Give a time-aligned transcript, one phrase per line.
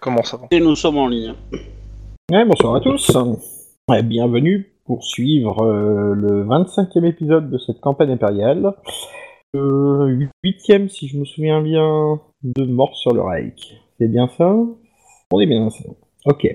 [0.00, 1.34] Comment ça va Et nous sommes en ligne.
[2.32, 3.10] Ouais, bonsoir à tous.
[4.04, 8.72] Bienvenue pour suivre euh, le 25e épisode de cette campagne impériale.
[9.54, 13.74] Euh, huitième, si je me souviens bien, de Mort sur le Reich.
[13.98, 14.54] C'est bien ça?
[15.32, 15.84] On est bien ça.
[16.24, 16.46] Ok.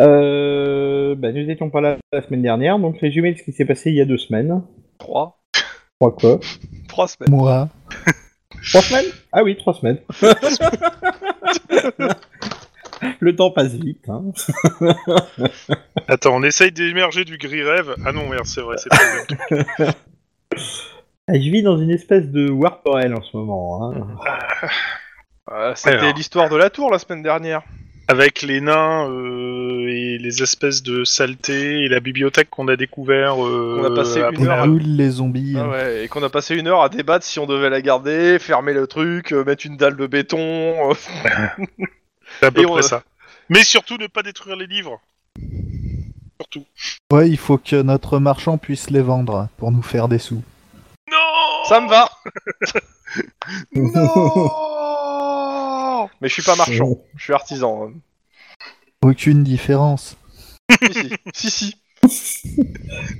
[0.00, 3.64] Euh, bah, nous n'étions pas là la semaine dernière, donc résumé de ce qui s'est
[3.64, 4.62] passé il y a deux semaines.
[4.98, 5.38] Trois
[6.00, 6.40] Trois quoi?
[6.88, 7.30] Trois semaines.
[7.30, 7.68] Moi.
[8.70, 9.12] Trois semaines?
[9.30, 9.98] Ah oui, trois semaines.
[13.20, 14.08] Le temps passe vite.
[14.08, 14.24] Hein.
[16.08, 17.94] Attends, on essaye d'émerger du gris rêve.
[18.04, 19.96] Ah non, merde, c'est vrai, c'est pas le même truc.
[21.30, 23.92] Ah, Je vis dans une espèce de warporel en ce moment.
[23.92, 24.06] Hein.
[25.52, 26.14] Euh, C'était Alors.
[26.16, 27.60] l'histoire de la tour la semaine dernière.
[28.10, 33.44] Avec les nains euh, et les espèces de saletés et la bibliothèque qu'on a découvert.
[33.46, 35.56] Euh, On a passé une heure à- les zombies.
[35.58, 38.38] Ah ouais, et qu'on a passé une heure à débattre si on devait la garder,
[38.38, 40.94] fermer le truc, euh, mettre une dalle de béton.
[42.40, 43.02] C'est à peu Et près on- ça.
[43.48, 45.00] Mais surtout ne pas détruire les livres.
[46.40, 46.64] Surtout.
[47.12, 50.42] Ouais, il faut que notre marchand puisse les vendre pour nous faire des sous.
[51.10, 52.10] Non Ça me va
[55.18, 57.84] Non Mais je suis pas marchand, je suis artisan.
[57.88, 57.92] hein.
[59.02, 60.16] Aucune différence.
[60.92, 61.76] si, si, si.
[62.08, 62.56] si.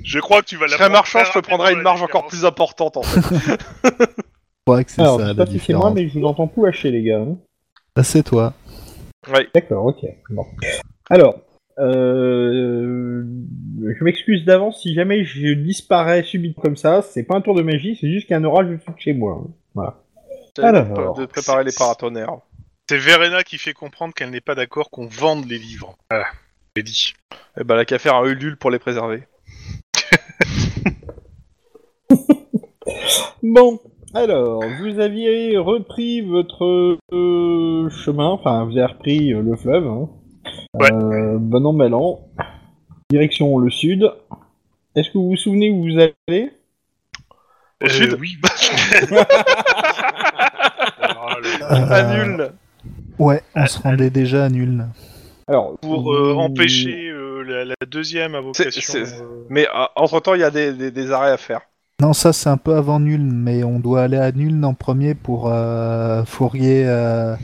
[0.03, 2.27] Je crois que tu vas Je la serais marchand, je te prendrais une marge encore
[2.27, 3.21] plus importante en fait.
[3.83, 6.19] Je crois que c'est Alors, je ça sais la pas si c'est moi, mais je
[6.19, 7.21] vous entends tout hacher, les gars.
[7.21, 7.37] hein.
[7.95, 8.53] Ah, c'est toi.
[9.53, 10.05] D'accord, ok.
[10.29, 10.45] Bon.
[11.09, 11.41] Alors,
[11.79, 13.23] euh,
[13.83, 17.01] je m'excuse d'avance si jamais je disparais subitement comme ça.
[17.01, 18.99] C'est pas un tour de magie, c'est juste qu'il y a un orage au-dessus de
[18.99, 19.43] chez moi.
[19.73, 20.01] Voilà.
[20.57, 21.17] Alors.
[21.17, 22.39] de préparer les paratonnerres.
[22.89, 25.95] C'est Verena qui fait comprendre qu'elle n'est pas d'accord qu'on vende les livres.
[26.09, 26.25] Voilà,
[26.75, 27.13] j'ai dit.
[27.59, 29.23] Et bah, la qu'à faire un Ulule pour les préserver.
[33.43, 33.79] Bon,
[34.13, 39.87] alors, vous aviez repris votre euh, chemin, enfin, vous avez repris euh, le fleuve.
[39.87, 40.09] Hein.
[40.73, 40.91] Ouais.
[40.91, 42.19] Euh, bon an, mal an.
[43.11, 44.11] Direction le sud.
[44.95, 46.51] Est-ce que vous vous souvenez où vous allez?
[47.83, 48.35] Au sud Oui.
[51.71, 52.51] Euh, Annule
[53.17, 54.85] Ouais, on se rendait déjà à nul.
[55.47, 58.71] Alors, Pour euh, vous- empêcher euh, la, la deuxième invocation.
[58.81, 61.61] C'est- c'est- euh, Mais entre temps, il y a des, des- des arrêts à faire.
[62.01, 65.15] Non, ça c'est un peu avant nul, mais on doit aller à nul en premier
[65.15, 67.35] pour euh, fourrier euh,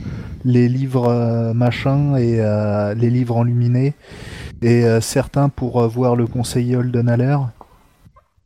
[0.46, 3.92] les livres euh, machin et euh, les livres enluminés,
[4.62, 7.36] et certains pour voir le conseiller Holdenhaler.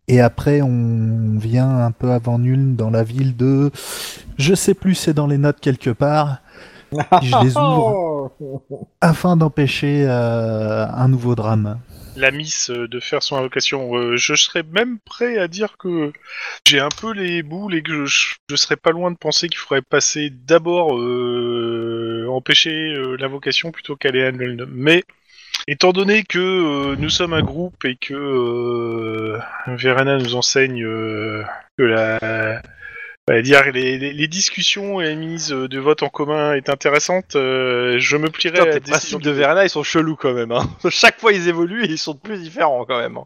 [0.09, 3.71] Et après, on vient un peu avant nul dans la ville de.
[4.37, 6.39] Je sais plus, c'est dans les notes quelque part.
[7.23, 8.33] Je les ouvre
[9.01, 11.79] afin d'empêcher un nouveau drame.
[12.21, 13.97] La miss euh, de faire son invocation.
[13.97, 16.13] Euh, je serais même prêt à dire que
[16.67, 19.59] j'ai un peu les boules et que je, je serais pas loin de penser qu'il
[19.59, 24.67] faudrait passer d'abord euh, empêcher l'invocation plutôt qu'aller à Nuln.
[24.69, 25.05] Mais
[25.67, 32.63] étant donné que nous sommes un groupe et que euh, Verena nous enseigne que la
[33.43, 37.97] dire les, les- les discussions et la mise de vote en commun est intéressante, euh,
[37.99, 40.53] je me plierai Putain, à décision principes de Verena, ils sont chelous quand même.
[40.53, 40.69] Hein.
[40.91, 43.17] Chaque fois, ils évoluent et ils sont de plus différents quand même.
[43.17, 43.25] hein.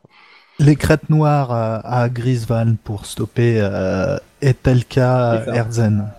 [0.60, 5.44] Les crêtes noires à, à Grisvan pour stopper euh, Etelka.
[5.52, 6.12] Herzen.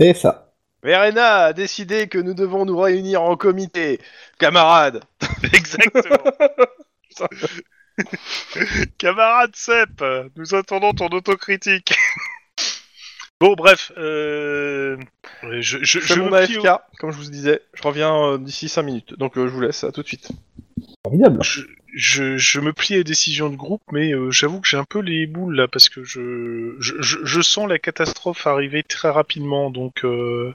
[0.00, 0.52] C'est ça.
[0.82, 4.00] Verena a décidé que nous devons nous réunir en comité.
[4.38, 5.02] Camarades
[5.52, 6.30] Exactement.
[8.98, 10.04] Camarade Sepp,
[10.36, 11.94] nous attendons ton autocritique.
[13.40, 14.96] Bon, bref, euh...
[15.42, 17.60] je, je, Je je fais mon me plie AFK, comme je vous disais.
[17.74, 19.14] Je reviens euh, d'ici 5 minutes.
[19.18, 20.28] Donc euh, je vous laisse, à tout de suite.
[21.04, 21.38] Formidable.
[21.40, 21.62] au- je,
[21.94, 24.98] je, je me plie aux décisions de groupe, mais euh, j'avoue que j'ai un peu
[25.00, 29.70] les boules là parce que je, je, je, je sens la catastrophe arriver très rapidement.
[29.70, 30.52] Donc euh,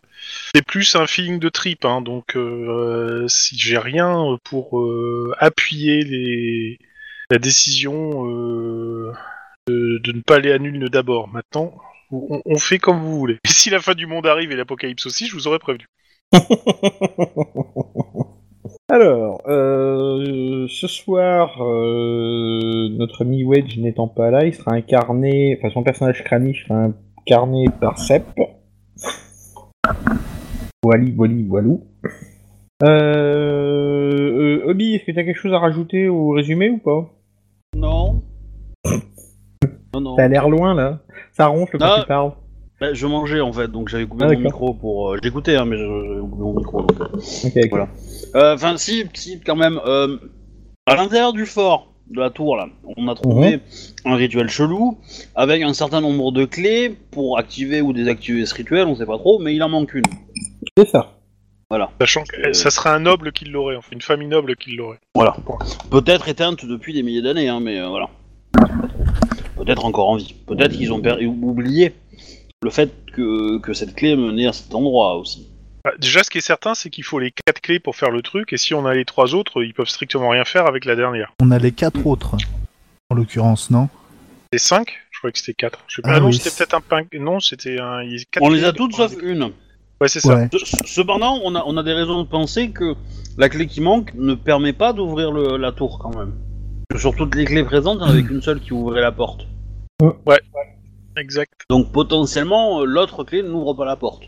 [0.54, 1.84] c'est plus un feeling de trip.
[1.86, 6.80] Hein, donc euh, si j'ai rien pour euh, appuyer les
[7.32, 9.12] la décision euh,
[9.68, 11.28] de, de ne pas aller à nul d'abord.
[11.30, 11.74] Maintenant,
[12.12, 13.38] on, fait comme vous voulez.
[13.48, 15.86] Si la fin du monde arrive et l'apocalypse aussi, je vous aurais prévenu.
[18.90, 25.70] Alors, euh, ce soir, euh, notre ami Wedge n'étant pas là, il sera incarné, enfin
[25.74, 28.24] son personnage Kranich sera incarné par Sep.
[30.84, 31.86] Wally, Wally, Walou.
[32.84, 37.10] Euh, Obi, est-ce que t'as quelque chose à rajouter au résumé ou pas?
[40.12, 40.16] Non.
[40.18, 41.00] T'as l'air loin là.
[41.34, 42.00] Ça ronfle quand Ah.
[42.02, 42.32] tu parles.
[42.80, 44.44] Bah, je mangeais en fait, donc j'avais coupé Ah, mon d'accord.
[44.46, 45.12] micro pour.
[45.14, 46.82] euh, J'écoutais, hein, mais je- j'avais coupé mon micro.
[46.82, 47.06] donc, euh.
[47.46, 47.68] Ok, ok.
[47.70, 47.88] Voilà.
[48.36, 49.80] Euh, Enfin, si, si, quand même.
[49.86, 50.18] euh,
[50.88, 52.68] à l'intérieur du fort de la tour, là,
[52.98, 53.60] on a trouvé
[54.06, 54.98] un rituel chelou
[55.36, 59.18] avec un certain nombre de clés pour activer ou désactiver ce rituel, on sait pas
[59.20, 60.04] trop, mais il en manque une.
[60.78, 61.12] C'est ça.
[62.02, 62.54] Sachant que Euh.
[62.54, 64.98] ça serait un noble qui l'aurait, enfin une famille noble qui l'aurait.
[65.16, 65.38] Voilà.
[65.90, 68.10] Peut-être éteinte depuis des milliers d'années, hein, mais euh, voilà.
[69.64, 70.34] Peut-être encore en vie.
[70.48, 71.02] Peut-être qu'ils ont
[71.44, 71.94] oublié
[72.64, 75.48] le fait que, que cette clé menait à cet endroit aussi.
[75.84, 78.22] Bah, déjà, ce qui est certain, c'est qu'il faut les quatre clés pour faire le
[78.22, 80.96] truc, et si on a les trois autres, ils peuvent strictement rien faire avec la
[80.96, 81.34] dernière.
[81.42, 82.38] On a les quatre autres,
[83.10, 83.90] en l'occurrence, non?
[84.54, 84.94] C'est cinq?
[85.12, 85.80] Je croyais que c'était quatre.
[85.88, 86.10] Je sais pas.
[86.10, 87.02] Ah Ah non, oui, c'était peut-être un pain.
[87.20, 88.02] Non, c'était un.
[88.04, 89.52] il y a quatre On les a toutes sauf une.
[90.02, 90.36] Ouais, c'est ça.
[90.36, 90.50] Ouais.
[90.86, 92.96] Cependant, on a, on a des raisons de penser que
[93.38, 96.34] la clé qui manque ne permet pas d'ouvrir le- la tour quand même.
[96.98, 99.48] Sur toutes les clés présentes, il n'y en avait qu'une seule qui ouvrait la porte.
[101.18, 101.54] Exact.
[101.70, 104.24] Donc potentiellement, l'autre clé n'ouvre pas la porte.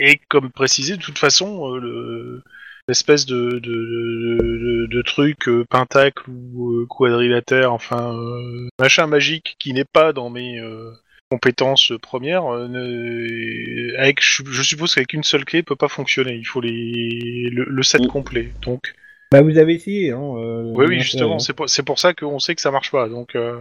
[0.00, 2.42] Et comme précisé, de toute façon, euh, le
[2.86, 9.06] l'espèce de, de, de, de- de truc euh, pentacle ou euh, quadrilatère, enfin euh, machin
[9.06, 10.90] magique qui n'est pas dans mes euh,
[11.30, 15.88] compétences premières, euh, ne- avec, je, je suppose qu'avec une seule clé, il peut pas
[15.88, 16.34] fonctionner.
[16.34, 18.52] Il faut les le, le set complet.
[18.62, 18.94] Donc
[19.34, 20.20] Bah vous avez essayé, hein.
[20.36, 22.90] euh, oui, oui, justement, fait, c'est pour, c'est pour ça qu'on sait que ça marche
[22.90, 23.08] pas.
[23.08, 23.60] Donc, euh,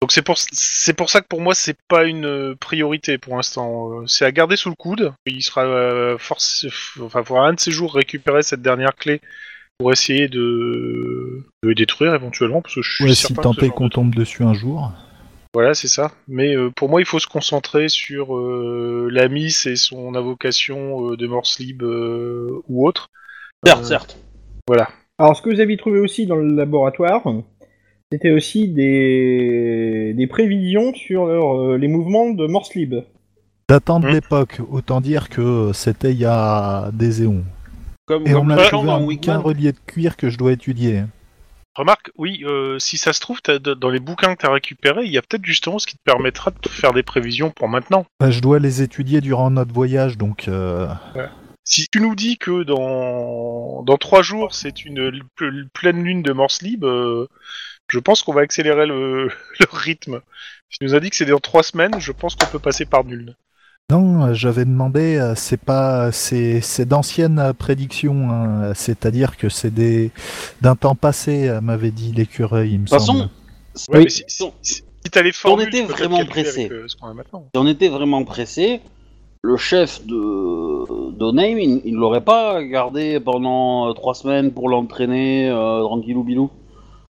[0.00, 4.00] donc c'est pour, c'est pour ça que pour moi, c'est pas une priorité pour l'instant.
[4.02, 5.12] Euh, C'est à garder sous le coude.
[5.26, 6.68] Il sera euh, forcé,
[7.00, 9.20] enfin, faudra un de ces jours récupérer cette dernière clé
[9.78, 13.74] pour essayer de, de détruire éventuellement, parce que je suis Ouais, si certain est genre
[13.74, 14.92] qu'on de- tombe dessus un jour.
[15.54, 16.12] Voilà, c'est ça.
[16.28, 21.10] Mais euh, pour moi, il faut se concentrer sur euh, la miss et son invocation
[21.10, 23.08] euh, de Morse Lib euh, ou autre.
[23.66, 24.16] Certes, Euh, certes.
[24.66, 24.88] Voilà.
[25.18, 27.22] Alors, ce que vous avez trouvé aussi dans le laboratoire,
[28.10, 32.94] c'était aussi des, des prévisions sur euh, les mouvements de Morse Lib.
[33.68, 34.12] Datant de Hmm.
[34.12, 37.44] l'époque, autant dire que c'était il y a des éons.
[38.06, 40.52] Comme, Et comme on champ trouvé dans un bouquin relié de cuir que je dois
[40.52, 41.04] étudier.
[41.74, 45.04] Remarque, oui, euh, si ça se trouve, t'as- dans les bouquins que tu as récupérés,
[45.06, 48.04] il y a peut-être justement ce qui te permettra de faire des prévisions pour maintenant.
[48.20, 50.86] Bah, je dois les étudier durant notre voyage, donc euh,
[51.64, 56.32] Si tu nous dis que dans, dans trois jours, c'est une pl- pleine lune de
[56.32, 57.28] Morse Libre, euh,
[57.88, 59.28] je pense qu'on va accélérer le,
[59.60, 60.22] le rythme.
[60.70, 62.86] Si tu nous as dit que c'est dans trois semaines, je pense qu'on peut passer
[62.86, 63.36] par nul.
[63.90, 69.48] non, euh, j'avais demandé, euh, c'est pas, c'est, c'est d'anciennes euh, prédictions, hein, c'est-à-dire que
[69.50, 70.10] c'est des
[70.62, 73.00] d'un temps passé, euh, m'avait dit l'écureuil, il me De toute semble.
[73.00, 73.30] façon,
[73.88, 74.04] Ouais, Oui.
[74.04, 74.74] mais si, si, si-
[75.04, 76.60] si t'as les formules, était tu peux vraiment calculer pressé.
[76.60, 77.52] avec, euh, ce qu'on a maintenant.
[77.54, 78.80] si on était vraiment pressé,
[79.42, 85.48] le chef de d'Onaim, il, il l'aurait pas gardé pendant euh, trois semaines pour l'entraîner
[85.50, 86.50] euh, tranquillou bilou.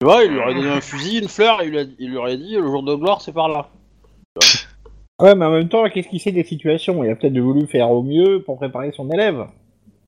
[0.01, 2.09] Tu vois, il lui aurait donné un fusil, une fleur, et il lui, a- il
[2.11, 3.69] lui aurait dit le jour de gloire, c'est par là.
[5.21, 7.05] Ouais, mais en même temps, qu'est-ce qu'il sait des situations?
[7.05, 9.47] Il a peut-être voulu faire au mieux pour préparer son élève.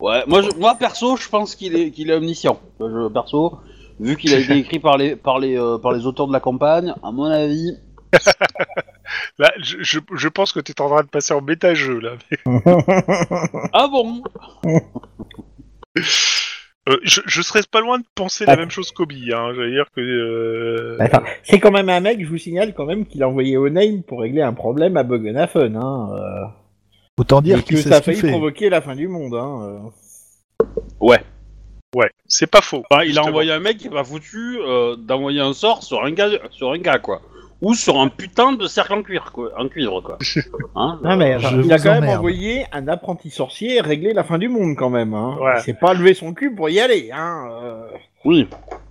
[0.00, 2.58] Ouais, moi, je- moi perso, je pense qu'il est, qu'il est omniscient.
[2.80, 3.58] Je, perso,
[4.00, 6.40] vu qu'il a été écrit par les, par, les, euh, par les auteurs de la
[6.40, 7.76] campagne, à mon avis.
[9.38, 12.12] Là, je, je, je pense que tu es en train de passer en bêta-jeu, là.
[13.73, 14.23] Ah bon
[16.88, 19.52] Euh, je, je serais pas loin de penser la même chose qu'Obi, hein.
[19.55, 20.00] J'allais dire que...
[20.00, 23.56] euh, Attends, c'est quand même un mec, je vous signale quand même qu'il a envoyé
[23.56, 26.11] au name pour régler un problème à Buggenhafen, hein.
[26.12, 26.44] euh,
[27.19, 28.31] Autant dire et que ça a failli fait.
[28.31, 29.93] provoquer la fin du monde, hein.
[30.61, 30.64] euh.
[30.99, 31.23] Ouais.
[31.94, 32.82] Ouais, c'est pas faux.
[32.90, 36.02] Enfin, il a envoyé un mec qui est pas foutu euh, d'envoyer un sort sur
[36.02, 37.23] un gars, sur un gars quoi.
[37.62, 40.19] Ou sur un putain de cercle en cuir, quoi, en cuivre quoi.
[40.75, 42.19] Hein, Non mais euh, il a quand même emmerde.
[42.19, 45.37] envoyé un apprenti sorcier régler la fin du monde quand même, hein.
[45.41, 45.55] Ouais.
[45.59, 47.49] Il s'est pas levé son cul pour y aller, hein.
[47.62, 47.87] euh.
[48.25, 48.49] Oui.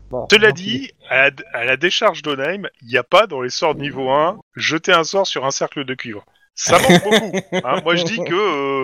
[0.09, 3.49] Bon, Cela dit, à la, à la décharge d'Onheim, il n'y a pas dans les
[3.49, 6.25] sorts de niveau 1 jeter un sort sur un cercle de cuivre.
[6.55, 7.37] Ça manque beaucoup.
[7.63, 7.81] hein.
[7.83, 8.33] Moi je dis que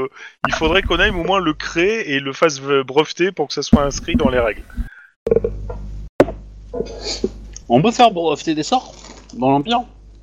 [0.03, 0.08] euh,
[0.48, 3.84] il faudrait qu'Onheim au moins le crée et le fasse breveter pour que ça soit
[3.84, 4.63] inscrit dans les règles.
[7.70, 8.94] On peut faire breveter des sorts?
[9.34, 9.81] Dans l'Empire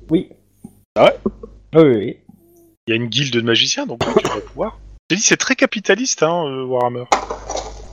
[0.09, 0.29] Oui.
[0.95, 1.15] Ah ouais
[1.75, 2.17] Oui, oui, oui.
[2.87, 4.77] Il y a une guilde de magiciens, donc tu vas pouvoir.
[5.09, 7.05] J'ai dit c'est très capitaliste, hein, euh, Warhammer.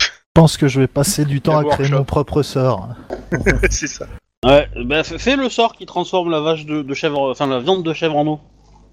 [0.00, 1.96] Je pense que je vais passer du temps à créer workshop.
[1.96, 2.88] mon propre sort.
[3.70, 4.06] c'est ça.
[4.44, 7.60] Ouais, bah f- fais le sort qui transforme la vache de, de chèvre, enfin la
[7.60, 8.40] viande de chèvre en eau.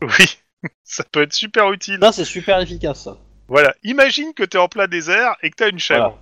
[0.01, 0.37] Oui,
[0.83, 1.97] ça peut être super utile.
[1.99, 3.03] Là, c'est super efficace.
[3.05, 3.17] Ça.
[3.47, 5.99] Voilà, imagine que t'es en plein désert et que t'as une chèvre.
[5.99, 6.17] Voilà.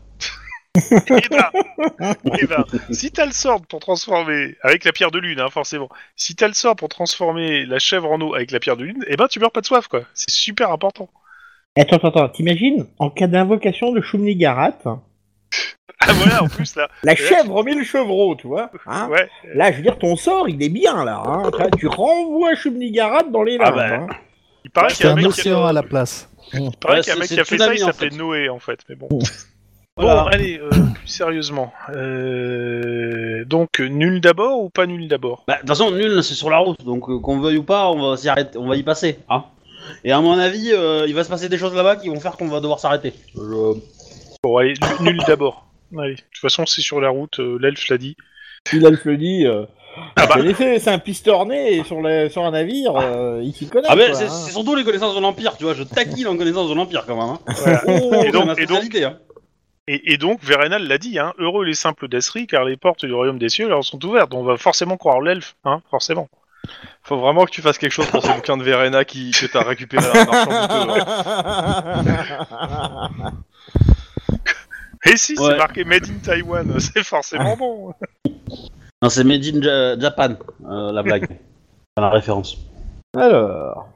[0.77, 1.49] Et ben,
[2.39, 5.89] eh ben, si t'as le sort pour transformer, avec la pierre de lune, hein, forcément,
[6.15, 9.03] si t'as le sort pour transformer la chèvre en eau avec la pierre de lune,
[9.07, 10.01] eh ben tu meurs pas de soif, quoi.
[10.13, 11.09] C'est super important.
[11.77, 14.77] Attends, attends, attends, t'imagines En cas d'invocation de Shumnigarat,
[15.99, 19.71] Ah voilà, en plus là, la chèvre met le chevreau, tu vois hein ouais, Là,
[19.71, 21.21] je veux dire, ton sort, il est bien, là.
[21.25, 23.75] Hein Tu renvoies Shumnigarat dans les Ah limbes.
[23.75, 23.95] bah.
[23.95, 24.07] hein.
[24.63, 26.29] il paraît qu'il C'est y a un un mec qui océan a, à la place.
[26.53, 27.87] il paraît Ouais, qu'il y a un c'est- mec qui a fait ça, il en
[27.87, 28.15] s'appelait fait.
[28.15, 29.09] Noé en fait, mais bon.
[29.97, 30.23] Voilà.
[30.23, 31.71] Bon, allez, euh, plus sérieusement.
[31.89, 35.43] Euh, donc, nul d'abord ou pas nul d'abord?
[35.47, 37.89] Bah, de toute façon, nul, c'est sur la route, donc euh, qu'on veuille ou pas,
[37.89, 39.19] on va s'y arrêter, on va y passer.
[39.29, 39.45] Hein
[40.03, 42.37] Et à mon avis, euh, il va se passer des choses là-bas qui vont faire
[42.37, 43.13] qu'on va devoir s'arrêter.
[43.35, 43.79] Je-
[44.43, 45.65] Bon, allez, nul nul d'abord.
[45.97, 48.15] Allez, de toute façon, c'est sur la route, euh, l'elfe l'a dit.
[48.67, 49.65] Si l'elfe le dit, euh,
[50.15, 50.35] Ah bah.
[50.35, 53.87] connaissez, c'est un pistorné sur, le- sur un navire, euh, il s'y connaît.
[53.89, 54.29] Ah ben, quoi, c'est hein.
[54.29, 55.73] c'est surtout les connaissances de l'Empire, tu vois.
[55.73, 57.23] Je taquine en connaissance de l'Empire quand même.
[57.29, 57.39] Hein.
[57.47, 57.81] Voilà.
[57.87, 59.17] Oh, Et donc- c'est ma et donc- spécialité, hein.
[59.87, 63.13] Et, et donc, Verenal l'a dit, hein, heureux les simples d'Asri, car les portes du
[63.13, 64.33] royaume des cieux leur sont ouvertes.
[64.33, 66.27] On va forcément croire l'elfe, hein, forcément.
[67.03, 69.63] Faut vraiment que tu fasses quelque chose pour ces bouquins de Verena qui, que t'as
[69.63, 71.01] récupéré à un marchand douteux,
[73.21, 73.31] hein.
[75.05, 75.51] Et si, Ouais.
[75.51, 77.93] c'est marqué Made in Taiwan, c'est forcément bon.
[79.01, 81.27] Non, c'est Made in Ja- Japan, euh, la blague.
[81.97, 82.57] La référence.
[83.15, 83.87] Alors.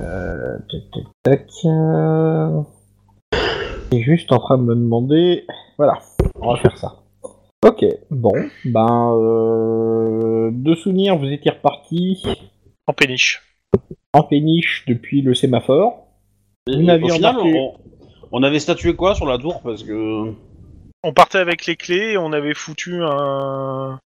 [0.00, 1.46] Euh, tac, tac, tac.
[3.90, 5.44] C'est juste en train de me demander.
[5.78, 5.98] Voilà,
[6.40, 6.96] on va faire ça.
[7.66, 8.32] Ok, bon,
[8.64, 9.14] ben.
[9.16, 10.50] Euh...
[10.52, 12.22] De souvenir, vous étiez reparti
[12.86, 13.42] En péniche.
[14.12, 16.06] en péniche depuis le sémaphore.
[16.68, 17.74] Et- Vous n'aviez au final, remarqué- on,
[18.32, 20.32] on avait statué quoi sur la tour Parce que.
[21.04, 23.98] On partait avec les clés, et on avait foutu un...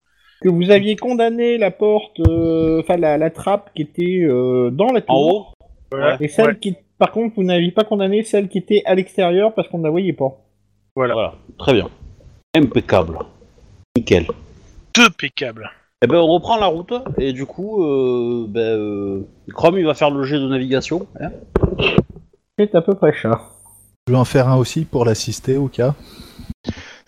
[0.42, 4.92] Que vous aviez condamné la porte, euh, enfin la, la trappe qui était euh, dans
[4.92, 5.16] la tour.
[5.16, 5.46] En haut
[5.90, 6.16] Voilà.
[6.20, 6.58] Et celle Ouais.
[6.58, 9.82] qui, par contre, vous n'aviez pas condamné celle qui était à l'extérieur parce qu'on ne
[9.82, 10.38] la voyait pas.
[10.94, 11.14] Voilà.
[11.14, 11.90] Voilà, très bien.
[12.54, 13.18] Impeccable.
[13.96, 14.28] Nickel.
[14.94, 15.68] Deux peccables.
[16.00, 19.94] Eh ben, on reprend la route, et du coup, euh, ben, euh, Chrome, il va
[19.94, 21.08] faire le jet de navigation.
[21.18, 21.32] hein.
[22.56, 23.50] C'est à peu près ça.
[24.06, 25.96] Je vais en faire un aussi pour l'assister au cas?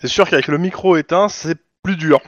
[0.01, 2.19] C'est sûr qu'avec le micro éteint, c'est plus dur.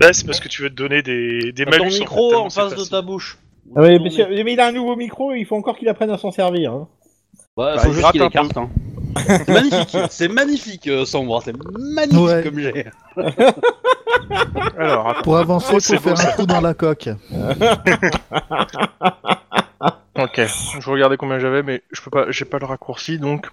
[0.00, 1.90] Là, c'est parce que tu veux te donner des, des ton malus.
[1.90, 3.36] fait, micro en face de ta bouche.
[3.76, 4.10] Ah ouais, mais,
[4.44, 6.72] mais il a un nouveau micro, il faut encore qu'il apprenne à s'en servir.
[6.72, 6.88] hein.
[7.56, 8.56] Ouais, Bah, faut il juste qu'il écarte.
[8.56, 8.68] Hein.
[9.16, 12.42] C'est magnifique, c'est magnifique, euh, Sombre, c'est magnifique Ouais.
[12.44, 12.86] comme jet.
[14.78, 15.22] Alors, attends.
[15.22, 17.08] Pour avancer, Oh, c'est faut faire beau, un trou dans la coque.
[20.18, 20.38] Ok,
[20.80, 23.48] je regardais combien j'avais, mais je peux pas, j'ai pas le raccourci, donc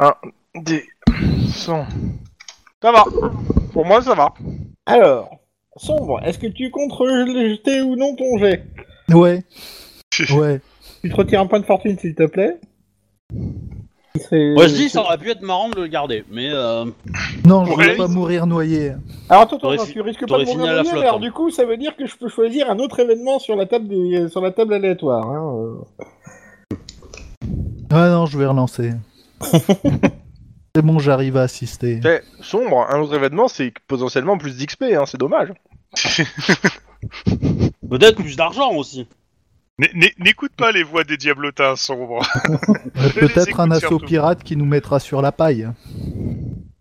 [0.00, 0.12] un
[0.56, 0.84] des
[1.50, 1.86] 100.
[2.82, 3.04] Ça va.
[3.72, 4.32] Pour moi, ça va.
[4.86, 5.30] Alors,
[5.76, 8.64] Sombre, est-ce que tu comptes rejeter ou non ton jet
[9.12, 9.42] Ouais.
[10.34, 10.60] Ouais.
[11.02, 12.58] Tu te retires un point de fortune, s'il te plaît?
[14.32, 16.86] Moi je dis, ça aurait pu être marrant de le garder, mais euh,
[17.46, 17.90] Non, je Ouais.
[17.90, 18.92] veux pas mourir noyé.
[19.28, 21.20] Alors attends, attends, tu risques pas de mourir noyé, flotte, alors hein.
[21.20, 23.88] du coup, ça veut dire que je peux choisir un autre événement sur la table,
[23.88, 24.28] des...
[24.30, 25.28] sur la table aléatoire.
[25.28, 25.76] Hein.
[26.72, 26.76] euh.
[27.90, 28.92] Ah non, je vais relancer.
[30.76, 32.00] C'est bon, j'arrive à assister.
[32.02, 32.86] C'est sombre.
[32.90, 35.48] Un autre événement, c'est potentiellement plus d'XP, hein, c'est dommage.
[37.88, 39.06] peut-être plus d'argent aussi.
[39.80, 42.20] N- n- N'écoute pas les voix des diablotins sombres.
[43.14, 44.04] Peut-être un assaut surtout.
[44.04, 45.66] pirate qui nous mettra sur la paille.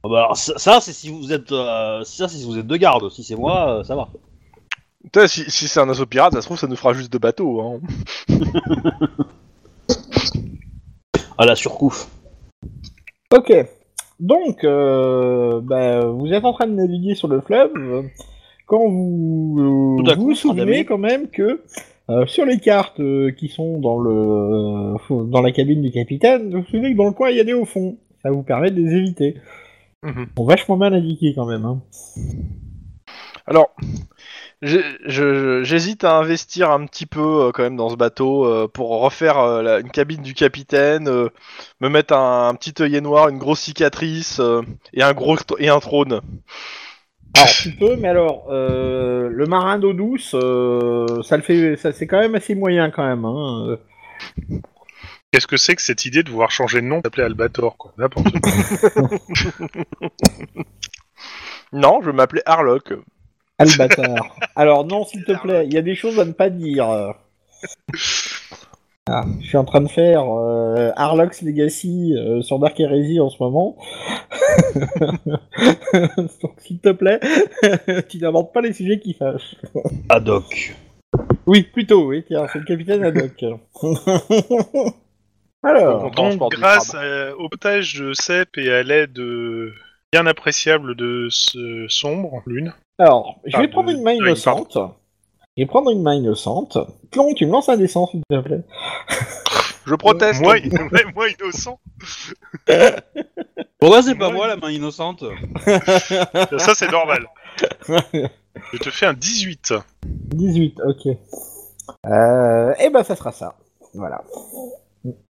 [0.04, 2.68] Ah bah alors, ça, ça, c'est si vous êtes, euh, ça c'est si vous êtes
[2.68, 3.10] de garde.
[3.12, 4.10] Si c'est moi, euh, ça va.
[5.06, 7.20] Putain, si, si c'est un assaut pirate, ça se trouve, ça nous fera juste deux
[7.20, 7.62] bateaux.
[7.62, 7.80] Hein.
[11.38, 12.08] À la surcouf.
[13.34, 13.54] Ok.
[14.20, 17.72] Donc, euh, bah, vous êtes en train de naviguer sur le fleuve
[18.66, 21.62] quand vous euh, vous, vous souvenez quand même que
[22.10, 24.96] euh, sur les cartes euh, qui sont dans le
[25.30, 27.44] dans la cabine du capitaine, vous vous souvenez que dans le coin il y a
[27.44, 27.98] des hauts fonds.
[28.24, 29.36] Ça vous permet de les éviter.
[30.04, 31.66] Ils sont vachement mal indiqués quand même.
[31.66, 31.82] Hein.
[33.48, 33.76] Alors,
[34.66, 39.38] j'hésite à investir un petit peu euh, quand même dans ce bateau euh, pour refaire
[39.38, 41.30] euh, la- une cabine du capitaine, euh,
[41.82, 44.62] me mettre un, un petit œillet noir, une grosse cicatrice euh,
[44.94, 46.22] et un gros et un trône.
[47.36, 51.92] Alors tu peux, mais alors euh, le marin d'eau douce, euh, ça le fait, ça
[51.92, 53.26] c'est quand même assez moyen quand même.
[53.26, 53.68] Hein.
[53.70, 53.78] euh.
[55.32, 57.94] Qu'est-ce que c'est que cette idée de vouloir changer de nom, s'appeler Albator, quoi?
[57.98, 59.10] N'importe quoi.
[61.74, 62.94] Non, je m'appelais Harlock.
[63.58, 64.36] Albatar.
[64.56, 67.14] Alors non, s'il te plaît, il y a des choses à ne pas dire.
[69.08, 73.30] Ah, je suis en train de faire euh, Harlock's Legacy euh, sur Dark Heresy en
[73.30, 73.78] ce moment.
[76.42, 77.20] Donc s'il te plaît,
[78.10, 79.56] tu n'abordes pas les sujets qui fâchent.
[80.10, 80.76] Ad hoc.
[81.46, 83.46] Oui, plutôt, oui, tiens, c'est le capitaine Haddock.
[85.64, 89.72] Alors, Donc, grâce à- au potage de cep et à l'aide euh,
[90.16, 92.74] bien appréciable de ce sombre, lune.
[93.00, 94.78] alors, je Ah, vais prendre de- une main innocente.
[95.58, 96.78] Je vais prendre une main innocente.
[97.12, 98.62] Clon, tu me lances un dessin, s'il te plaît.
[99.86, 100.42] Je proteste.
[100.42, 100.56] Moi,
[101.16, 101.80] moi innocent.
[103.78, 105.26] Pourquoi c'est pas moi la main innocente
[106.60, 107.28] Ça, c'est normal.
[107.90, 109.74] Je te fais un 18.
[110.06, 111.08] 18, ok.
[112.08, 113.58] Euh, et ben ça sera ça.
[113.94, 114.24] Voilà.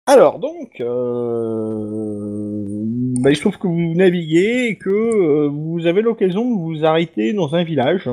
[0.06, 2.64] Alors donc, euh,
[3.20, 6.84] bah, il se trouve que vous naviguez et que euh, vous avez l'occasion de vous
[6.84, 8.10] arrêter dans un village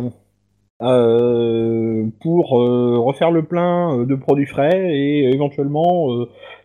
[0.81, 6.07] euh, pour refaire le plein de produits frais et éventuellement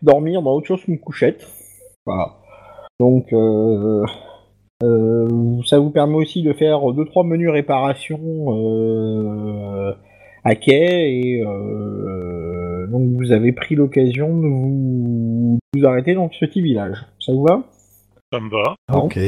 [0.01, 1.45] dormir dans autre chose qu'une couchette.
[2.05, 2.35] Voilà.
[2.99, 3.27] Donc
[5.65, 8.47] ça vous permet aussi de faire deux trois menus réparation
[10.43, 11.43] à quai et
[12.89, 16.97] donc vous avez pris l'occasion de vous, de vous arrêter dans ce petit village.
[17.19, 17.63] Ça vous va?
[18.31, 18.75] Ça me va.
[18.89, 19.05] Bon.
[19.05, 19.19] Ok.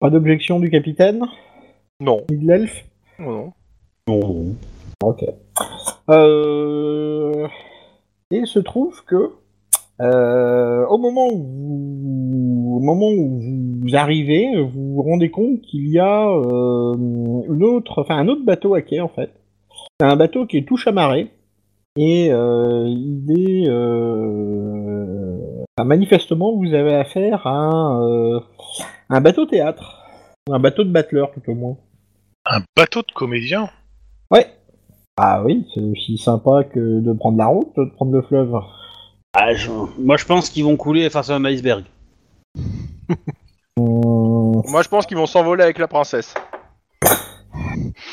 [0.00, 1.24] Pas d'objection du capitaine?
[2.00, 2.84] Non, ni de l'elfe?
[3.18, 3.52] Non, non.
[4.08, 4.54] Non.
[5.02, 5.24] Ok.
[6.10, 7.48] Euh...
[8.30, 9.32] Et il se trouve que
[10.00, 13.40] euh, au moment où vous, au moment où
[13.80, 18.44] vous arrivez, vous vous rendez compte qu'il y a euh, une autre, enfin un autre
[18.44, 19.30] bateau à quai en fait.
[20.00, 21.30] C'est un bateau qui est tout chamarré
[21.96, 25.36] et euh, il est euh,
[25.76, 28.40] enfin, manifestement vous avez affaire à un, euh,
[29.10, 30.02] un bateau théâtre,
[30.50, 31.76] un bateau de battleur tout au moins.
[32.46, 33.70] Un bateau de comédien
[34.30, 34.46] Ouais.
[35.16, 38.54] Ah oui, c'est aussi sympa que de prendre la route, de prendre le fleuve.
[39.36, 41.84] Ah, je- Moi, je pense qu'ils vont couler face à un iceberg.
[43.78, 46.34] Moi, je pense qu'ils vont s'envoler avec la princesse.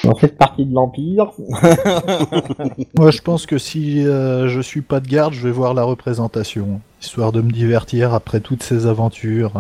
[0.03, 1.31] Dans cette partie de l'Empire.
[2.97, 5.83] Moi, je pense que si euh, je suis pas de garde, je vais voir la
[5.83, 9.51] représentation, histoire de me divertir après toutes ces aventures.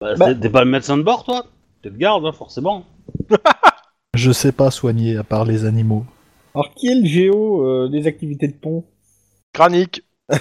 [0.00, 0.34] Bah, Bah.
[0.34, 1.44] t'es- pas le médecin de bord, toi?
[1.82, 2.84] T'es le garde, hein, forcément.
[4.14, 6.04] Je sais pas soigner à part les animaux.
[6.54, 8.84] Alors, qui est le géo euh, des activités de pont?
[9.54, 10.02] Granic.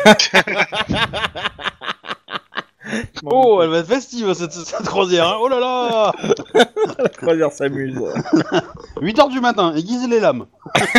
[3.26, 5.38] Oh, elle va être festive cette, cette croisière, hein.
[5.40, 6.14] oh là là
[7.00, 7.98] La croisière s'amuse.
[9.02, 10.46] 8h du matin, aiguisez les lames.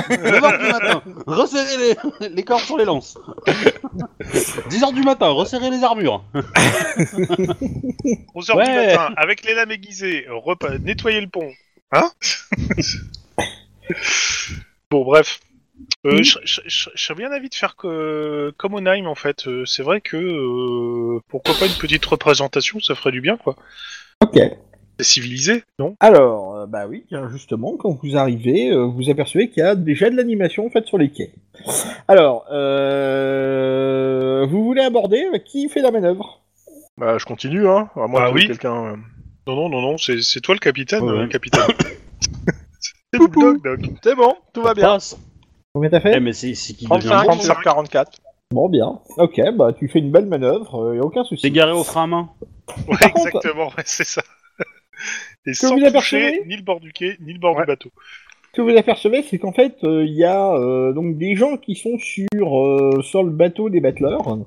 [0.09, 3.17] 9h du matin, resserrez les, les cordes sur les lances.
[4.71, 6.25] 10h du matin, resserrez les armures.
[6.35, 6.45] 11h
[8.57, 8.65] Ouais.
[8.65, 11.51] du matin, avec les lames aiguisées, repas, nettoyer le pont.
[11.93, 12.11] Hein
[14.91, 15.41] Bon, bref.
[16.07, 19.47] Euh, je, je- je- je serais bien d'avis de faire que, comme Onheim, en fait.
[19.49, 20.17] Euh, c'est vrai que...
[20.17, 23.57] euh, pourquoi pas une petite représentation, ça ferait du bien, quoi.
[24.23, 24.39] Ok.
[25.01, 25.95] C'est civilisé, non?
[26.01, 29.77] Alors, euh, bah oui, car justement, quand vous arrivez, euh, vous apercevez qu'il y a
[29.77, 31.31] déjà de l'animation faite sur les quais.
[32.09, 36.41] Alors, euh, vous voulez aborder Qui fait la manœuvre?
[36.97, 37.89] Bah, je continue, hein.
[37.95, 38.47] À moins Bah que oui.
[38.49, 38.97] quelqu'un.
[39.47, 41.63] Non, non, non, non, c'est c'est toi le capitaine, Ouais, euh, capitaine.
[43.13, 43.81] c'est Bulldog, Doc.
[44.03, 44.95] C'est bon, tout va bien.
[44.95, 45.17] Passe.
[45.79, 47.33] Combien t'as fait Eh, mais c'est c'est qui devient 35, bon.
[47.37, 48.19] 35, 44.
[48.51, 48.99] Bon, bien.
[49.19, 51.43] Ok, bah tu fais une belle manœuvre, euh, y a aucun souci.
[51.43, 52.31] T'es garé au frein à main.
[52.89, 54.23] Ouais, Par contre- exactement, ouais, c'est ça.
[55.47, 57.63] Et Que sans vous toucher apercevez ni le bord du quai, ni le bord Ouais.
[57.63, 57.91] du bateau.
[58.53, 61.57] Ce que vous apercevez, c'est qu'en fait, euh, il y a euh, donc des gens
[61.59, 64.39] qui sont sur, euh, sur le bateau des battleurs,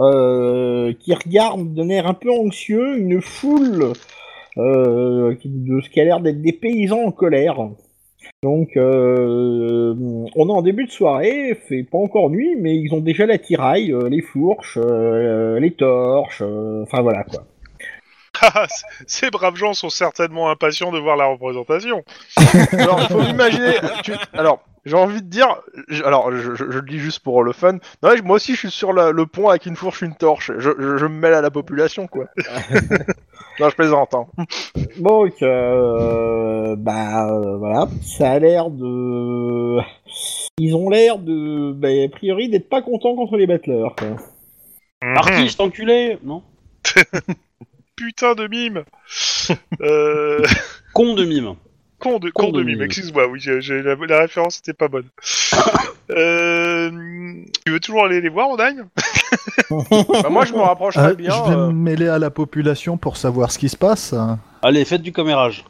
[0.00, 3.92] euh, qui regardent d'un air un peu anxieux une foule
[4.56, 7.68] euh, qui- de ce qui a l'air d'être des paysans en colère.
[8.44, 9.94] Donc, euh,
[10.36, 13.36] on est en début de soirée, fait pas encore nuit, mais ils ont déjà la
[13.36, 17.44] tiraille, euh, les fourches, euh, les torches, euh, enfin voilà quoi.
[18.40, 18.66] Ah,
[19.08, 22.04] Ces braves gens sont certainement impatients de voir la représentation.
[22.70, 23.72] Alors, faut imaginer.
[24.04, 25.56] tu- Alors, j'ai envie de dire.
[25.88, 27.74] je- Alors, je, je- je le dis juste pour le fun.
[28.02, 30.50] Non, moi aussi, je suis sur la- le pont avec une fourche, une torche.
[30.58, 32.24] Je, je- je me mêle à la population, quoi.
[33.60, 34.14] non, je plaisante.
[34.14, 34.26] Hein.
[34.98, 39.78] Donc, euh, bah euh, voilà, ça a l'air de.
[40.58, 43.94] Ils ont l'air de, bah, a priori, d'être pas contents contre les battleurs.
[43.96, 44.08] quoi.
[45.02, 45.16] Mhm.
[45.16, 46.42] Artiste enculé Non?
[47.96, 48.84] Putain de mime
[49.80, 50.44] euh...
[50.94, 51.54] Con de mime.
[52.00, 55.08] Con de, Con de mime, excuse-moi, oui, j'ai- j'ai- la, la référence était pas bonne.
[56.10, 56.90] euh...
[57.64, 58.84] Tu veux toujours aller les voir, Ondagne
[59.70, 61.30] Bah, moi, je me rapprocherais Ah, bien.
[61.30, 64.14] je vais euh, me mêler à la population pour savoir ce qui se passe.
[64.62, 65.64] Allez, faites du commérage.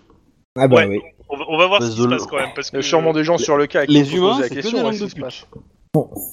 [0.58, 0.86] Ah bah Ouais.
[0.86, 1.00] oui.
[1.28, 2.76] on, va- on va voir ce qui se passe le- quand même, parce Il que...
[2.76, 4.50] y a sûrement des gens sur le quai qui les se humains, posent la c'est
[4.50, 4.72] que question.
[4.78, 5.24] des ouais, langues ce de qui se pute.
[5.24, 5.46] passe.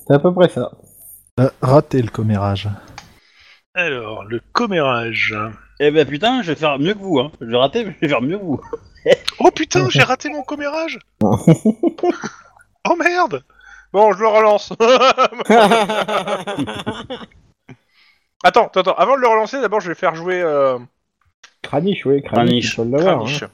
[0.08, 0.72] C'est à peu près ça.
[1.40, 2.68] Euh, raté le commérage.
[3.74, 5.36] Alors, le commérage...
[5.82, 7.32] Eh ben putain, je vais faire mieux que vous, hein.
[7.42, 8.62] Je vais rater, mais je vais faire mieux que vous.
[9.40, 13.44] Oh putain, j'ai raté mon commérage Oh merde
[13.94, 14.74] Bon, je le relance.
[18.44, 18.94] attends, attends, attends.
[18.96, 20.78] Avant de le relancer, d'abord, je vais faire jouer euh,
[21.62, 22.66] Craniche, oui, Craniche, Craniche.
[22.66, 23.20] il faut l'avoir.
[23.24, 23.44] Kranich.
[23.44, 23.50] hein.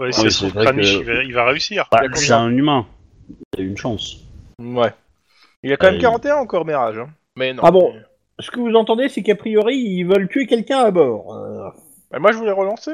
[0.00, 1.88] Ouais, oui, elle c'est se trouve vrai Kranich, que- il, va, il va réussir.
[1.90, 2.86] Bah, Il y a c'est combien un humain.
[3.56, 4.16] Il a une chance.
[4.58, 4.92] Ouais.
[5.62, 6.98] Il a quand même Euh, 41 en commérage.
[6.98, 7.08] Hein.
[7.36, 7.62] Mais non.
[7.64, 7.94] Ah bon
[8.38, 11.34] Ce que vous entendez, c'est qu'a priori, ils veulent tuer quelqu'un à bord.
[11.34, 11.68] Euh,
[12.10, 12.92] Bah, moi, je voulais relancer.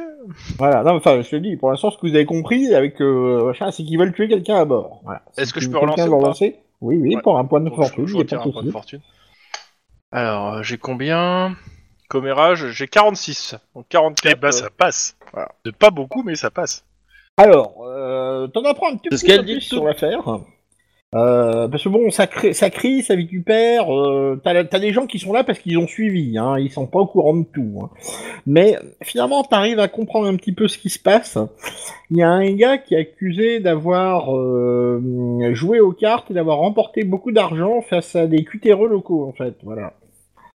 [0.59, 3.45] voilà, non, enfin, je te dis, pour l'instant, ce que vous avez compris avec euh,
[3.47, 5.01] machin, c'est qu'ils veulent tuer quelqu'un à bord.
[5.05, 5.23] Voilà.
[5.37, 7.23] Est-ce que je peux relancer pas Oui, oui, Ouais.
[7.23, 8.63] pour un point de fortune, je, je il y a pas retire de un point
[8.63, 8.73] de souci.
[8.73, 9.01] fortune.
[10.13, 11.57] Alors, euh, j'ai combien?
[12.09, 13.57] Commérage, j'ai 46.
[13.75, 14.33] Donc 44.
[14.33, 15.17] Eh bah euh, ça passe.
[15.33, 15.49] voilà.
[15.65, 16.85] De pas beaucoup, mais ça passe.
[17.37, 19.87] Alors, euh, t'en apprends un petit peu qu'elle plus dit sur tout.
[19.87, 20.21] l'affaire.
[21.15, 23.95] Euh, parce que bon, ça, crie, ça récupère.
[23.95, 26.87] Euh, t'as, t'as des gens qui sont là parce qu'ils ont suivi, hein, ils sont
[26.87, 27.81] pas au courant de tout.
[27.83, 27.91] hein.
[28.47, 31.39] Mais finalement, t'arrives à comprendre un petit peu ce qui se passe.
[32.11, 35.01] Il y a un gars qui est accusé d'avoir euh,
[35.53, 39.55] joué aux cartes et d'avoir remporté beaucoup d'argent face à des cutéreux locaux, en fait.
[39.63, 39.95] Voilà.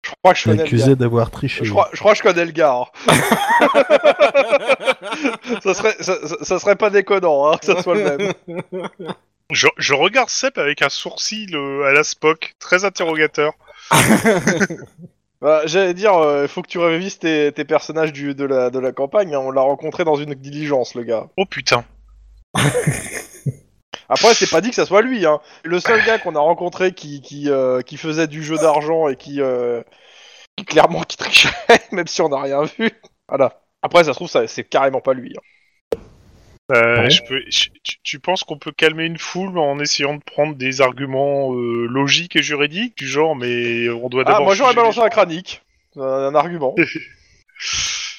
[0.06, 0.68] Je crois que je connais le gars.
[0.68, 1.65] Accusé d'avoir triché.
[1.65, 2.84] Je crois, je crois que je connais le gars.
[3.08, 3.13] hein.
[5.63, 8.34] ça, serait, ça, serait pas déconnant hein, que ça soit le même.
[9.52, 13.54] Je, je regarde Sep avec un sourcil euh, à la Spock, très interrogateur.
[15.41, 18.80] Bah, J'allais dire, il faut que tu révises tes, tes personnages du, de, la, de
[18.80, 19.36] la campagne.
[19.36, 19.39] hein.
[19.44, 21.28] On l'a rencontré dans une diligence, le gars.
[21.38, 21.84] Oh putain.
[24.10, 25.26] Après, c'est pas dit que ça soit lui.
[25.26, 25.39] Hein.
[25.63, 29.15] Le seul gars qu'on a rencontré qui, qui, euh, qui faisait du jeu d'argent et
[29.15, 29.82] qui, euh,
[30.56, 31.50] qui clairement qui trichait,
[31.91, 32.91] même si on n'a rien vu.
[33.28, 33.62] Voilà.
[33.82, 35.34] Après, ça se trouve, ça- c'est carrément pas lui.
[35.38, 35.98] hein.
[36.72, 37.10] Euh, Ouais.
[37.12, 40.56] je peux, je- tu, tu penses qu'on peut calmer une foule en essayant de prendre
[40.56, 44.46] des arguments euh, logiques et juridiques du genre, mais on doit Ah, d'abord.
[44.46, 45.62] moi j'aurais balancé un cranique.
[45.96, 46.74] Un, un argument.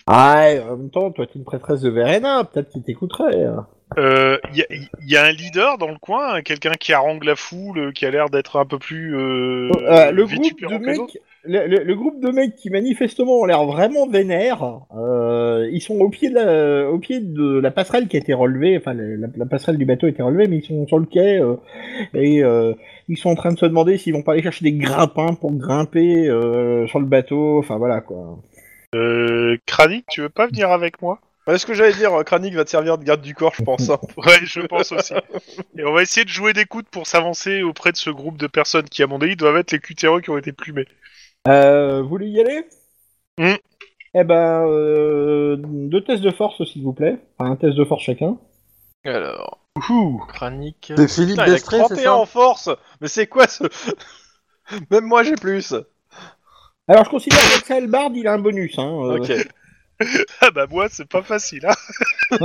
[0.07, 3.45] Ah, et en même temps, toi, t'es une prêtresse de Verena, peut-être qu'il t'écouterait.
[3.45, 3.67] hein.
[3.99, 4.67] Euh, Il y, a-
[5.07, 8.05] y a un leader dans le coin, hein, quelqu'un qui harangue la foule, euh, qui
[8.05, 9.17] a l'air d'être un peu plus.
[9.17, 13.45] Euh, Euh, le, groupe de mecs, le, le- le groupe de mecs qui manifestement ont
[13.45, 18.09] l'air vraiment vénères, euh, ils sont au pied, de la, au pied de la passerelle
[18.09, 20.87] qui a été relevée, enfin la, passerelle du bateau a été relevée, mais ils sont
[20.89, 21.55] sur le quai euh,
[22.13, 22.75] et euh,
[23.09, 25.53] ils sont en train de se demander s'ils vont pas aller chercher des grimpins pour
[25.53, 28.39] grimper euh, sur le bateau, enfin voilà quoi.
[28.95, 31.21] Euh, Kranik, tu veux pas venir avec moi?
[31.47, 33.89] Ouais, ce que j'allais dire, Kranik va te servir de garde du corps, je pense.
[33.91, 34.01] hein.
[34.17, 35.15] Ouais, je pense aussi.
[35.79, 38.49] Et on va essayer de jouer des coudes pour s'avancer auprès de ce groupe de
[38.49, 40.87] personnes qui, à mon avis, doivent être les cutéreux qui ont été plumés.
[41.47, 42.65] Euh, vous voulez y aller?
[43.39, 43.55] Hmm.
[44.15, 48.03] Eh ben, euh, deux tests de force s'il vous plaît, enfin, un test de force
[48.03, 48.39] chacun.
[49.05, 50.21] Alors, Ouh.
[50.29, 50.93] Kranik.
[50.97, 52.17] C'est Philippe Putain, il a Destré, c'est 31 ça?
[52.17, 53.65] en force Mais c'est quoi ce.
[54.91, 55.75] Même moi j'ai plus.
[56.89, 58.79] Alors je considère que ça, le bard, il a un bonus.
[58.79, 59.33] Hein, euh, Ok.
[60.41, 61.75] Ah bah moi, c'est pas facile, hein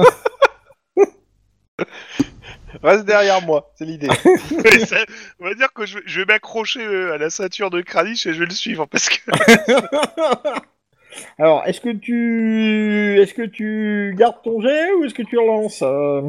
[2.83, 4.07] Reste derrière moi, c'est l'idée.
[4.87, 5.05] Ça-
[5.39, 8.25] On va dire que je vais, je vais m'accrocher euh, à la ceinture de Kranich
[8.25, 9.19] et je vais le suivre, parce que...
[11.37, 15.81] Alors, est-ce que tu, est-ce que tu gardes ton jet ou est-ce que tu relances
[15.81, 16.21] euh?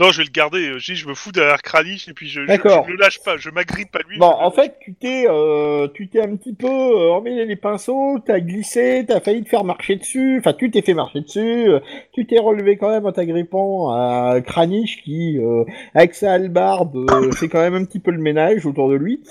[0.00, 2.28] Non, je vais le garder, euh, je dis, je me fous derrière Kranich et puis
[2.28, 2.52] je, je,
[2.90, 4.16] le lâche pas, je m'agrippe à lui.
[4.18, 8.20] Bon, en fait, tu t'es, euh, tu t'es un petit peu euh, emmêlé les pinceaux,
[8.24, 10.36] t'as glissé, t'as failli te faire marcher dessus.
[10.38, 11.68] Enfin, tu t'es fait marcher dessus.
[11.68, 11.80] euh,
[12.12, 17.32] tu t'es relevé quand même en t'agrippant à Kranich qui, euh, avec sa hallebarde, euh,
[17.32, 19.24] fait quand même un petit peu le ménage autour de lui.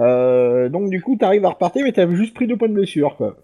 [0.00, 3.14] Euh, donc du coup, t'arrives à repartir, mais t'as juste pris deux points de blessure,
[3.16, 3.36] quoi.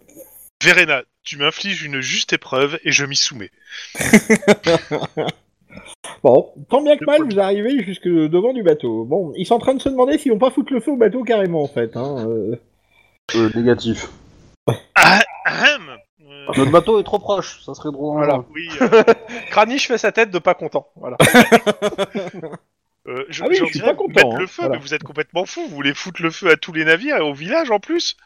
[0.62, 3.50] Verena, tu m'infliges une juste épreuve et je m'y soumets.
[6.22, 9.04] Bon, tant bien que mal, vous arrivez jusque devant du bateau.
[9.04, 10.96] Bon, ils sont en train de se demander s'ils vont pas foutre le feu au
[10.96, 11.96] bateau carrément, en fait.
[11.96, 12.26] Hein.
[12.28, 12.56] euh.
[13.36, 14.08] Euh, négatif.
[14.94, 15.96] Ah, ahem
[16.30, 18.18] Euh, Notre bateau est trop proche, ça serait drôle.
[18.18, 18.44] Voilà.
[18.54, 19.02] Oui, euh,
[19.50, 20.88] Kranich fait sa tête de pas content.
[20.96, 21.16] Voilà.
[23.06, 24.76] euh, je, Ah oui, je suis pas content, mettre hein, le feu, voilà.
[24.76, 25.62] mais vous êtes complètement fou.
[25.68, 28.16] Vous voulez foutre le feu à tous les navires et au village en plus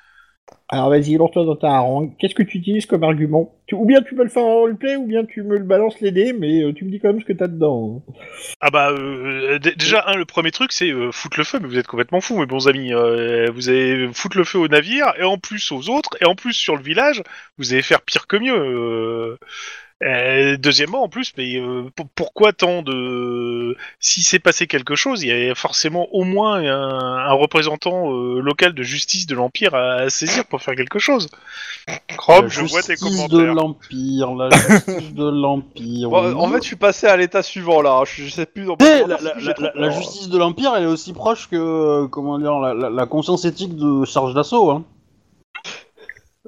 [0.69, 2.13] Alors vas-y, lance-toi dans ta harangue.
[2.19, 3.55] Qu'est-ce que tu utilises comme argument?
[3.73, 6.11] Ou bien tu me le fais en roleplay, ou bien tu me le balances les
[6.11, 8.03] dés, mais euh, tu me dis quand même ce que t'as dedans.
[8.09, 8.13] hein.
[8.61, 11.79] Ah bah euh, d- déjà le premier truc c'est euh, foutre le feu mais vous
[11.79, 15.23] êtes complètement fous mes bons amis Euh, vous allez foutre le feu au navire et
[15.25, 17.23] en plus aux autres et en plus sur le village
[17.59, 19.39] vous allez faire pire que mieux Euh,
[20.03, 25.23] euh, deuxièmement en plus mais euh, pour- pourquoi tant de si s'est passé quelque chose
[25.23, 29.75] il y a forcément au moins un, un représentant euh, local de justice de l'empire
[29.75, 31.29] à, saisir pour faire quelque chose
[32.17, 36.09] Chrome je vois tes justice de commentaires l'Empire, la justice de l'Empire.
[36.11, 37.99] Bon, en fait, je suis passé à l'état suivant là.
[37.99, 38.05] hein.
[38.07, 38.65] Je, je sais plus.
[38.65, 39.91] dans la, peur.
[39.93, 43.77] justice de l'Empire, elle est aussi proche que, comment dire, la, la- la conscience éthique
[43.77, 44.71] de charge d'assaut.
[44.71, 44.85] Hein.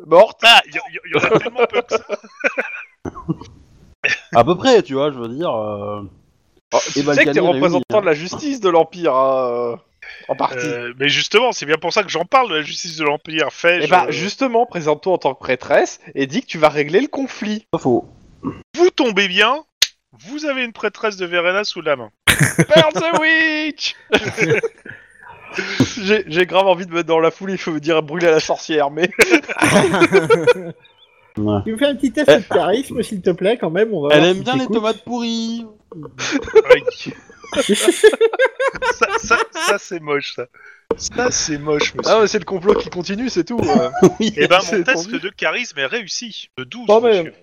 [0.06, 0.40] Morte.
[0.44, 2.04] ah il y, y- y en a tellement peu que ça
[4.34, 5.50] À peu près, tu vois, je veux dire.
[5.50, 6.02] euh,
[6.74, 8.00] Oh, tu sais que t'es représentant hein.
[8.00, 9.76] de la justice de l'Empire, hein, euh,
[10.28, 10.66] en partie.
[10.66, 13.52] Euh, mais justement, c'est bien pour ça que j'en parle de la justice de l'Empire.
[13.52, 17.00] Fais, Et bah, justement, présente-toi en tant que prêtresse et dis que tu vas régler
[17.00, 17.66] le conflit.
[17.70, 18.08] Pas faux.
[18.42, 19.62] vous tombez bien,
[20.26, 22.10] vous avez une prêtresse de Verena sous la main.
[22.26, 23.94] Burn the witch
[25.96, 28.26] J'ai j'ai grave envie de me mettre dans la foule, il faut me dire brûler
[28.26, 29.08] à la sorcière, mais
[31.38, 31.60] Ouais.
[31.64, 33.92] Tu me fais un petit test de charisme, s'il te plaît, quand même.
[33.92, 34.76] On va Elle voir aime si bien les t'écoutes.
[34.76, 35.66] tomates pourries.
[35.94, 37.12] Oui.
[38.92, 40.46] ça, ça, ça, c'est moche, ça.
[40.96, 42.12] Ça, c'est moche, monsieur.
[42.12, 43.60] ah, ouais, c'est le complot qui continue, c'est tout.
[43.60, 43.90] euh.
[44.20, 44.32] Oui.
[44.36, 45.20] Eh ben, c'est mon test tendu.
[45.20, 46.48] de charisme est réussi.
[46.56, 47.34] De 12, Bon, mais- monsieur.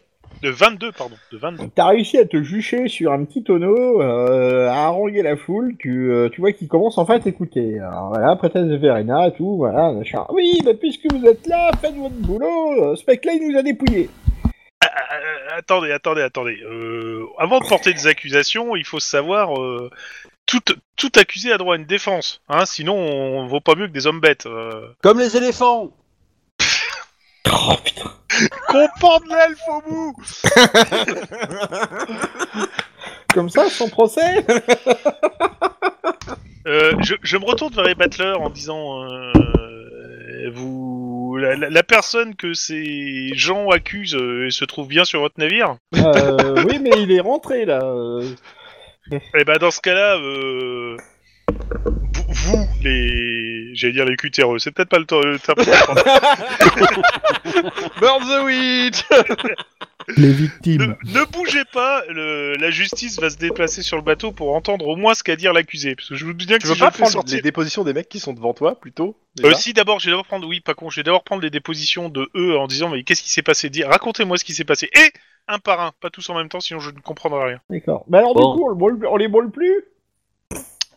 [0.44, 1.16] De 22, pardon.
[1.32, 1.70] De 22.
[1.74, 6.12] T'as réussi à te jucher sur un petit tonneau, euh, à haranguer la foule, tu,
[6.12, 7.80] euh, tu vois qu'il commence enfin à t'écouter.
[7.80, 10.26] Alors voilà, prétesse de Verena, tout, voilà, machin.
[10.34, 13.62] Oui, bah puisque vous êtes là, faites votre boulot, euh, ce mec-là il nous a
[13.64, 14.10] dépouillés.
[14.84, 16.60] Euh, attendez, attendez, attendez.
[16.70, 19.58] Euh, avant de porter des accusations, il faut savoir...
[19.58, 19.90] euh,
[20.46, 20.60] tout,
[20.98, 24.08] tout accusé a droit à une défense, hein, sinon on vaut pas mieux que des
[24.08, 24.46] hommes bêtes.
[24.46, 24.88] Euh...
[25.02, 25.92] Comme les éléphants
[27.52, 28.10] Oh putain.
[28.70, 30.16] Qu'on de l'elfe au bout
[33.34, 34.46] Comme ça, sans procès
[36.66, 39.34] Euh, je, je me retourne vers les battleurs en disant euh,
[40.54, 45.38] vous la, la- la personne que ces gens accusent euh, se trouve bien sur votre
[45.40, 45.76] navire?
[45.98, 47.82] Euh, Oui, mais il est rentré là.
[47.84, 48.24] euh.
[49.12, 50.96] Eh ben dans ce cas-là, euh,
[51.50, 55.58] vous, vous, les j'allais dire les cutéreux, c'est peut-être pas le, temps- le terme.
[58.00, 59.04] Burn the witch
[60.18, 60.96] Les ne, victimes.
[61.06, 64.96] ne bougez pas, le- la justice va se déplacer sur le bateau pour entendre au
[64.96, 65.96] moins ce qu'a dire l'accusé.
[65.96, 67.12] Parce que je vous dis bien que Tu si veux je pas le fais prendre
[67.14, 67.36] sortir...
[67.38, 70.12] les dépositions des mecs qui sont devant toi, plutôt Euh, déjà si d'abord, je vais
[70.12, 72.90] d'abord prendre, oui, pas con, je vais d'abord prendre les dépositions de eux en disant,
[72.90, 73.70] mais qu'est-ce qui s'est passé?
[73.70, 74.90] Dis- Racontez-moi ce qui s'est passé.
[74.94, 75.12] Et
[75.48, 77.60] un par un, pas tous en même temps, sinon je ne comprendrai rien.
[77.70, 78.06] D'accord.
[78.10, 78.54] Mais alors Bon.
[78.54, 79.84] du coup, on, le brûle- on les brûle plus?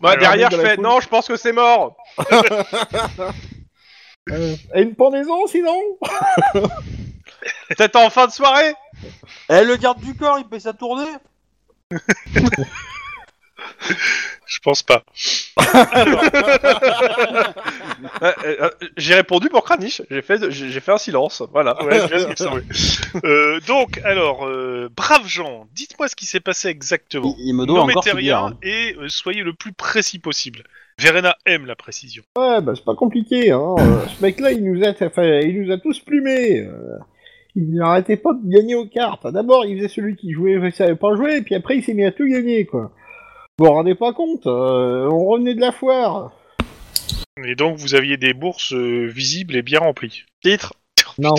[0.00, 1.96] Bah, Alors, derrière, je fais non, je pense que c'est mort.
[4.30, 5.78] euh, Et une pendaison sinon
[7.68, 8.74] Peut-être en fin de soirée.
[9.48, 11.04] Eh, le garde du corps, il paye sa tournée
[14.46, 15.02] Je pense pas.
[18.22, 20.02] Euh, euh, euh, j'ai répondu pour Kranich.
[20.10, 21.42] J'ai fait, j'ai fait un silence.
[21.52, 21.82] Voilà.
[21.84, 21.98] Ouais.
[23.24, 27.34] Euh, donc, alors, euh, braves gens, dites-moi ce qui s'est passé exactement.
[27.38, 28.56] il, il me doit encore rien hein.
[28.62, 30.62] et euh, soyez le plus précis possible.
[30.98, 32.22] Verena aime la précision.
[32.36, 33.74] Ouais, bah c'est pas compliqué, hein.
[33.78, 36.60] Euh, ce mec-là, il nous a, enfin, il nous a tous plumés.
[36.60, 36.98] euh.
[37.54, 39.26] Il n'arrêtait pas de gagner aux cartes.
[39.26, 41.94] D'abord, il faisait celui qui jouait, il savait pas jouer, et puis après, il s'est
[41.94, 42.92] mis à tout gagner, quoi.
[43.58, 46.32] Vous vous rendez pas compte euh, On revenait de la foire.
[47.42, 50.24] Et donc, vous aviez des bourses euh, visibles et bien remplies.
[50.42, 50.74] Titre.
[51.18, 51.34] Non,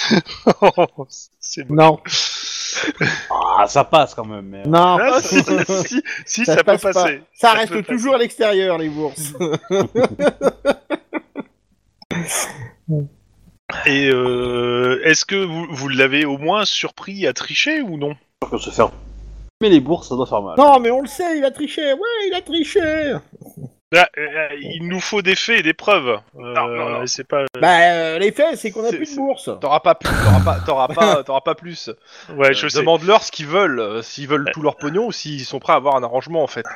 [1.40, 1.74] C'est bon.
[1.74, 2.00] non,
[3.30, 4.46] Ah, ça passe quand même.
[4.46, 4.62] Mais...
[4.64, 4.96] non.
[4.98, 6.92] Ah, si, si, si, ça, peut passe pas.
[6.94, 7.22] passer.
[7.34, 9.34] Ça, Ça reste peut toujours à l'extérieur, les bourses.
[13.84, 18.16] Et euh, est-ce que vous, vous l'avez au moins surpris à tricher ou non?
[18.42, 18.90] Sûr que se faire.
[19.60, 20.54] Mais les bourses, ça doit faire mal.
[20.56, 21.92] non, mais on le sait, il a triché.
[21.92, 23.14] Ouais, il a triché.
[23.90, 26.08] Là, euh, il nous faut des faits et des preuves.
[26.10, 26.18] Euh,
[26.54, 27.06] Non, non, non.
[27.06, 27.44] C'est pas.
[27.60, 29.50] Bah, euh, les faits, c'est qu'on a plus de bourse.
[29.60, 30.10] T'auras pas plus.
[30.10, 30.60] T'auras pas.
[30.64, 31.22] T'auras pas.
[31.26, 31.90] T'auras pas plus.
[32.36, 32.78] Ouais, Euh, je sais.
[32.80, 33.80] Demande-leur ce qu'ils veulent.
[33.80, 36.46] euh, S'ils veulent tout leur pognon ou s'ils sont prêts à avoir un arrangement en
[36.48, 36.66] fait.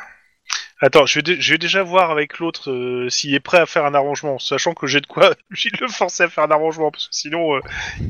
[0.84, 3.84] Attends, je vais, je vais déjà voir avec l'autre euh, s'il est prêt à faire
[3.84, 7.06] un arrangement, sachant que j'ai de quoi lui le forcer à faire un arrangement, parce
[7.06, 7.60] que sinon euh,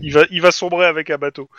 [0.00, 1.50] il va, il va sombrer avec un bateau.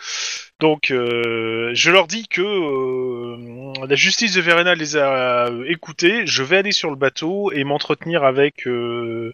[0.58, 6.26] Donc, euh, je leur dis que euh, la justice de Verena les a écoutés.
[6.26, 9.32] Je vais aller sur le bateau et m'entretenir avec euh,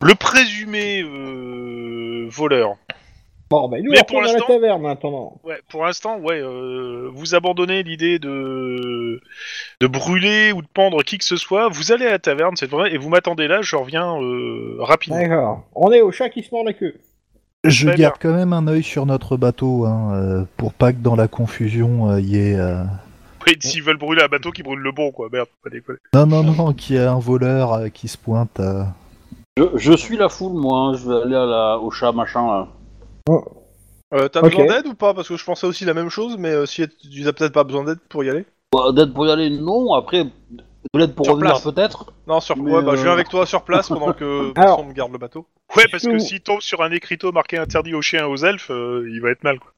[0.00, 2.76] le présumé euh, voleur.
[3.50, 5.40] Bon, bah, nous, Mais on pour à la l'instant- taverne maintenant.
[5.42, 9.20] Ouais, pour l'instant, ouais, euh, vous abandonnez l'idée de
[9.80, 11.68] de brûler ou de pendre qui que ce soit.
[11.68, 13.60] Vous allez à la taverne, c'est vrai, et vous m'attendez là.
[13.60, 15.18] Je reviens euh, rapidement.
[15.20, 15.62] D'accord.
[15.74, 16.94] On est au chat qui se mord la queue.
[17.64, 20.98] Je Très garde quand même un œil sur notre bateau, hein, euh, pour pas que
[20.98, 22.56] dans la confusion, il y ait...
[22.56, 22.84] euh,
[23.46, 25.28] Oui, s'ils veulent brûler un bateau, qui brûle le bon, quoi.
[25.30, 25.98] Merde, faut pas déconner.
[26.14, 28.60] Non, non, non, qu'il y ait un voleur euh, qui se pointe.
[28.60, 28.84] euh.
[29.58, 30.78] Je, je suis la foule, moi.
[30.78, 30.94] hein.
[30.94, 31.78] Je vais aller à la...
[31.78, 32.68] au chat machin là.
[34.12, 34.50] Euh, T'as Ok.
[34.50, 35.14] besoin d'aide ou pas?
[35.14, 37.64] Parce que je pensais aussi la même chose, mais euh, si tu as peut-être pas
[37.64, 38.44] besoin d'aide pour y aller.
[38.72, 39.92] Bah, D'aide pour y aller, non.
[39.94, 40.30] Après, de
[40.98, 41.62] l'aide pour Sur revenir, place.
[41.64, 42.12] peut-être.
[42.26, 44.76] Non, sur Mais, ouais, bah, je viens euh, avec toi sur place pendant que Alors.
[44.76, 45.46] personne me garde le bateau.
[45.76, 48.70] Ouais, parce que s'il tombe sur un écriteau marqué interdit aux chiens et aux elfes,
[48.72, 49.72] euh, il va être mal, quoi.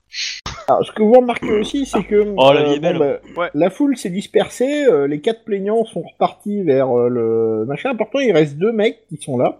[0.69, 2.99] Alors, ce que vous remarquez aussi, c'est que Oh, la vie est belle.
[2.99, 3.51] bah, Ouais.
[3.53, 7.95] la foule s'est dispersée, euh, les quatre plaignants sont repartis vers euh, le machin.
[7.95, 9.59] Pourtant, il reste deux mecs qui sont là,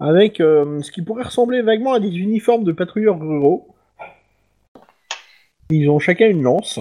[0.00, 3.74] avec euh, ce qui pourrait ressembler vaguement à des uniformes de patrouilleurs ruraux.
[5.70, 6.78] Ils ont chacun une lance.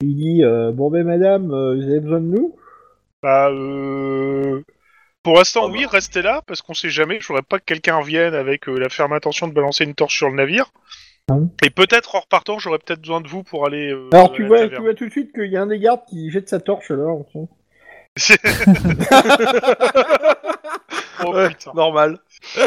[0.00, 2.56] Il dit euh, Bon, ben, madame, euh, vous avez besoin de nous?
[3.22, 4.62] Bah, euh...
[5.24, 7.18] Pour l'instant, oui, restez là, parce qu'on sait jamais.
[7.20, 10.30] Je voudrais pas que quelqu'un vienne avec la ferme intention de balancer une torche sur
[10.30, 10.70] le navire.
[11.30, 11.50] Hum.
[11.62, 13.94] Et peut-être en repartant, j'aurais peut-être besoin de vous pour aller.
[14.12, 16.30] Alors, tu vois, tu vois tout de suite qu'il y a un des gardes qui
[16.30, 17.04] jette sa torche là.
[17.04, 17.48] en dessous.
[21.26, 21.72] oh Ouais, putain.
[21.74, 22.18] normal.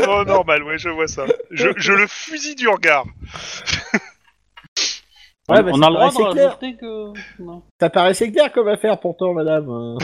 [0.07, 1.25] Oh, normal, ouais, je vois ça.
[1.51, 3.05] Je, je le fusille du regard.
[5.49, 6.45] Ouais, on, bah, on ça a le droit de clair.
[6.59, 7.41] rajouter que.
[7.41, 7.63] Non.
[7.79, 9.69] Ça paraissait clair comme affaire pourtant, madame.
[9.69, 9.97] euh.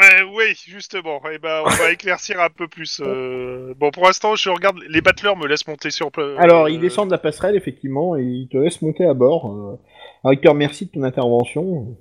[0.00, 1.20] Euh, oui, justement.
[1.32, 3.00] Eh ben, on va éclaircir un peu plus.
[3.04, 3.72] euh.
[3.76, 4.78] Bon, pour l'instant, je regarde.
[4.88, 6.10] Les battleurs me laissent monter sur.
[6.10, 9.14] pla- Alors, euh, il descend de la passerelle, effectivement, et il te laisse monter à
[9.14, 9.46] bord.
[9.46, 9.78] Euh,
[10.24, 11.96] alors, il te remercie de ton intervention.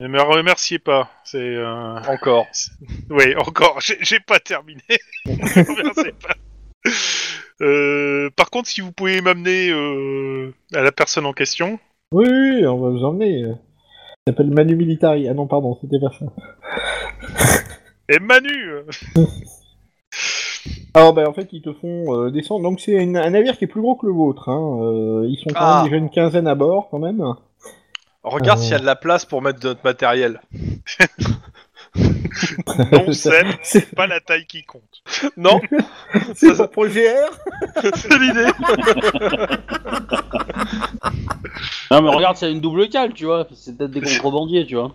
[0.00, 1.08] Ne me remerciez pas.
[1.24, 1.38] C'est.
[1.38, 2.46] euh, Encore.
[3.10, 3.78] Oui, encore.
[3.80, 4.82] J'ai pas terminé.
[5.26, 6.34] Ne me remerciez pas.
[7.60, 11.78] Euh, par contre, si vous pouvez m'amener euh, à la personne en question.
[12.12, 13.40] Oui, oui, on va vous emmener.
[14.26, 15.28] Il s'appelle Manu Militari.
[15.28, 16.26] Ah non, pardon, c'était pas ça.
[18.08, 18.72] Et Manu
[20.94, 22.62] Alors, bah, en fait, ils te font euh, descendre.
[22.64, 24.48] Donc, c'est un navire qui est plus gros que le vôtre.
[24.48, 24.78] Hein.
[24.82, 25.76] Euh, ils sont quand Ah.
[25.82, 27.22] même déjà une quinzaine à bord, quand même.
[28.24, 30.40] Regarde s'il y a de la place pour mettre de notre matériel.
[32.90, 34.82] Non, Seb, c'est pas la taille qui compte.
[35.36, 35.60] Non,
[36.34, 38.46] c'est pas pour le GR c'est l'idée.
[41.92, 43.46] Non, mais regarde, c'est une double cale, tu vois.
[43.54, 44.92] C'est peut-être des contrebandiers, tu vois.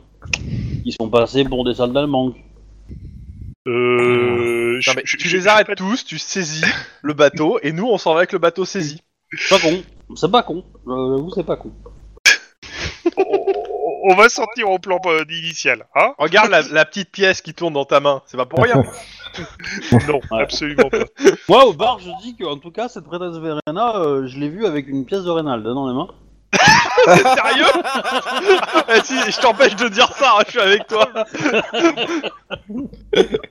[0.84, 2.34] Ils sont passés pour des salles d'Allemand.
[3.68, 6.66] Euh, Non, mais tu je- les je- arrêtes tous, tu saisis
[7.02, 9.02] le bateau, et nous on s'en va avec le bateau saisi.
[9.38, 9.82] C'est pas con.
[10.16, 10.64] C'est pas con.
[10.88, 11.72] Euh, J'avoue, c'est pas con.
[14.04, 17.74] On, va sortir au plan euh, initial, hein Regarde la, la petite pièce qui tourne
[17.74, 18.84] dans ta main, c'est pas pour rien.
[20.08, 20.42] Non, Ouais.
[20.42, 20.98] absolument pas.
[21.50, 24.66] Moi, au bar, je dis qu'en tout cas, cette prêtresse Verena, euh, je l'ai vue
[24.66, 26.08] avec une pièce de Reynald dans les mains.
[27.06, 27.66] T'es sérieux?
[28.90, 31.08] Eh, si, Je t'empêche de dire ça, hein, je suis avec toi.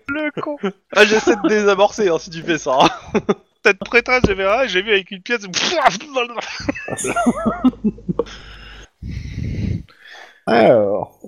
[0.09, 0.57] Le con
[0.97, 2.77] Ah, J'essaie de désamorcer hein, si tu fais ça.
[2.83, 3.21] hein.
[3.65, 5.47] Cette prêtresse de Vera, j'ai vu avec une pièce.
[10.49, 11.21] Alors.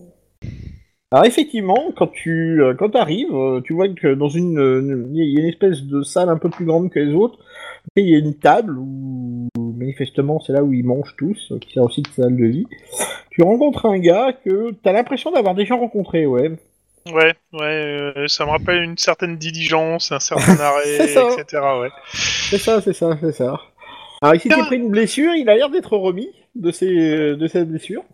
[1.13, 5.17] Alors effectivement, quand tu euh, quand arrives, euh, tu vois que dans une euh, il
[5.17, 7.39] y a une espèce de salle un peu plus grande que les autres.
[7.97, 11.59] Et il y a une table où manifestement c'est là où ils mangent tous, euh,
[11.59, 12.67] qui sert aussi de salle de vie.
[13.31, 16.53] Tu rencontres un gars que t'as l'impression d'avoir déjà rencontré, ouais.
[17.13, 21.45] Ouais, ouais, ça me rappelle une certaine diligence, un certain arrêt, etc.
[21.81, 21.89] Ouais.
[22.05, 23.59] C'est ça, c'est ça, c'est ça.
[24.23, 27.69] Alors il s'était pris une blessure, il a l'air d'être remis de ses de cette
[27.69, 28.05] blessure.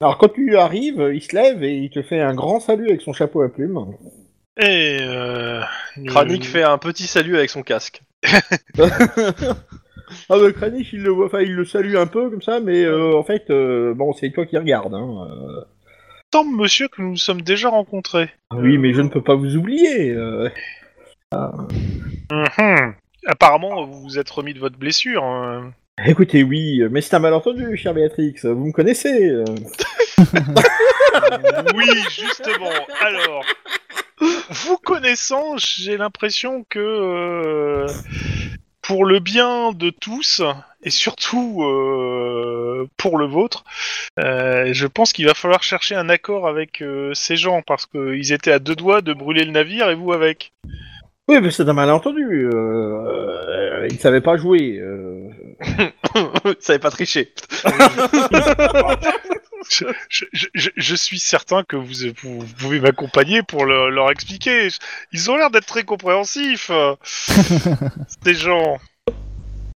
[0.00, 3.00] Alors quand tu arrives, il se lève et il te fait un grand salut avec
[3.00, 3.78] son chapeau à plumes.
[4.58, 5.62] Et euh,
[6.06, 8.02] Kranik euh, fait un petit salut avec son casque.
[10.30, 12.84] Ah bah Kranich, il le voit, enfin il le salue un peu comme ça, mais
[12.84, 14.94] euh, en fait, euh, bon, c'est toi qui regarde.
[14.94, 15.26] Hein.
[15.28, 15.64] euh.
[16.32, 18.30] Semble, monsieur, que nous nous sommes déjà rencontrés.
[18.50, 20.10] Ah oui, mais je ne peux pas vous oublier.
[20.12, 20.48] euh.
[21.32, 22.94] Mhm.
[23.26, 25.24] Apparemment, vous vous êtes remis de votre blessure.
[25.24, 25.72] hein.
[26.04, 28.34] Écoutez, oui, mais c'est un malentendu, chère Béatrix.
[28.42, 29.30] Vous me connaissez.
[29.30, 29.44] euh.
[31.74, 32.70] Oui, justement.
[33.00, 33.44] Alors,
[34.50, 37.86] vous connaissant, j'ai l'impression que euh,
[38.82, 40.42] pour le bien de tous
[40.82, 43.64] et surtout euh, pour le vôtre,
[44.20, 48.32] euh, je pense qu'il va falloir chercher un accord avec euh, ces gens parce qu'ils
[48.32, 50.52] étaient à deux doigts de brûler le navire et vous avec.
[51.28, 52.48] Oui, mais c'est un malentendu.
[52.52, 53.86] Euh...
[53.90, 54.78] Il ne savait pas jouer.
[54.78, 55.28] euh.
[56.60, 57.32] Ça avait pas triché.
[59.68, 59.84] Je,
[60.32, 64.68] je- je- je suis certain que vous, vous pouvez m'accompagner pour le- leur expliquer.
[65.12, 66.94] Ils ont l'air d'être très compréhensifs, euh,
[68.24, 68.78] ces gens.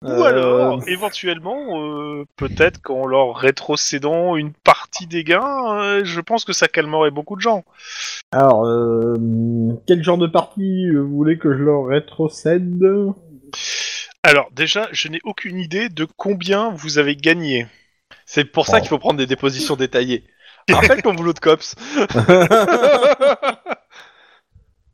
[0.02, 6.22] Ou Euh, alors, éventuellement, euh, peut-être qu'en leur rétrocédant une partie des gains, euh, je
[6.22, 7.66] pense que ça calmerait beaucoup de gens.
[8.32, 9.16] Alors, euh,
[9.88, 12.82] quel genre de partie vous voulez que je leur rétrocède?
[14.24, 17.68] Alors, déjà, je n'ai aucune idée de combien vous avez gagné.
[18.26, 20.24] C'est pour ça qu'il faut prendre des dépositions détaillées.
[20.70, 21.76] Rappelle ton boulot de cops.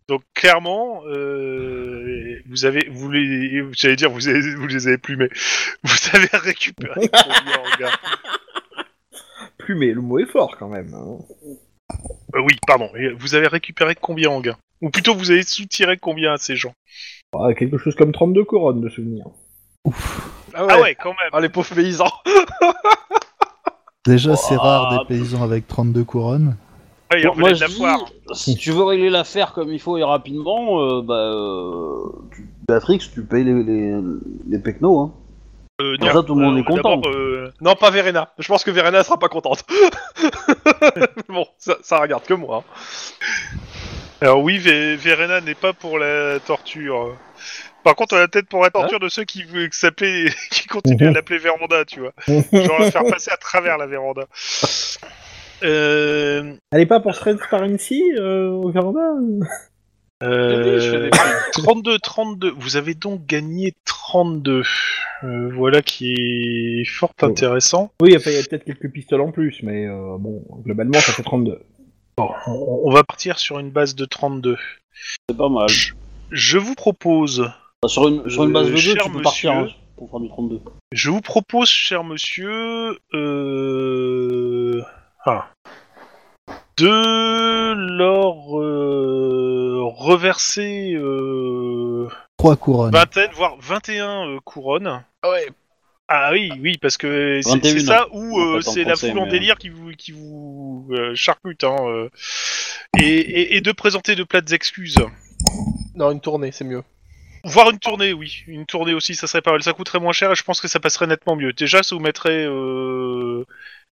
[0.08, 5.18] Donc clairement, euh, vous avez, vous les, j'allais dire, vous, avez- vous les avez plus,
[5.18, 5.30] mais
[5.84, 7.92] vous avez récupéré combien en gars
[9.58, 10.94] Plumé, le mot est fort quand même.
[10.94, 11.18] hein.
[12.36, 12.90] Euh, Oui, pardon.
[13.18, 16.74] Vous avez récupéré combien en gain Ou plutôt, vous avez soutiré combien à ces gens?
[17.34, 19.26] Ah, quelque chose comme 32 couronnes de souvenirs.
[20.54, 21.30] Ah Ah ouais, quand même.
[21.34, 22.12] Ah, les pauvres paysans.
[24.06, 24.98] Déjà, c'est rare Ah.
[25.00, 26.58] des paysans avec 32 couronnes.
[27.18, 28.06] Il en Moi, je dis, foire.
[28.34, 32.98] si tu veux régler l'affaire comme il faut et rapidement, euh, bah, euh, tu, Béatrix,
[33.14, 33.94] tu payes les, les,
[34.50, 35.12] les pecnos, hein.
[35.82, 36.96] Euh, Comme ça, tout le monde est content.
[36.98, 38.32] d'abord, euh, Non, pas Verena.
[38.40, 39.66] Je pense que Verena sera pas contente.
[41.28, 42.64] bon, ça, ça regarde que moi.
[42.66, 43.58] hein.
[44.22, 47.14] Alors oui, Verena n'est pas pour la torture.
[47.84, 49.70] Par contre, elle a peut-être pour la torture de ceux qui, veulent
[50.50, 52.14] qui continuent à l'appeler Véranda, tu vois.
[52.26, 54.24] Genre la faire passer à travers la véranda.
[55.66, 59.02] Euh, Elle est pas pour Transparency euh, au Véranda
[60.24, 61.10] euh, je fais des
[61.62, 62.52] 32, 32.
[62.58, 64.64] Vous avez donc gagné 32.
[65.24, 67.26] Euh, voilà qui est fort Oh.
[67.26, 67.92] intéressant.
[68.02, 71.22] Oui, il y a peut-être quelques pistoles en plus, mais euh, bon, globalement, ça fait
[71.24, 71.60] 32.
[72.18, 74.56] Bon, on, on va partir sur une base de 32.
[75.30, 75.68] C'est pas mal.
[76.32, 77.50] Je vous propose,
[77.86, 80.20] Sur une, sur une base de Euh, 2, cher tu peux partir hein, pour faire
[80.22, 80.62] du 32.
[80.94, 84.82] je vous propose, cher monsieur, euh,
[85.26, 85.50] ah,
[86.78, 92.08] de leur euh, reverser euh,
[92.38, 92.92] Trois couronnes.
[92.92, 95.04] vingtaine, voire 21 euh, couronnes.
[95.24, 95.48] Ah ouais.
[96.08, 97.72] Ah oui, oui, parce que c'est 21.
[97.72, 100.12] c'est ça euh, pas t'en c'est la penser, foule en mais, délire qui vous, qui
[100.12, 102.10] vous euh, charcute, hein, euh.
[103.00, 104.98] et, et, et de présenter de plates excuses.
[105.96, 106.84] Non, une tournée, c'est mieux.
[107.44, 108.44] Voir une tournée, oui.
[108.48, 109.64] Une tournée aussi, ça serait pas mal.
[109.64, 111.54] Ça coûterait moins cher et je pense que ça passerait nettement mieux.
[111.54, 113.46] Déjà, ça vous mettrait euh,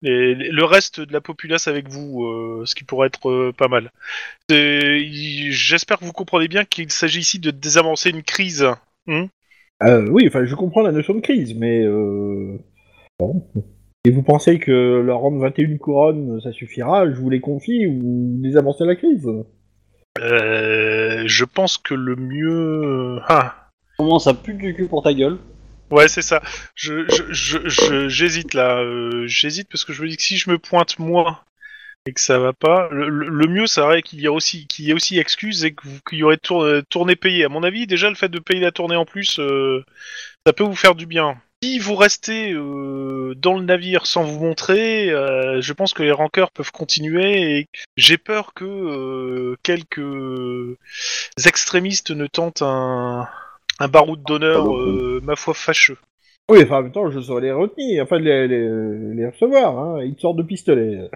[0.03, 3.69] les- le reste de la populace avec vous, euh, ce qui pourrait être euh, pas
[3.69, 3.91] mal.
[4.51, 8.67] J'espère que vous comprenez bien qu'il s'agit ici de désamorcer une crise.
[9.09, 11.83] Euh, oui, enfin, je comprends la notion de crise, mais...
[11.85, 12.59] Euh...
[13.19, 13.45] Bon.
[14.05, 17.09] Et vous pensez que leur rendre 21 couronnes, ça suffira?
[17.11, 19.29] Je vous les confie ou désamorcer la crise?
[20.21, 23.19] Euh, je pense que le mieux...
[23.29, 25.39] Ah, Comment ça pue du cul pour ta gueule
[25.93, 26.41] Ouais, c'est ça.
[26.75, 27.05] Je,
[28.09, 28.79] j'hésite là.
[28.79, 31.45] euh, j'hésite parce que je me dis que si je me pointe moi
[32.07, 35.19] et que ça va pas, le, mieux ça serait qu'il y ait aussi, qu'il aussi
[35.19, 35.75] excuse et
[36.09, 37.45] qu'il y aurait tour, euh, tournée payée.
[37.45, 39.85] À mon avis, déjà le fait de payer la tournée en plus, euh,
[40.47, 41.37] ça peut vous faire du bien.
[41.63, 46.73] Si vous restez dans le navire sans vous montrer, je pense que les rancœurs peuvent
[46.73, 50.01] continuer et j'ai peur que quelques
[51.47, 53.29] extrémistes ne tentent un,
[53.83, 55.97] un baroud d'honneur, euh, ma foi, fâcheux.
[56.51, 58.69] Oui, enfin, en même temps, je saurais les retenir, enfin, les, les,
[59.15, 60.03] les recevoir, hein.
[60.05, 61.11] Ils sortent de pistolet.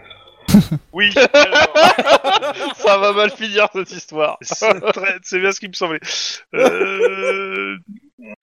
[0.93, 1.69] Oui, alors,
[2.77, 4.39] Ça va mal finir cette histoire.
[4.43, 5.99] c'est très- c'est bien ce qui me semblait.
[6.55, 7.77] Euh,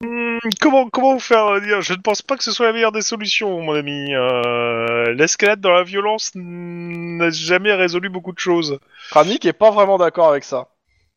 [0.01, 1.82] hmm, Comment, comment vous faire dire?
[1.82, 4.13] Je ne pense pas que ce soit la meilleure des solutions, mon ami.
[4.13, 8.80] Euh, L'escalade dans la violence n'a jamais résolu beaucoup de choses.
[9.09, 10.67] Kranik est pas vraiment d'accord avec ça.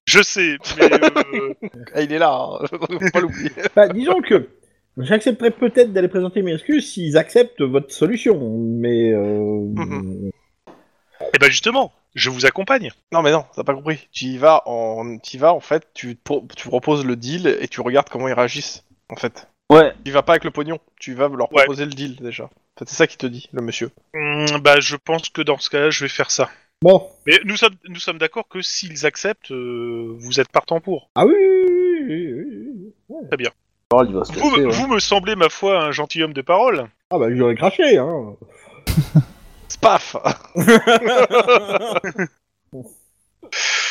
[0.07, 1.52] Je sais, mais euh,
[1.94, 2.66] Ah, Il est là, hein.
[2.70, 2.78] faut
[3.12, 3.50] pas l'oublier.
[3.74, 4.48] Bah, disons que
[4.98, 9.12] j'accepterais peut-être d'aller présenter mes excuses s'ils acceptent votre solution, mais...
[9.12, 9.61] Euh...
[9.74, 10.30] Mhm.
[11.34, 12.90] eh ben justement, je vous accompagne.
[13.12, 14.09] Non mais non, t'as pas compris.
[14.12, 17.46] Tu y vas en, tu y vas en fait, tu, pro- tu proposes le deal
[17.61, 18.84] et tu regardes comment ils réagissent.
[19.11, 21.62] En fait, Ouais, tu vas pas avec le pognon, tu vas leur Ouais.
[21.64, 22.44] proposer le deal déjà.
[22.44, 23.90] En fait, c'est ça qui te dit, le monsieur.
[24.14, 26.48] Hmm, bah, je pense que dans ce cas-là, je vais faire ça.
[26.83, 27.09] Bon.
[27.27, 31.09] Mais nous sommes, nous sommes d'accord que s'ils acceptent, euh, vous êtes partant pour.
[31.14, 32.33] Ah oui, oui, oui,
[33.09, 33.47] oui, oui.
[33.89, 34.72] Parole, il va se Vous, casser, me- ouais.
[34.72, 36.87] vous me semblez, ma foi, un gentilhomme de parole.
[37.11, 38.35] Ah bah j'aurais craché, hein.
[39.68, 40.16] Spaf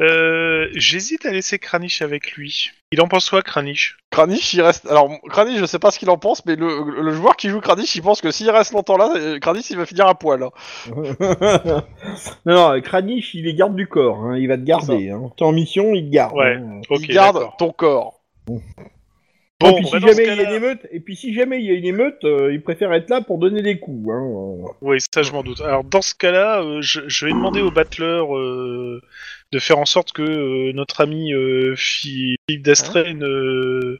[0.00, 2.70] Euh, J'hésite à laisser Kranich avec lui.
[2.92, 3.96] Il en pense quoi, Kranich?
[4.10, 4.86] Kranich, il reste.
[4.86, 7.60] Alors, Kranich, je sais pas ce qu'il en pense, mais le, le joueur qui joue
[7.60, 10.42] Kranich, il pense que s'il reste longtemps là, Kranich, il va finir à poil.
[10.42, 10.50] hein.
[12.46, 14.38] non, non, Kranich, il est garde du corps, hein.
[14.38, 15.10] il va te garder.
[15.10, 15.30] Hein.
[15.36, 16.34] T'es en mission, il te garde.
[16.36, 16.54] Ouais.
[16.56, 16.80] hein.
[16.90, 18.20] Il garde ton corps.
[18.48, 18.52] et
[19.60, 21.66] Bon, puis bah, si jamais il y a une émeute, et puis si jamais il
[21.66, 24.08] y a une émeute, euh, il préfère être là pour donner des coups.
[24.08, 24.70] Hein.
[24.80, 25.60] Oui, ça je m'en doute.
[25.60, 29.02] Alors dans ce cas-là, euh, je, je vais demander au battleur euh,
[29.52, 33.98] de faire en sorte que euh, notre ami euh, Phi- Philippe d'Astrée ne,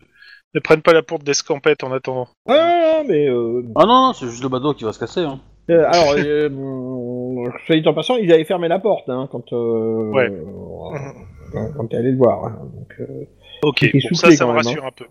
[0.55, 2.29] ne prenne pas la porte d'escampette en attendant.
[2.49, 5.21] Ah, mais euh, Ah non, non, c'est juste le bateau qui va se casser.
[5.21, 5.41] Hein.
[5.71, 9.53] euh, alors, euh, bon, soit dit en passant, ils avaient fermé la porte hein, quand
[9.53, 10.31] euh, Ouais.
[10.31, 12.45] euh, quand t'es allé le voir.
[12.45, 12.59] hein.
[12.75, 13.25] Donc, euh,
[13.63, 15.07] Ok, C'était bon, ça, soufflé ça me même, rassure un peu.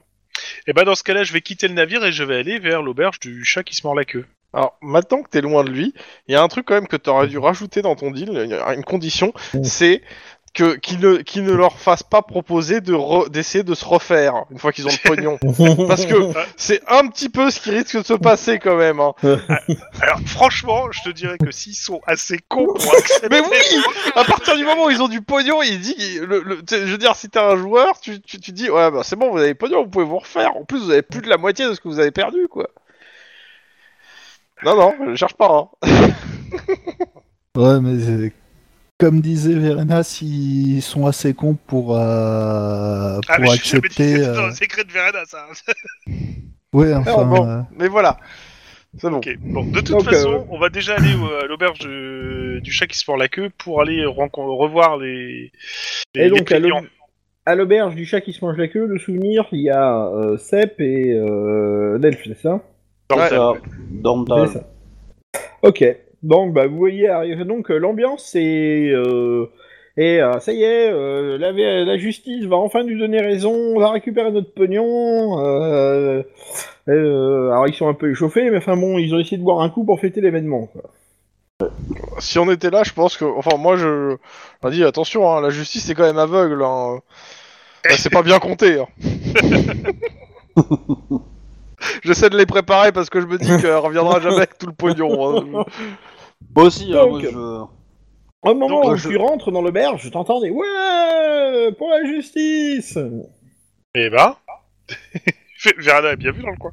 [0.67, 2.81] Et ben dans ce cas-là, je vais quitter le navire et je vais aller vers
[2.83, 4.25] l'auberge du chat qui se mord la queue.
[4.53, 5.93] Alors, maintenant que t'es loin de lui,
[6.27, 8.29] il y a un truc quand même que t'aurais dû rajouter dans ton deal,
[8.75, 9.63] une condition, Mm.
[9.63, 10.01] c'est
[10.53, 14.45] que qu'il ne, qu'il ne leur fasse pas proposer de re- d'essayer de se refaire
[14.49, 15.37] une fois qu'ils ont le pognon.
[15.87, 16.15] Parce que
[16.55, 18.99] c'est un petit peu ce qui risque de se passer quand même.
[18.99, 19.13] hein.
[20.01, 23.27] Alors franchement, je te dirais que s'ils sont assez cons pour accepter...
[23.29, 23.83] Mais oui
[24.15, 26.87] À partir du moment où ils ont du pognon, il dit, le, le- tu sais,
[26.87, 29.29] je veux dire, si t'es un joueur, tu, tu, tu dis, ouais, bah c'est bon,
[29.31, 30.55] vous avez pognon, vous pouvez vous refaire.
[30.57, 32.67] En plus, vous avez plus de la moitié de ce que vous avez perdu, quoi.
[34.63, 35.69] Non, non, je cherche pas.
[35.83, 35.87] Hein.
[37.55, 38.29] Ouais, mais euh,
[38.99, 43.89] comme disait Verena, s'ils sont assez cons pour, euh, pour Ah, mais accepter.
[43.89, 45.47] c'était dans euh, le secret de Verena, ça.
[46.73, 47.11] Ouais, enfin.
[47.11, 48.17] Alors, bon, euh, mais voilà.
[48.99, 49.21] C'est bon.
[49.45, 52.87] Bon, de toute Donc, façon, euh, on va déjà aller à l'auberge de- du chat
[52.87, 55.51] qui se mord la queue pour aller revoir les,
[56.13, 56.51] les, Et donc,
[57.45, 60.37] à l'auberge du chat qui se mange la queue, le souvenir, il y a euh,
[60.37, 62.61] Sep et euh, Delph, c'est ça?
[63.15, 63.29] Ouais.
[65.61, 65.83] Ok.
[66.23, 67.45] Donc, bah, vous voyez arriver.
[67.45, 68.89] Donc, euh, l'ambiance, c'est.
[68.89, 69.47] Euh,
[69.97, 73.79] et euh, ça y est, euh, la, la justice va enfin nous donner raison, on
[73.79, 75.43] va récupérer notre pognon.
[75.43, 76.21] Euh,
[76.87, 79.61] euh, alors, ils sont un peu échauffés, mais enfin bon, ils ont essayé de boire
[79.61, 80.69] un coup pour fêter l'événement.
[82.19, 84.17] si on était là, je pense que, enfin, moi, je,
[84.61, 86.61] on dit attention, hein, la justice est quand même aveugle.
[86.63, 86.99] Hein.
[87.83, 88.79] Bah, c'est pas bien compté.
[88.79, 88.87] Hein.
[92.03, 94.73] J'essaie de les préparer parce que je me dis qu'elle reviendra jamais avec tout le
[94.73, 95.37] pognon.
[95.37, 95.65] hein.
[96.55, 97.23] Moi aussi, hein, moi, Donc.
[97.31, 97.37] je...
[98.43, 102.05] Au moment Donc, où je- tu rentres dans l'auberge, je t'entends des Ouais Pour la
[102.05, 102.97] justice
[103.95, 104.35] Eh ben.
[105.79, 106.71] Verada est bien vu dans le coin.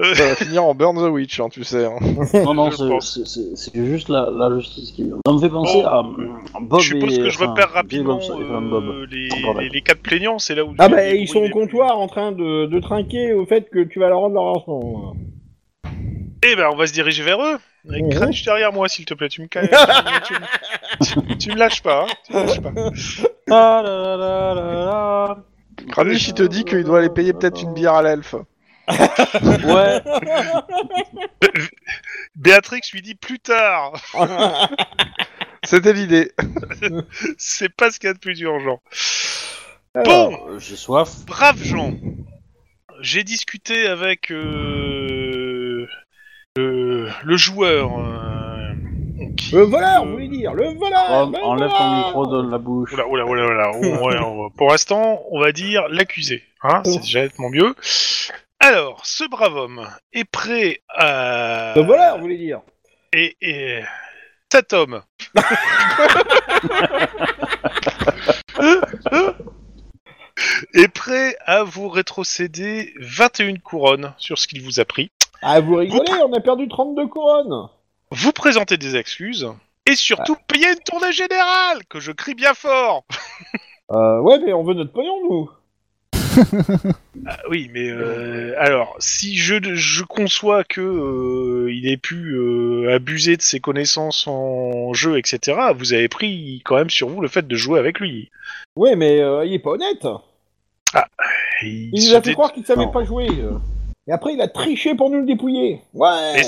[0.00, 1.84] Euh, Ça va finir en Burn the Witch, hein, tu sais.
[1.84, 1.96] hein.
[2.44, 5.16] Non, non, c'est- juste la, la justice qui vient.
[5.26, 7.22] Ça me fait penser Bon, à euh, Bob je suppose et...
[7.22, 8.84] que je enfin, repère Bill rapidement Bob, Bob.
[8.84, 9.60] euh, les, Pardon.
[9.60, 10.74] les, les quatre plaignants, c'est là où.
[10.78, 13.98] Ah bah ils sont au comptoir en train de, de trinquer au fait que tu
[14.00, 15.14] vas leur rendre leur argent.
[16.42, 17.58] Eh ben, on va se diriger vers eux.
[17.88, 18.10] Avec Mhm.
[18.10, 19.28] Crunch derrière moi, s'il te plaît.
[19.28, 19.68] Tu me calmes.
[20.26, 20.40] tu, me-
[21.28, 22.04] tu- tu me lâches pas.
[22.04, 22.06] Hein.
[22.26, 22.72] Tu me lâches pas.
[23.50, 25.36] Ah.
[25.90, 28.34] Kranich, il te dit qu'il doit aller payer peut-être une bière à l'elfe.
[29.64, 30.00] Ouais,
[32.36, 33.92] Béatrix lui dit plus tard.
[35.64, 36.32] C'était l'idée.
[37.38, 38.80] C'est pas ce qu'il y a de plus urgent.
[39.94, 41.24] Alors, Bon, j'ai soif.
[41.26, 41.92] braves gens.
[43.00, 45.86] J'ai discuté avec euh,
[46.56, 47.98] le, le joueur.
[47.98, 48.72] euh,
[49.36, 52.58] qui- Le voleur, vous voulez dire Le voleur Oh, le enlève ton micro de la
[52.58, 52.92] bouche.
[52.92, 53.70] Oula, oula, oula, oula.
[53.74, 56.42] Oh, ouais, on va- pour l'instant, on va dire l'accusé.
[56.62, 57.74] Hein, c'est déjà nettement mieux.
[58.62, 61.72] Alors, ce brave homme est prêt à...
[61.76, 62.60] Le voleur, vous voulez dire?
[63.14, 63.82] Et, et...
[64.52, 65.02] Cet homme.
[70.74, 75.12] Est prêt à vous rétrocéder 21 couronnes sur ce qu'il vous a pris.
[75.42, 77.68] Ah, vous rigolez, on a perdu 32 couronnes.
[78.10, 79.48] Vous présenter des excuses.
[79.86, 83.04] Et surtout, payer une tournée générale Que je crie bien fort.
[83.92, 85.50] Euh, ouais, mais on veut notre pognon, nous
[87.26, 92.94] Ah oui, mais euh, alors, si je, je conçois que euh, il ait pu euh,
[92.94, 97.28] abuser de ses connaissances en jeu, etc., vous avez pris quand même sur vous le
[97.28, 98.30] fait de jouer avec lui.
[98.76, 100.06] Ouais, mais il est pas honnête
[101.62, 102.90] Il Il nous a fait dé- croire qu'il savait Non.
[102.92, 103.28] pas jouer.
[104.10, 105.82] Et après, il a triché pour nous le dépouiller.
[105.94, 106.42] Ouais.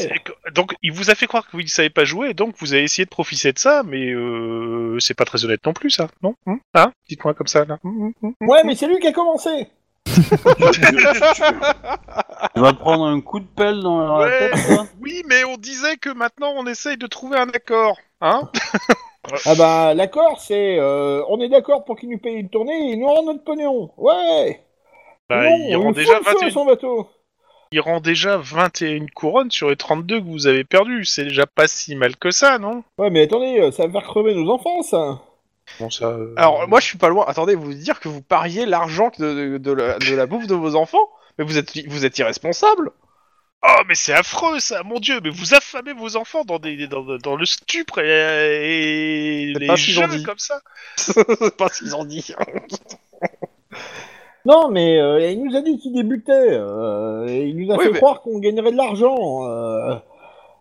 [0.52, 2.82] Donc, il vous a fait croire que vous ne savez pas jouer, donc vous avez
[2.82, 6.34] essayé de profiter de ça, mais euh, c'est pas très honnête non plus, ça, non?
[6.44, 6.90] Hum Hein?
[7.08, 7.78] Dites-moi comme ça, là.
[7.84, 8.48] Hum, hum, hum.
[8.48, 9.68] Ouais, mais c'est lui qui a commencé.
[10.12, 10.20] Tu
[12.60, 14.50] vas te prendre un coup de pelle dans la Ouais.
[14.50, 14.86] tête, toi.
[15.00, 18.50] Oui, mais on disait que maintenant on essaye de trouver un accord, hein?
[19.46, 20.78] Ah bah, l'accord, c'est...
[20.80, 23.44] euh, on est d'accord pour qu'il nous paye une tournée et il nous rend notre
[23.44, 23.92] pognon.
[23.96, 24.60] Ouais.
[25.28, 27.08] Bah, Non, il on rend déjà fout le feu à 21 son bateau
[27.72, 31.04] il rend déjà 21 couronnes sur les 32 que vous avez perdues.
[31.04, 32.84] C'est déjà pas si mal que ça, non?
[32.98, 35.22] Ouais, mais attendez, euh, ça va faire crever nos enfants, ça
[35.80, 36.06] Bon, ça.
[36.06, 37.24] euh, Alors, moi, je suis pas loin.
[37.26, 40.54] Attendez, vous dire que vous pariez l'argent de, de, de la, de la bouffe de
[40.54, 41.08] vos enfants?
[41.38, 42.90] Mais vous êtes, vous êtes irresponsable
[43.64, 47.16] Oh, mais c'est affreux, ça, mon dieu, mais vous affamez vos enfants dans, des, dans,
[47.18, 50.60] dans le stupre et, les jeux comme ça.
[50.96, 52.34] C'est pas ce qu'ils ont dit.
[54.44, 57.84] Non, mais euh, il nous a dit qu'il débutait, euh, et il nous a Oui,
[57.84, 59.46] fait mais- croire qu'on gagnerait de l'argent.
[59.46, 59.94] euh.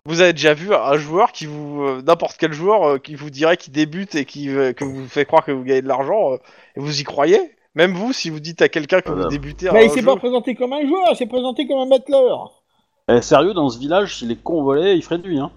[0.04, 3.30] Vous avez déjà vu un joueur qui vous, euh, n'importe quel joueur euh, qui vous
[3.30, 6.32] dirait qu'il débute et qui euh, que vous fait croire que vous gagnez de l'argent,
[6.32, 6.36] euh,
[6.76, 7.40] et vous y croyez?
[7.74, 10.00] Même vous, si vous dites à quelqu'un que vous débutez à Mais il un s'est
[10.00, 12.62] jeu- pas présenté comme un joueur, il s'est présenté comme un battleur.
[13.08, 15.50] Eh, sérieux, dans ce village, si les cons volaient, ils feraient de lui, hein.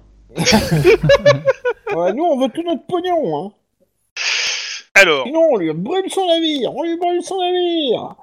[1.95, 3.51] Ouais, nous, on veut tout notre pognon, hein.
[4.95, 8.15] Alors, Sinon, on lui brûle son navire, on lui brûle son navire.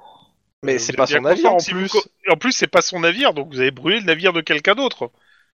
[0.63, 1.89] Mais euh, c'est pas son navire en que si vous plus.
[2.29, 5.11] en plus, c'est pas son navire, donc vous avez brûlé le navire de quelqu'un d'autre.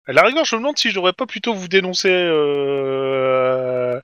[0.07, 4.01] À la rigueur, je me demande si je devrais pas plutôt vous dénoncer euh,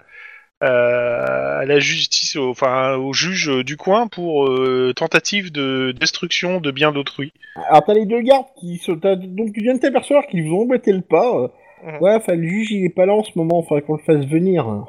[0.62, 6.60] euh, à la justice, au- enfin au juge du coin pour euh, tentative de destruction
[6.60, 7.32] de biens d'autrui.
[7.68, 8.94] Alors, t'as les deux gardes qui sont.
[8.94, 11.50] Donc, tu viens de t'apercevoir qu'ils vous ont embêté le pas.
[11.84, 11.96] Mhm.
[12.00, 14.24] Ouais, enfin, le juge, il est pas là en ce moment, faudrait qu'on le fasse
[14.26, 14.86] venir.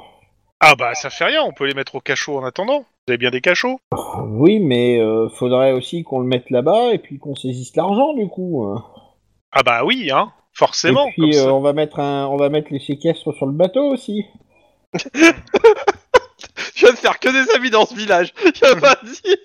[0.66, 2.80] Ah bah ça fait rien, on peut les mettre au cachot en attendant.
[2.80, 3.82] Vous avez bien des cachots
[4.30, 8.30] Oui, mais euh, faudrait aussi qu'on le mette là-bas et puis qu'on saisisse l'argent, du
[8.30, 8.66] coup.
[8.70, 8.78] euh.
[9.52, 11.06] Ah bah oui, hein, forcément.
[11.08, 11.48] et puis, comme ça.
[11.48, 14.24] euh, on va mettre un, on va mettre les séquestres sur le bateau aussi.
[16.76, 18.34] Je viens de faire que des amis dans ce village.
[18.42, 19.38] Je viens pas dire.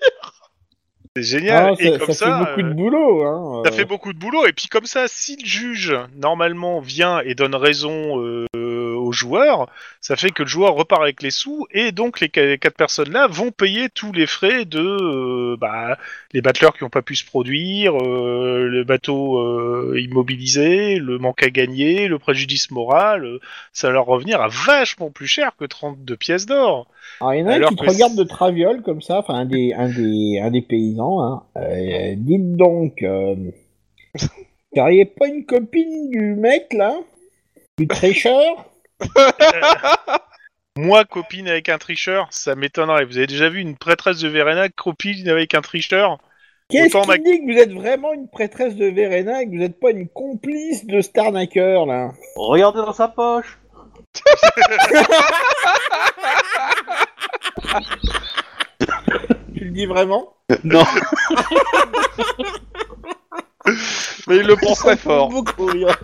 [1.15, 1.73] C'est génial.
[1.73, 3.61] Ah, et ça, comme ça ça, fait beaucoup euh, de boulot, hein.
[3.65, 7.33] Ça fait beaucoup de boulot, et puis comme ça, si le juge, normalement, vient et
[7.35, 8.45] donne raison euh,
[9.09, 9.67] au joueur,
[10.01, 13.27] ça fait que le joueur repart avec les sous, et donc les qu- quatre personnes-là
[13.27, 15.97] vont payer tous les frais de euh, bah,
[16.33, 21.43] les battleurs qui n'ont pas pu se produire, euh, le bateau euh, immobilisé, le manque
[21.43, 23.39] à gagner, le préjudice moral,
[23.73, 26.87] ça va leur revenir à vachement plus cher que 32 pièces d'or.
[27.21, 29.45] Alors, il y en a un qui te regarde de traviole comme ça, enfin un
[29.45, 31.21] des, un des, un des paysans.
[31.21, 31.43] Hein.
[32.15, 33.03] Dites donc,
[34.75, 36.95] t'aurais pas une copine du mec là,
[37.77, 38.68] du tricheur?
[40.77, 43.05] Moi, copine avec un tricheur, ça m'étonnerait.
[43.05, 46.19] Vous avez déjà vu une prêtresse de Verena copine avec un tricheur?
[46.69, 49.57] Qu'est-ce Autant qui dit que vous êtes vraiment une prêtresse de Verena et que vous
[49.57, 52.11] n'êtes pas une complice de Starnacker, là?
[52.35, 53.57] Regardez dans sa poche.
[59.55, 60.35] Tu le dis vraiment?
[60.63, 60.83] Non.
[64.27, 65.29] Mais il le pense très fort.
[65.29, 65.97] Beaucoup rire.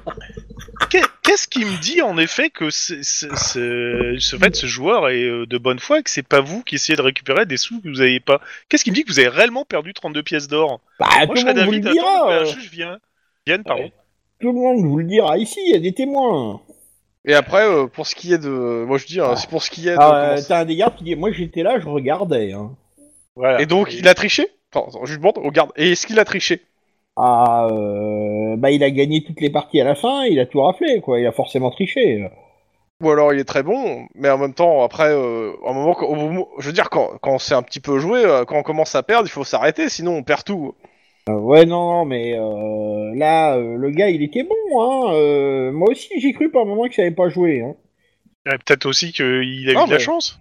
[0.89, 5.09] Qu'est- Qu'est-ce qui me dit en effet que c'est- c'est- c'est- ce fait ce joueur
[5.09, 7.57] est euh, de bonne foi et que c'est pas vous qui essayez de récupérer des
[7.57, 8.39] sous que vous avez pas?
[8.70, 10.80] Qu'est-ce qui me dit que vous avez réellement perdu 32 pièces d'or?
[10.99, 12.99] Bah, Moi, tout je le serais monde vous le un euh, juge vienne.
[13.47, 13.91] Vienne, pardon.
[14.39, 16.61] Tout le monde vous le dira ici, il y a des témoins
[17.26, 19.72] Et après, euh, pour ce qui est de, moi je dis, hein, c'est pour ce
[19.72, 19.99] qui est de.
[19.99, 22.51] Ah, comment euh, T'as un des gardes qui dit, moi j'étais là, je regardais.
[22.53, 22.76] Hein.
[23.36, 23.61] Voilà.
[23.61, 24.47] Et donc, il a triché?
[24.72, 26.61] Attends, attends, je lui demande, regarde, et est-ce qu'il a triché?
[27.18, 30.61] Ah, euh, bah il a gagné toutes les parties à la fin, il a tout
[30.61, 32.28] raflé, quoi, il a forcément triché.
[33.01, 36.07] Ou alors il est très bon, mais en même temps, après, euh, un moment, quand-
[36.07, 38.63] au moment- je veux dire, quand, quand c'est un petit peu joué, euh, quand on
[38.63, 40.76] commence à perdre, il faut s'arrêter, sinon on perd tout.
[41.30, 45.13] Euh, ouais, non, non, mais euh, là, euh, le gars, il était bon, hein.
[45.13, 47.61] euh, moi aussi, j'ai cru par moment que ça avait pas joué.
[47.61, 47.76] Hein.
[48.45, 50.39] Ouais, Peut-être aussi qu'il a eu de la chance.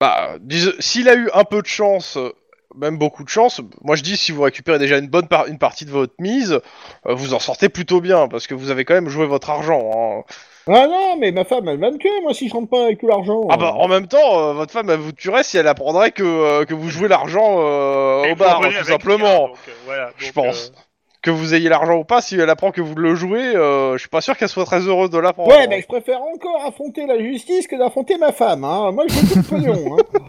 [0.00, 0.36] Bah,
[0.78, 2.32] s'il a eu un peu de chance, euh,
[2.76, 5.58] même beaucoup de chance, moi je dis, si vous récupérez déjà une bonne par- une
[5.58, 6.60] partie de votre mise,
[7.06, 9.90] euh, vous en sortez plutôt bien, parce que vous avez quand même joué votre argent.
[9.94, 10.22] hein.
[10.68, 12.98] Ah non, mais ma femme, elle va me tuer, moi, si je rentre pas avec
[12.98, 13.42] tout l'argent.
[13.50, 16.24] Ah bah, en même temps, euh, votre femme, elle vous tuerait si elle apprendrait que,
[16.24, 19.46] euh, que vous jouez l'argent euh, au bar, tout simplement.
[19.48, 20.72] donc, euh, voilà, je pense.
[20.74, 20.80] euh,
[21.22, 23.98] Que vous ayez l'argent ou pas, si elle apprend que vous le jouez, euh, je
[23.98, 25.50] suis pas sûr qu'elle soit très heureuse de l'apprendre.
[25.50, 28.90] Ouais, mais je préfère encore affronter la justice que d'affronter ma femme, hein.
[28.92, 30.20] Moi, je veux tout le pognon, hein.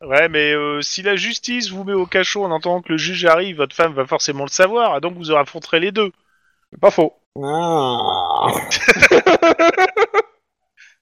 [0.00, 3.24] Ouais, mais euh, si la justice vous met au cachot en attendant que le juge
[3.24, 6.12] arrive, votre femme va forcément le savoir, et donc vous affronterez les deux.
[6.72, 7.14] C'est pas faux.
[7.40, 8.48] Ah.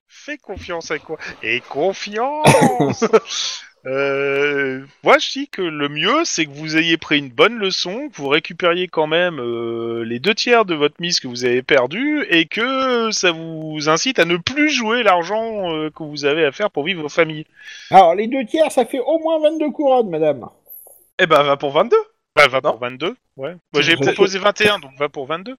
[0.07, 3.05] Fais confiance à quoi Et confiance
[3.87, 8.09] euh, Moi, je dis que le mieux, c'est que vous ayez pris une bonne leçon,
[8.09, 11.62] que vous récupériez quand même euh, les deux tiers de votre mise que vous avez
[11.62, 16.45] perdu, et que ça vous incite à ne plus jouer l'argent euh, que vous avez
[16.45, 17.47] à faire pour vivre vos familles.
[17.91, 20.49] Alors, les deux tiers, ça fait au moins 22 couronnes, madame.
[21.18, 21.97] Eh ben, va pour 22.
[22.34, 23.55] Bah, va pour 22, ouais.
[23.72, 25.57] Moi, j'ai proposé 21, donc va pour 22.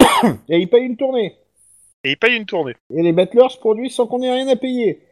[0.48, 1.36] Et il paye une tournée.
[2.04, 2.74] Et il paye une tournée.
[2.94, 5.02] Et les battlers se produisent sans qu'on ait rien à payer.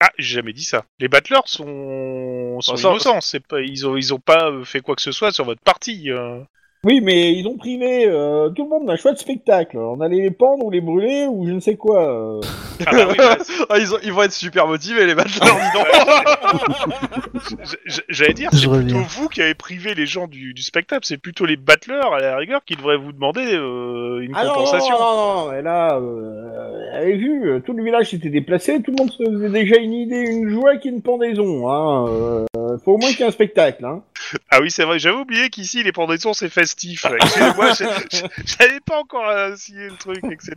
[0.00, 0.84] Ah, j'ai jamais dit ça.
[0.98, 3.20] Les battlers sont, sont ça- innocents.
[3.22, 6.10] C'est pas, ils ont, ils ont pas fait quoi que ce soit sur votre partie.
[6.10, 6.40] euh.
[6.84, 9.76] Oui, mais ils ont privé euh, tout le monde d'un chouette spectacle.
[9.76, 12.06] On allait les pendre ou les brûler ou je ne sais quoi.
[12.08, 12.40] euh.
[12.86, 15.48] Ah bah oui, bah, c'est- Ah, ils, ont- ils vont être super motivés, les bachelors,
[15.48, 15.86] dis donc.
[17.64, 19.06] J- j- J'allais dire, Je c'est plutôt reviens.
[19.08, 21.00] vous qui avez privé les gens du, du spectacle.
[21.04, 24.50] C'est plutôt les battlers à la rigueur qui devraient vous demander euh, une Ah non,
[24.50, 24.94] non, compensation.
[24.98, 28.80] non, non, non, mais là, euh, vous avez vu, euh, tout le village s'était déplacé,
[28.82, 31.68] tout le monde se faisait déjà une idée, une joie qui est une pendaison.
[31.70, 32.06] Hein.
[32.08, 32.44] Euh,
[32.84, 33.84] faut au moins qu'il y ait un spectacle.
[33.84, 34.02] Hein.
[34.50, 34.98] Ah oui, c'est vrai.
[34.98, 36.75] J'avais oublié qu'ici les pendaisons c'est festif.
[36.76, 40.54] Excusez-moi, j'ai- j'ai- j'avais pas encore euh, signé le truc, etc.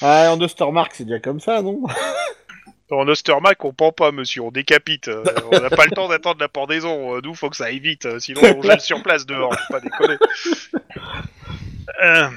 [0.00, 1.80] Ah, en Ostermark, c'est déjà comme ça, non?
[2.90, 5.08] En Ostermark, on pend pas, monsieur, on décapite.
[5.08, 7.16] Euh, on n'a pas le temps d'attendre la pendaison.
[7.16, 9.80] Euh, Nous, faut que ça aille vite, sinon on gèle sur place dehors, faut pas
[9.80, 10.16] déconner.
[12.02, 12.28] Euh,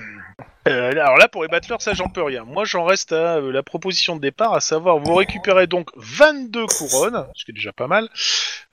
[0.67, 2.43] euh, alors là, pour les battleurs, ça, j'en peux rien.
[2.43, 6.65] Moi, j'en reste à euh, la proposition de départ, à savoir, vous récupérez donc 22
[6.65, 8.09] couronnes, ce qui est déjà pas mal.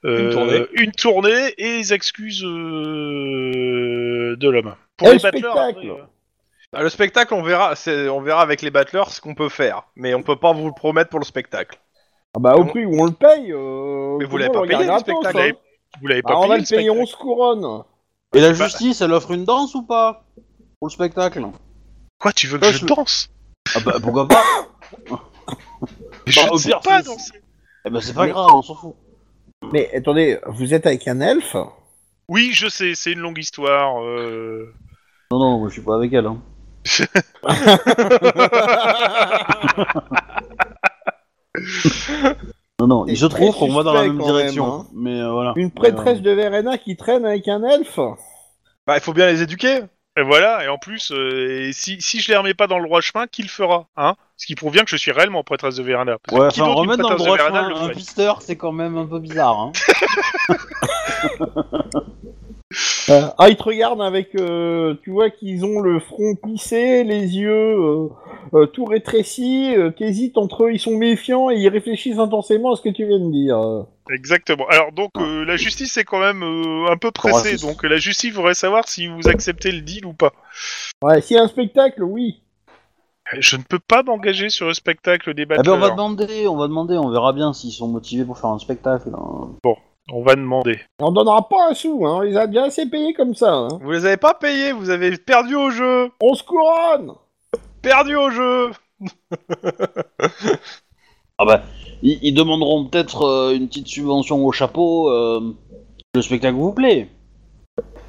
[0.05, 0.67] Euh, Une tournée.
[0.75, 4.75] Une tournée et les excuses euh, de l'homme.
[4.97, 5.79] Pour Et les le battleurs, spectacle.
[5.91, 6.05] après, euh,
[6.75, 9.83] Ah, Le spectacle, on verra, c'est- on verra avec les battleurs ce qu'on peut faire,
[9.95, 11.79] mais on peut pas vous le promettre pour le spectacle.
[12.35, 13.53] ah bah, au prix où on le paye.
[13.53, 15.51] Euh, Mais vous l'avez pas payé, le spectacle, hein.
[16.01, 17.83] vous l'avez pas Ah, on payé, va le payer spectacle 11 couronnes.
[18.35, 20.25] Et la Bah- justice, elle offre une danse ou pas
[20.81, 21.45] Pour le spectacle?
[22.23, 23.29] Quoi, tu veux que Ouais, je je- danse
[23.75, 24.43] Ah bah pourquoi pas
[26.27, 27.33] Je Bah, ne sais pire, pas danser.
[27.85, 28.95] Eh ben c'est pas Mais- grave, on s'en fout.
[29.73, 31.57] Mais attendez, vous êtes avec un elfe
[32.29, 34.01] Oui, je sais, c'est une longue histoire.
[34.03, 34.73] euh.
[35.33, 36.27] Non, non, moi je suis pas avec elle.
[36.27, 36.41] Hein.
[42.81, 44.73] Non, non, il se très trouve qu'on va dans la même direction.
[44.81, 44.87] hein.
[44.95, 45.53] Mais euh, voilà.
[45.57, 47.99] Une prêtresse de Verena qui traîne avec un elfe
[48.87, 49.81] Bah, il faut bien les éduquer.
[50.19, 52.85] Et voilà, et en plus, euh, et si, si je les remets pas dans le
[52.85, 54.15] droit chemin, qui le fera hein?
[54.37, 56.17] Ce qui prouve bien que je suis réellement prêtresse de Verena.
[56.23, 59.07] Parce Ouais, enfin, remettre dans le droit chemin le un pisteur, c'est quand même un
[59.07, 59.59] peu bizarre.
[59.59, 59.73] Hein.
[63.09, 67.37] Euh, Ah, ils te regardent avec, euh, tu vois qu'ils ont le front plissé, les
[67.39, 68.09] yeux euh,
[68.55, 72.77] euh, tout rétrécis, euh, t'hésites entre eux, ils sont méfiants et ils réfléchissent intensément à
[72.77, 73.87] ce que tu viens de dire.
[74.13, 74.67] Exactement.
[74.69, 78.33] Alors donc, euh, la justice est quand même euh, un peu pressée, donc la justice
[78.35, 80.33] voudrait savoir si vous acceptez le deal ou pas.
[81.03, 82.41] Ouais, s'il y a un spectacle, oui.
[83.39, 85.77] Je ne peux pas m'engager sur le spectacle des Eh ben, battleurs.
[85.77, 88.59] on va demander, on va demander, on verra bien s'ils sont motivés pour faire un
[88.59, 89.09] spectacle.
[89.17, 89.53] hein.
[90.11, 90.81] On va demander.
[91.01, 92.17] On donnera pas un sou, hein.
[92.17, 93.53] On les a déjà assez payés comme ça.
[93.53, 93.69] Hein.
[93.81, 97.13] Vous les avez pas payés, vous avez perdu au jeu On se couronne
[97.83, 98.71] Perdu au jeu
[101.39, 101.63] Ah bah,
[102.03, 105.09] ils, ils demanderont peut-être euh, une petite subvention au chapeau.
[105.11, 105.55] euh,
[106.15, 107.09] le spectacle vous plaît.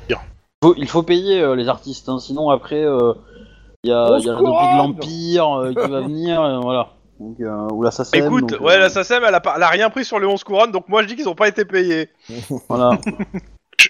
[0.07, 0.19] Bien.
[0.63, 3.13] Faut- il faut payer euh, les artistes, hein, sinon après euh,
[3.83, 5.89] il y a, On il y a se la Dopée de couronne l'Empire euh, qui
[5.91, 6.89] va venir, euh, voilà.
[7.20, 8.18] Donc, euh, ou l'assassin.
[8.18, 10.26] Écoute, donc, ouais, euh, la SACEM, elle a, pas- elle a rien pris sur les
[10.26, 12.09] 11 couronnes, donc moi je dis qu'ils ont pas été payés.
[12.70, 12.97] Voilà.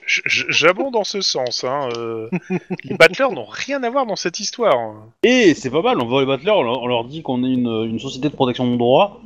[0.08, 1.64] J'abonde dans ce sens.
[1.64, 1.90] Hein.
[1.98, 2.28] euh,
[2.84, 4.96] les battleurs n'ont rien à voir dans cette histoire.
[5.24, 7.52] Et c'est pas mal, on va les battleurs, on leur, on leur dit qu'on est
[7.52, 9.22] une, une société de protection de droit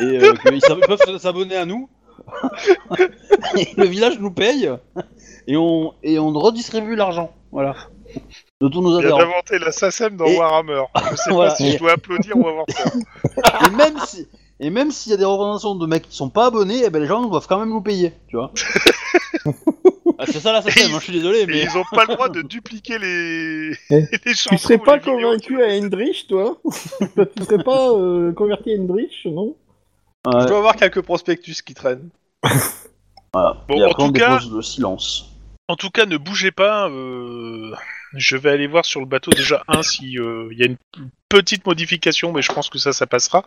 [0.00, 1.88] et euh, qu'ils peuvent s'abonner à nous.
[3.56, 4.70] Et le village nous paye
[5.48, 7.32] et on, et on redistribue l'argent.
[7.50, 7.74] Voilà.
[8.62, 9.18] De tous nos Il y a adhérents.
[9.18, 10.84] d'inventer la SACEM dans Et- Warhammer.
[11.10, 11.50] Je sais Voilà.
[11.50, 12.92] pas si je dois applaudir ou avoir peur.
[13.66, 14.28] Et même si.
[14.60, 17.00] Et même s'il y a des représentations de mecs qui sont pas abonnés, eh ben
[17.02, 18.52] les gens doivent quand même nous payer, tu vois.
[20.18, 21.62] Ah, c'est ça la SACEM, hein, je suis désolé, Et mais.
[21.64, 25.16] ils ont pas le droit de dupliquer les, Eh, les Tu serais pas vidéos.
[25.16, 26.58] convaincu à Hendrich, toi
[27.36, 29.56] Tu serais pas euh, converti à Hendrich, non
[30.26, 32.10] Ouais, Je dois avoir quelques prospectus qui traînent.
[33.34, 33.64] voilà.
[33.66, 35.32] Bon, et en on tout cas- le silence.
[35.68, 36.88] En tout cas, ne bougez pas.
[36.88, 37.72] euh,
[38.14, 40.76] Je vais aller voir sur le bateau déjà un si euh, il y a une
[41.28, 43.44] petite modification, mais je pense que ça, ça passera.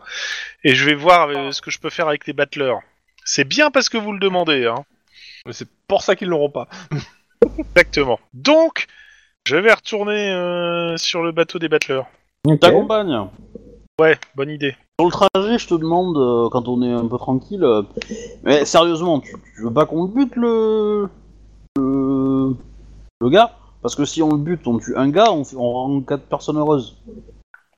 [0.64, 2.80] Et je vais voir euh, ce que je peux faire avec les battleurs.
[3.24, 4.84] C'est bien parce que vous le demandez, hein.
[5.46, 6.68] Mais c'est pour ça qu'ils l'auront pas.
[7.58, 8.18] Exactement.
[8.34, 8.86] Donc,
[9.46, 12.06] je vais retourner euh, sur le bateau des battleurs.
[12.44, 12.60] Ok.
[12.60, 13.28] T'accompagne.
[14.00, 14.76] Ouais, bonne idée.
[14.98, 17.82] Sur le trajet, je te demande, euh, quand on est un peu tranquille, euh,
[18.42, 21.08] mais sérieusement, tu, tu veux pas qu'on le bute le.
[21.76, 22.56] le.
[23.20, 23.56] le gars?
[23.86, 26.96] Parce que si on le bute, on tue un gars, on, rend quatre personnes heureuses.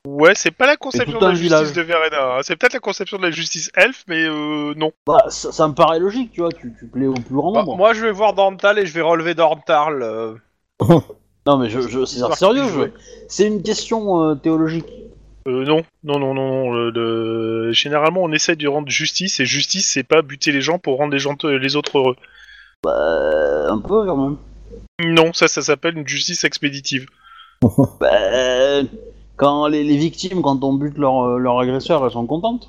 [0.06, 1.66] Ouais, c'est pas la conception de la village.
[1.66, 2.36] justice de Verena.
[2.36, 2.40] hein.
[2.40, 4.90] C'est peut-être la conception de la justice elfe, mais euh, non.
[5.06, 7.60] Bah, ça, ça me paraît logique, tu vois, tu, tu plais au plus grand Bah,
[7.60, 7.76] nombre.
[7.76, 10.00] moi je vais voir Dorntal et je vais relever Dorntal.
[10.02, 10.32] euh,
[11.46, 12.92] Non, mais je, je, c'est histoire sérieux, qu'il je- jouait.
[13.28, 14.88] c'est une question euh, théologique.
[15.46, 16.50] Euh, non, non, non, non.
[16.50, 20.62] non, le- le- Généralement, on essaie de rendre justice, et justice, c'est pas buter les
[20.62, 22.16] gens pour rendre les, gens les autres heureux.
[22.82, 24.36] Bah, un peu quand même.
[25.00, 27.06] Non, ça, ça s'appelle une justice expéditive.
[28.00, 28.08] Bah,
[29.36, 32.68] quand les, les victimes, quand on bute leur, euh, leur agresseur, elles sont contentes.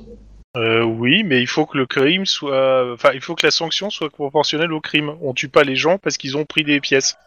[0.57, 3.89] Euh, oui, mais il faut que le crime soit, enfin, il faut que la sanction
[3.89, 5.13] soit proportionnelle au crime.
[5.21, 7.17] On tue pas les gens parce qu'ils ont pris des pièces.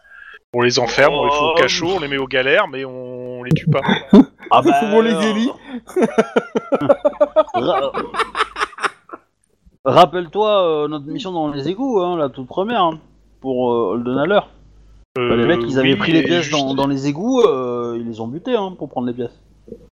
[0.53, 3.43] On les enferme, on les fait au cachot, on les met aux galères, mais on
[3.43, 3.81] les tue pas.
[4.55, 5.49] Ah bah, Faut qu'on les élit.
[7.55, 7.91] Ra-
[9.85, 12.99] Rappelle-toi euh, notre mission dans les égouts, hein, la toute première, hein,
[13.41, 14.41] pour euh, Holdenhaler.
[15.17, 17.97] Euh, les mecs, ils avaient oui, pris les pièces juste- dans, dans les égouts, euh,
[17.99, 19.39] ils les ont butés hein, pour prendre les pièces.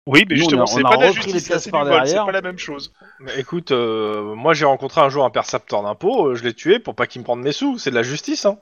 [0.07, 1.83] Oui, mais Nous, justement, on a- c'est pas de la repris les justice, c'est pas
[2.31, 2.91] la même chose.
[3.19, 6.79] Mais écoute, euh, moi j'ai rencontré un jour un percepteur d'impôts, euh, je l'ai tué
[6.79, 8.57] pour pas qu'il me prenne mes sous, c'est de la justice hein.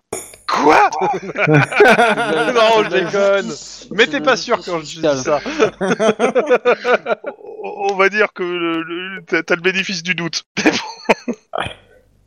[0.52, 3.52] Quoi Non, je déconne.
[3.92, 5.40] Mais t'es pas sûr quand je dis ça.
[7.64, 10.44] On va dire que t'as le bénéfice du doute.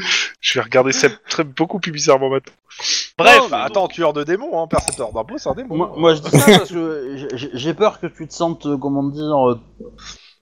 [0.40, 2.52] Je vais regarder ça très, beaucoup plus bizarrement maintenant.
[3.18, 5.76] Bref, mais- Bah, attends, tueur de démons, hein, percepteur d'impôts, c'est un démon.
[5.76, 8.76] Moi, moi, je dis ça parce que j'ai- j'ai peur que tu te sentes, euh,
[8.78, 9.60] comment dire, euh,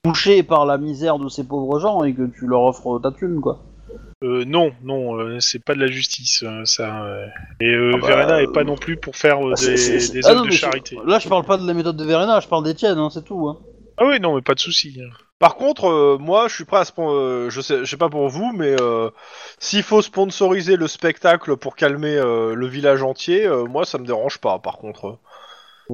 [0.04, 3.40] touché par la misère de ces pauvres gens et que tu leur offres ta thune,
[3.40, 3.58] quoi.
[4.24, 7.04] euh, non, non, euh, c'est pas de la justice, euh, ça.
[7.04, 7.26] euh.
[7.60, 9.76] Et euh, Ah bah, Verena est euh, pas non plus pour faire euh, C'est- des,
[9.76, 10.96] c'est- c'est- des ah œuvres non, de mais c'est- charité.
[11.06, 13.24] Là, je parle pas de la méthode de Verena, je parle des tiennes, hein, c'est
[13.24, 13.48] tout.
[13.48, 13.58] Hein.
[13.96, 14.98] Ah oui, non, mais pas de souci.
[15.38, 18.08] Par contre, euh, moi, je suis prêt à spon- euh, je sais, je sais pas
[18.08, 19.10] pour vous, mais euh,
[19.60, 24.04] s'il faut sponsoriser le spectacle pour calmer euh, le village entier, euh, moi, ça me
[24.06, 24.58] dérange pas.
[24.58, 25.18] Par contre,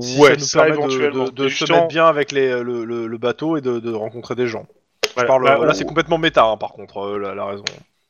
[0.01, 1.25] si Ouais, ça nous ça, permet de- éventuellement.
[1.25, 3.93] de, de se justement- mettre bien avec les, le, le- le bateau et de, de
[3.93, 4.67] rencontrer des gens.
[5.07, 5.27] Je Voilà.
[5.29, 7.65] parle, Bah, là, on- c'est complètement méta, hein, par contre, euh, la, la raison.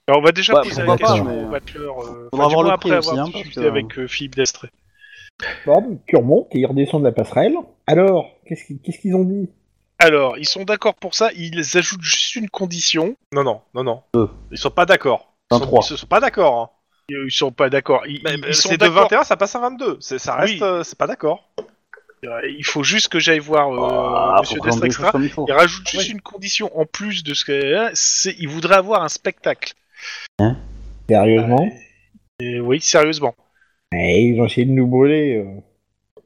[0.06, 1.98] Alors, on va déjà poser la question mais- au battleur.
[2.00, 3.98] Euh, Faudra enfin, du voir moins le après aussi, avoir hein, parce discuté que- avec
[3.98, 4.68] euh, Philippe Destré.
[5.66, 7.56] Bon, tu remontes et ils redescendent la passerelle.
[7.88, 9.48] Alors, qu'est-ce qu'ils qu'est-ce qu'ils ont dit?
[10.04, 13.16] Alors, ils sont d'accord pour ça, ils ajoutent juste une condition.
[13.32, 14.02] Non, non, non, non.
[14.12, 14.28] Deux.
[14.50, 15.32] Ils sont pas d'accord.
[15.50, 15.80] Ils, sont- 23.
[15.80, 16.60] ils se sont pas d'accord.
[16.60, 16.70] Hein.
[17.08, 18.02] Ils sont pas d'accord.
[18.06, 19.02] Ils, ils- sont c'est de d'accord.
[19.04, 19.96] 21, ça passe à 22.
[20.00, 20.58] C'est, ça reste, Oui.
[20.62, 21.48] euh, c'est pas d'accord.
[22.22, 25.44] Il faut juste que j'aille voir euh, Ah, Monsieur présenter les comme il faut.
[25.46, 28.34] Il rajoute juste une condition en plus de ce que c'est.
[28.38, 29.74] Il voudrait avoir un spectacle.
[31.08, 31.68] Sérieusement
[32.40, 33.34] Et oui, sérieusement.
[33.94, 35.36] Eh, Ils ont essayé de nous brûler.
[35.36, 35.60] euh.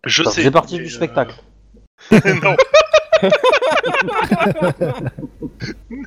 [0.04, 0.50] Je Ça sais.
[0.52, 1.34] partie mais, du euh, spectacle.
[2.12, 2.56] non.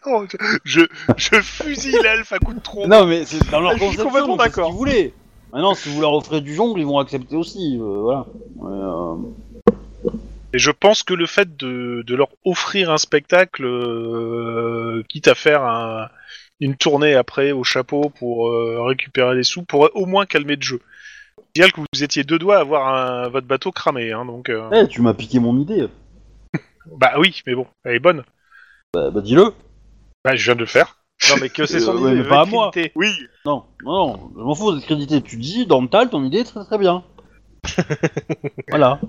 [0.05, 0.81] Non, je, je,
[1.17, 2.87] je fusille l'elfe à coup de trompe.
[2.87, 4.67] Non, mais c'est dans leur Je suis conception, complètement c'est ce d'accord.
[4.69, 5.13] qu'ils voulaient.
[5.53, 8.25] Maintenant, si vous leur offrez du jongle, ils vont accepter aussi, euh, voilà.
[8.55, 9.15] Mais, euh,
[10.53, 15.35] Et je pense que le fait de, de leur offrir un spectacle, euh, quitte à
[15.35, 16.07] faire un-
[16.61, 20.61] une tournée après au chapeau pour euh, récupérer des sous, pourrait au moins calmer le
[20.61, 20.79] jeu.
[21.55, 24.47] Signale que vous étiez deux doigts à avoir un- votre bateau cramé, hein, donc.
[24.49, 25.87] euh, Eh, tu m'as piqué mon idée.
[26.87, 28.23] Bah oui, mais bon, elle est bonne.
[28.93, 29.53] Bah, bah, dis-le.
[30.23, 30.97] Bah, je viens de le faire.
[31.29, 32.03] Non, mais que c'est son Euh, idée.
[32.05, 32.71] ouais, mais veut pas à moi.
[32.71, 32.91] crédité.
[32.95, 33.11] Oui.
[33.45, 35.21] Non, non, non, je m'en fous d'être crédité.
[35.21, 37.03] Tu dis, dans le tal, ton idée est très très bien.
[38.69, 38.99] voilà.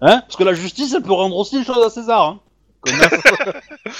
[0.00, 0.20] Hein?
[0.22, 2.22] Parce que la justice, elle peut rendre aussi les choses à César.
[2.26, 2.40] Hein
[2.80, 3.22] Connasse.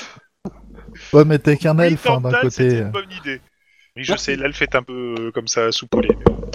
[1.12, 2.80] Ouais, mais t'es qu'un Oui, elfe hein, d'un Tortal, c'était côté.
[2.80, 3.40] une bonne idée.
[3.96, 6.08] Oui, je sais, l'elfe est un peu euh, comme ça, soupolé.
[6.18, 6.50] mais bon.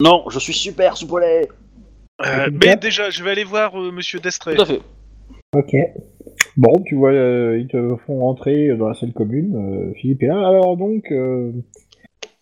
[0.00, 1.48] non, je suis super soupolé.
[2.24, 4.56] Euh, mais déjà, je vais aller voir euh, Monsieur Destré.
[4.56, 4.82] Tout à fait.
[5.54, 5.76] Ok.
[6.56, 9.56] Bon, tu vois, euh, ils te font rentrer dans la salle commune.
[9.56, 10.38] euh, Philippe est là.
[10.46, 11.52] Alors donc, euh,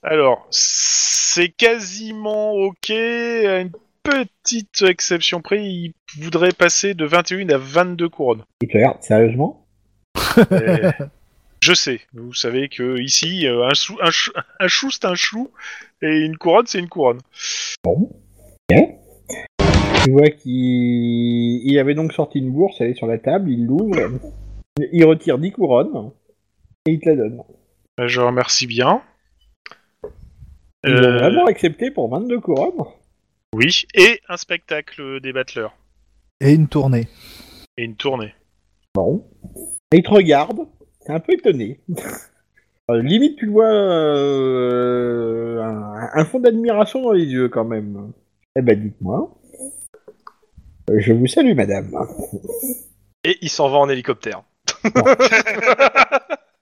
[0.02, 3.70] Alors, c'est quasiment ok, à une
[4.02, 8.42] petite exception près, il voudrait passer de 21 à 22 couronnes.
[8.60, 9.66] il te regarde sérieusement?
[10.50, 11.04] Et
[11.60, 15.14] je sais, vous savez que ici, euh, un, chou, un, chou, un chou, c'est un
[15.14, 15.50] chou,
[16.02, 17.20] et une couronne c'est une couronne.
[17.84, 18.10] Bon.
[18.70, 18.78] Ok.
[20.04, 20.52] Tu vois qu'il
[21.64, 23.96] il avait donc sorti une bourse, elle est sur la table, il l'ouvre,
[24.92, 26.10] il retire 10 couronnes
[26.86, 27.42] et il te la donne.
[28.00, 29.02] Euh, Je remercie bien.
[30.84, 32.84] Il Euh, a vraiment accepté pour 22 couronnes.
[33.54, 35.76] oui, et un spectacle des battleurs,
[36.40, 37.06] Et une tournée.
[37.76, 38.34] et une tournée.
[38.94, 39.24] Bon.
[39.92, 40.60] Et il te regarde,
[41.06, 41.80] t'es un peu étonné.
[42.90, 48.10] Euh, limite, tu vois euh, un, un fond d'admiration dans les yeux quand même.
[48.56, 49.32] Eh ben, dites-moi.
[50.90, 51.90] Je vous salue, madame.
[53.24, 54.42] Et il s'en va en hélicoptère.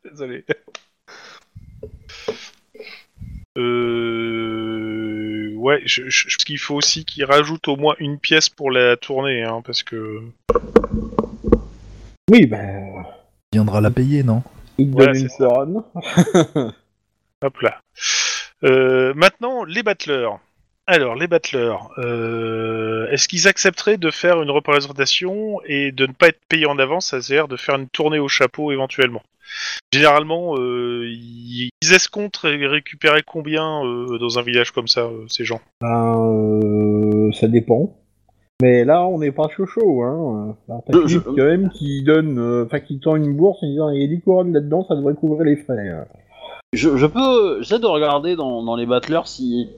[0.04, 0.44] Désolé.
[3.58, 5.54] Euh...
[5.56, 8.70] Ouais, je, je, je pense qu'il faut aussi qu'il rajoute au moins une pièce pour
[8.70, 10.20] la tournée, hein, parce que...
[12.30, 13.04] Oui, ben,
[13.52, 14.42] Il viendra la payer, non?
[14.78, 15.82] il Voilà, donne une couronne.
[17.42, 17.80] Hop là.
[18.64, 20.40] Euh, maintenant, les battleurs.
[20.92, 26.26] Alors, les battleurs, euh, est-ce qu'ils accepteraient de faire une représentation et de ne pas
[26.26, 29.22] être payés en avance, c'est-à-dire de faire une tournée au chapeau éventuellement?
[29.92, 35.44] Généralement, euh, ils escomptent ré- récupérer combien euh, dans un village comme ça, euh, ces
[35.44, 35.60] gens?
[35.80, 37.96] Ben, euh, ça dépend.
[38.60, 40.56] Mais là, on n'est pas chaud chaud, hein.
[40.66, 44.00] T'as Je- quand même qui donne, euh, enfin qui tend une bourse en disant il
[44.02, 45.92] y a 10 couronnes là-dedans, ça devrait couvrir les frais.
[46.72, 47.62] Je, je peux.
[47.62, 49.68] J'essaie de regarder dans, dans les battleurs si.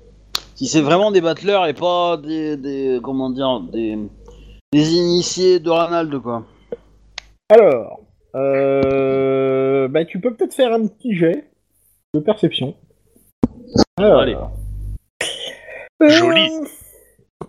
[0.63, 2.57] Si c'est vraiment des battleurs et pas des.
[2.57, 3.99] des comment dire Des.
[4.73, 6.45] Des initiés de Ranald, quoi.
[7.49, 7.99] Alors,
[8.37, 11.51] euh, bah, tu peux peut-être faire un petit jet
[12.15, 12.77] de perception.
[13.97, 14.37] Alors, Allez.
[16.01, 16.49] Euh, Joli.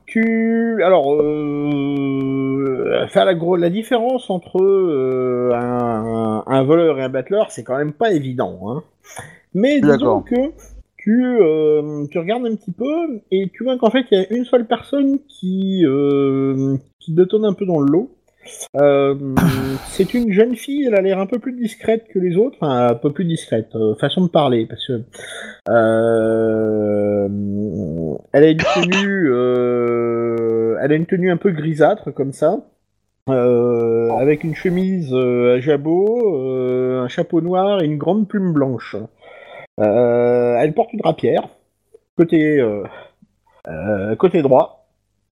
[0.07, 7.09] Tu, alors, euh, faire la, gros, la différence entre euh, un, un voleur et un
[7.09, 8.59] battleur, c'est quand même pas évident.
[8.69, 8.83] Hein.
[9.53, 10.51] Mais disons que
[11.03, 14.33] tu, euh, tu regardes un petit peu et tu vois qu'en fait il y a
[14.33, 18.09] une seule personne qui, euh, qui détonne un peu dans le lot.
[18.75, 19.15] Euh,
[19.87, 22.93] c'est une jeune fille, elle a l'air un peu plus discrète que les autres, un
[22.95, 25.01] peu plus discrète, euh, façon de parler, parce que
[25.69, 27.27] euh,
[28.33, 29.33] elle a une tenue,
[30.81, 32.65] elle a une tenue un peu grisâtre comme ça,
[33.27, 38.97] avec une chemise à jabot, un chapeau noir et une grande plume blanche.
[39.79, 41.47] Euh, elle porte une rapière
[42.15, 42.83] côté euh,
[43.67, 44.85] euh, côté droit.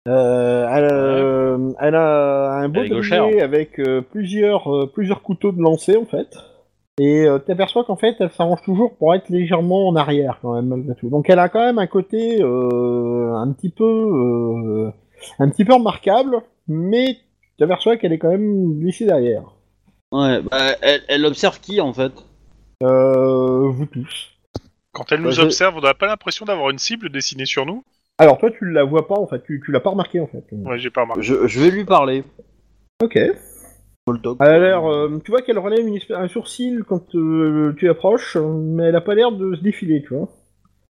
[0.07, 5.61] Euh, elle, euh, elle a un beau tablier avec euh, plusieurs euh, plusieurs couteaux de
[5.61, 6.29] lancer en fait.
[7.01, 10.67] Et euh, t'aperçois qu'en fait elle s'arrange toujours pour être légèrement en arrière quand même
[10.67, 11.11] malgré tout.
[11.11, 14.91] Donc elle a quand même un côté euh, un petit peu euh,
[15.41, 17.17] un petit peu remarquable, mais
[17.59, 19.43] t'aperçois qu'elle est quand même glissée derrière.
[20.13, 22.13] Ouais, bah, elle, elle observe qui en fait?
[22.87, 24.31] Vous tous.
[24.93, 27.85] Quand elle nous Bah, observe, on n'a pas l'impression d'avoir une cible dessinée sur nous
[28.19, 30.45] Alors toi tu la vois pas en fait, tu, tu l'as pas remarqué en fait.
[30.53, 31.23] Ouais, j'ai pas remarqué.
[31.23, 32.25] je, je vais lui parler.
[33.03, 33.19] Ok.
[34.09, 34.37] Small talk.
[34.41, 37.89] Elle a l'air, euh, tu vois qu'elle relève une espèce- un sourcil quand euh, tu
[37.89, 40.29] approches, mais elle a pas l'air de se défiler, tu vois.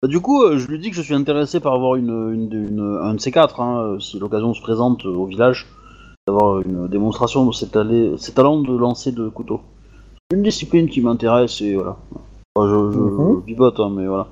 [0.02, 2.52] Bah, du coup, euh, je lui dis que je suis intéressé par avoir une, une,
[2.52, 5.68] une- un de ces quatre, hein, euh, si l'occasion se présente euh, au village,
[6.28, 9.62] d'avoir une démonstration de ses, talents- ses talents de lancer de couteau.
[10.34, 11.98] Une discipline qui m'intéresse et voilà.
[12.56, 14.28] Enfin, je, je, je pipote, hein, mais voilà.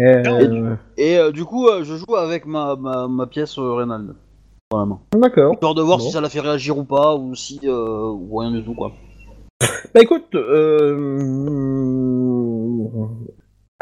[0.00, 4.14] Euh, Et euh, du coup, euh, je joue avec ma, ma, ma pièce euh, Reynald.
[4.70, 4.98] Dans la main.
[5.16, 5.58] D'accord.
[5.58, 6.04] Peur de voir Bon.
[6.04, 7.60] si ça la fait réagir ou pas, ou si.
[7.64, 8.92] Euh, ou rien du tout, quoi.
[9.94, 11.18] Bah écoute, euh,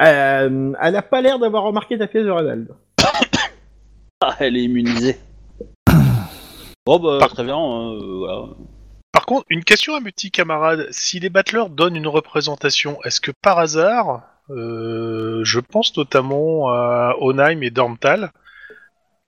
[0.01, 2.69] euh, elle a pas l'air d'avoir remarqué ta pièce de Ronald.
[4.25, 5.17] Ah, elle est immunisée.
[6.87, 8.45] Oh bah très bien, euh, voilà.
[9.23, 10.89] Par contre, une question à mes petits camarades.
[10.91, 17.15] Si les battleurs donnent une représentation, est-ce que par hasard, euh, je pense notamment à
[17.21, 18.33] Onheim et Dormtal,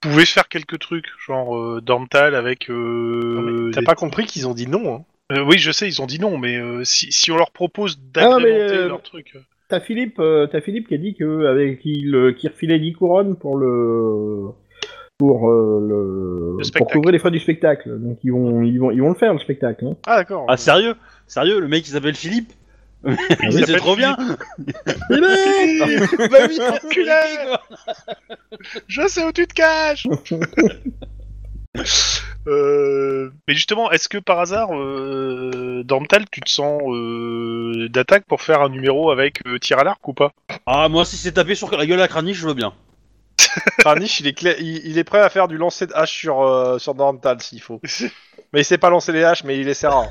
[0.00, 2.68] pouvaient faire quelques trucs, genre euh, Dormtal avec...
[2.68, 4.96] Non, Euh, mais T'as des- pas compris qu'ils ont dit non.
[4.96, 5.04] Hein.
[5.36, 7.96] Euh, oui, je sais, ils ont dit non, mais euh, si, si on leur propose
[8.00, 9.36] Ah, d'agrémenter euh, leur truc...
[9.68, 12.94] T'as Philippe, euh, t'as Philippe qui a dit que avec qu'il euh, qu'il refilait 10
[12.94, 14.48] couronnes pour le
[15.18, 16.92] pour euh, le, Le pour spectacle.
[16.92, 17.98] couvrir les frais du spectacle.
[18.00, 19.86] Donc ils vont ils vont ils vont le faire le spectacle.
[19.86, 19.96] Hein.
[20.06, 20.46] Ah d'accord.
[20.48, 20.94] Ah sérieux?
[21.26, 22.52] Sérieux, le mec il s'appelle Philippe?
[23.06, 23.16] Mais
[23.50, 24.38] c'est s'appelle trop bien Philippe.
[26.30, 27.20] Bah oui, Enculé
[28.88, 30.06] Je sais où tu te caches
[32.46, 38.42] Euh, mais justement, est-ce que par hasard, euh, Dormtal, tu te sens euh, d'attaque pour
[38.42, 40.32] faire un numéro avec euh, tir à l'arc ou pas?
[40.66, 42.74] Ah moi si c'est tapé sur la gueule à Kranich, je veux bien.
[43.78, 46.42] Kranich, il est, cla- il, il est prêt à faire du lancer de hache sur,
[46.42, 47.80] euh, sur Dorntal s'il faut.
[48.52, 50.06] mais il sait pas lancer les haches, mais il essaiera.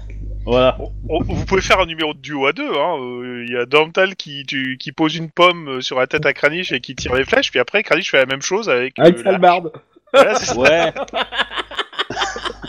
[0.45, 0.77] Voilà.
[0.79, 2.69] Oh, oh, Vous pouvez faire un numéro de duo à deux.
[2.69, 2.97] hein.
[2.99, 6.25] Euh, Il y a Dormtal qui, tu- qui pose une pomme euh, sur la tête
[6.25, 8.97] à Kranich et qui tire les flèches, puis après Kranich fait la même chose avec.
[8.99, 9.71] Avec euh, la- Salbarde.
[10.13, 10.57] Voilà, c'est ça.
[10.59, 10.93] Ouais.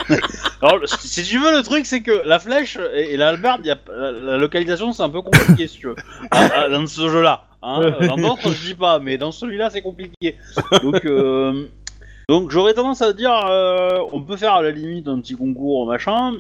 [0.63, 3.69] Alors, si tu veux, le truc, c'est que la flèche et, et la hallebarde, il
[3.69, 5.97] y a, la, la localisation, c'est un peu compliqué, si tu veux.
[6.31, 7.45] Ah, ah, dans ce jeu-là.
[7.63, 7.93] Hein.
[8.09, 10.37] Dans d'autres, je dis pas, mais dans celui-là, c'est compliqué.
[10.83, 11.67] Donc, euh,
[12.29, 15.87] donc j'aurais tendance à dire, euh, on peut faire à la limite un petit concours,
[15.87, 16.35] machin.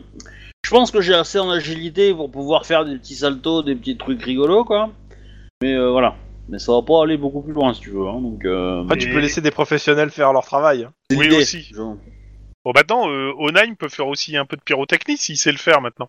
[0.64, 3.96] Je pense que j'ai assez en agilité pour pouvoir faire des petits saltos, des petits
[3.96, 4.90] trucs rigolos, quoi.
[5.62, 6.14] Mais euh, voilà.
[6.50, 8.06] Mais ça va pas aller beaucoup plus loin, si tu veux.
[8.06, 8.20] Hein.
[8.20, 10.84] Donc, euh, Après, tu peux laisser des professionnels faire leur travail.
[10.84, 10.92] hein.
[11.16, 11.72] Oui, aussi.
[12.64, 15.80] Bon, maintenant, euh, Onheim peut faire aussi un peu de pyrotechnie s'il sait le faire
[15.80, 16.08] maintenant.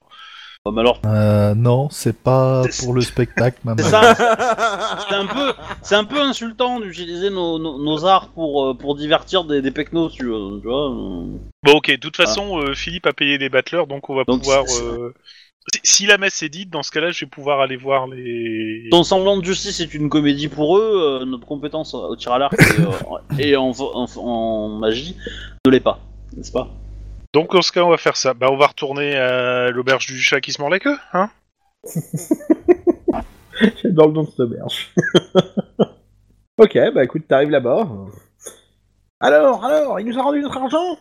[0.64, 3.78] Bon, mais alors, Euh, non, c'est pas C'est- pour le spectacle, maman.
[3.84, 4.16] C'est ça.
[5.08, 5.54] c'est un peu,
[5.84, 9.72] c'est un peu insultant d'utiliser nos, nos, nos arts pour, euh, pour divertir des, des
[9.72, 10.60] pecnos, tu vois.
[10.62, 11.26] Tu vois euh.
[11.64, 14.40] Bon, ok, de toute façon, euh, Philippe a payé les battleurs, donc on va Donc,
[14.40, 14.68] pouvoir.
[14.68, 15.14] c'est- euh,
[15.74, 18.88] Si, si la messe est dite, dans ce cas-là, je vais pouvoir aller voir les.
[18.92, 21.20] Ton semblant de justice est une comédie pour eux.
[21.22, 22.90] euh, notre compétence au tir à l'arc et, euh,
[23.40, 25.18] et en, en, en magie
[25.66, 26.00] ne l'est pas,
[26.36, 26.70] n'est-ce pas
[27.34, 28.34] Donc, dans ce cas, on va faire ça.
[28.34, 31.30] Bah, on va retourner à l'auberge du chat qui se mord la queue, hein
[31.84, 32.34] C'est
[33.94, 34.94] dans le don de cette auberge.
[36.58, 37.88] ok, bah écoute, t'arrives là-bas.
[39.20, 40.98] Alors, alors, il nous a rendu notre argent?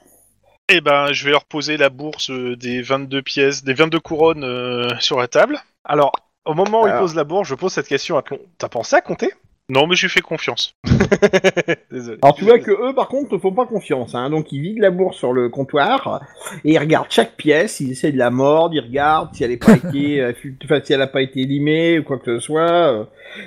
[0.68, 4.45] Eh ben, je vais leur poser la bourse euh, des 22 pièces, des 22 couronnes
[4.45, 5.59] euh, sur la table.
[5.85, 6.12] Alors,
[6.47, 7.03] au moment où il Alors.
[7.03, 8.39] pose la bourse, je pose cette question à Tlon.
[8.57, 9.30] T'as pensé à compter?
[9.71, 10.75] Non, mais je lui fais confiance.
[11.91, 12.19] Désolé.
[12.23, 14.15] Alors tu vois que eux, par contre, te font pas confiance.
[14.15, 14.29] Hein.
[14.29, 16.23] Donc ils vident la bourse sur le comptoir
[16.65, 17.81] et ils regardent chaque pièce.
[17.81, 20.33] Ils essaient de la mordre, ils regardent si elle n'a pas été, euh,
[20.65, 22.93] enfin, si elle a pas été limée ou quoi que ce soit.
[22.93, 23.05] euh,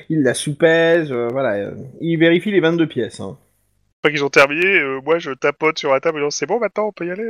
[0.10, 1.12] ils la soupèsent.
[1.12, 3.20] euh, voilà, euh, ils vérifient les 22 pièces.
[3.20, 3.38] Hein.
[4.04, 6.36] Une fois qu'ils ont terminé, euh, moi je tapote sur la table et je dis,
[6.36, 7.30] c'est bon maintenant, on peut y aller.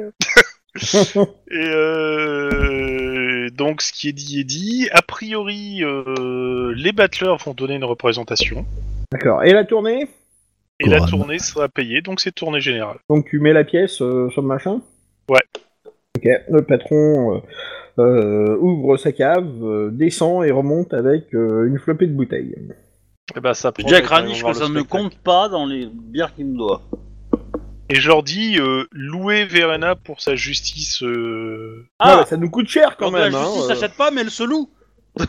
[1.52, 3.17] et euh,
[3.52, 4.88] donc ce qui est dit est dit.
[4.92, 8.66] A priori, euh, les battleurs vont donner une représentation
[9.12, 9.44] D'accord.
[9.44, 10.08] Et la tournée?
[10.80, 12.98] Et la tournée sera payée, donc c'est tournée générale.
[13.10, 14.82] Donc tu mets la pièce euh, sur le machin?
[15.30, 15.42] Ouais.
[16.18, 16.30] Ok.
[16.50, 17.40] Le patron euh,
[18.00, 22.56] euh, ouvre sa cave, euh, descend et remonte avec euh, une flopée de bouteilles.
[23.36, 26.34] Eh ben, ça Je promet dis à que ça ne compte pas dans les bières
[26.36, 26.82] qu'il me doit.
[27.90, 31.02] Et je leur dis, euh, louez Verena pour sa justice.
[31.04, 33.32] euh, Ah, ça nous coûte cher quand quand même.
[33.32, 33.76] la justice hein, euh.
[33.76, 34.70] s'achète pas, mais elle se loue.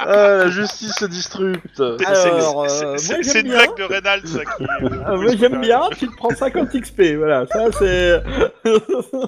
[0.00, 1.80] Ah, la justice se disrupte.
[1.80, 3.56] Alors, c'est- euh, c'est moi, c'est j'aime une bien.
[3.64, 4.64] blague de Reynald, ça qui.
[4.64, 8.22] euh, Ah, moi j'aime bien, tu te prends 50 XP, voilà, ça c'est...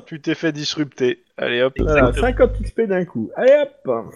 [0.06, 1.22] Tu t'es fait disrupter.
[1.38, 1.74] Allez hop.
[1.78, 3.30] voilà, 50 XP d'un coup.
[3.36, 4.06] Allez hop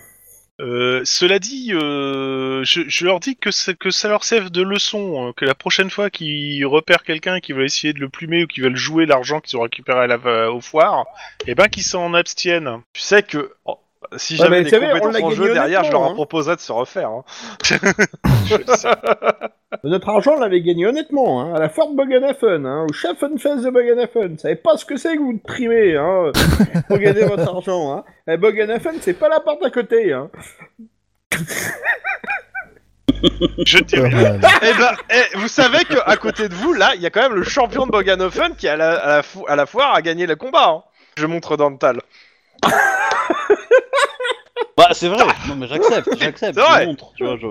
[0.61, 4.61] Euh, cela dit, euh, je, je leur dis que, ça- que ça leur serve de
[4.63, 8.43] leçon, euh, que la prochaine fois qu'ils repèrent quelqu'un qui veut essayer de le plumer
[8.43, 11.07] ou qui veulent jouer l'argent qu'ils ont récupéré à la, au foire,
[11.47, 12.83] eh ben qu'ils s'en abstiennent.
[12.93, 13.79] Tu sais que oh,
[14.17, 16.11] si Ouais, j'avais mais des on compétences l'a en gagné jeu derrière, je leur honnêtement,
[16.11, 16.15] hein.
[16.15, 17.11] proposerais de se refaire.
[17.11, 17.25] hein.
[19.85, 23.71] Notre argent, on l'avait gagné honnêtement, hein, à la Fort Boganafen, hein, au Schaffenfest de
[23.71, 24.33] Boganafen.
[24.33, 26.33] Vous savez pas ce que c'est que vous de trimer, hein,
[26.89, 28.05] pour gagner votre argent, hein.
[28.27, 30.31] Eh, Boganafen, c'est pas la porte à côté, hein.
[33.67, 34.39] Je dis rien.
[34.63, 37.23] Eh ben, eh, vous savez que à côté de vous, là, il y a quand
[37.23, 40.03] même le champion de Boganofen qui à la, à la, fo- à la foire a
[40.03, 40.69] gagné le combat.
[40.69, 40.83] hein.
[41.17, 42.01] Je montre Dental.
[44.77, 45.25] Bah, c'est vrai.
[45.49, 46.55] Non, mais j'accepte, j'accepte.
[46.55, 46.83] C'est vrai.
[46.83, 47.47] Je montre, tu vois, je...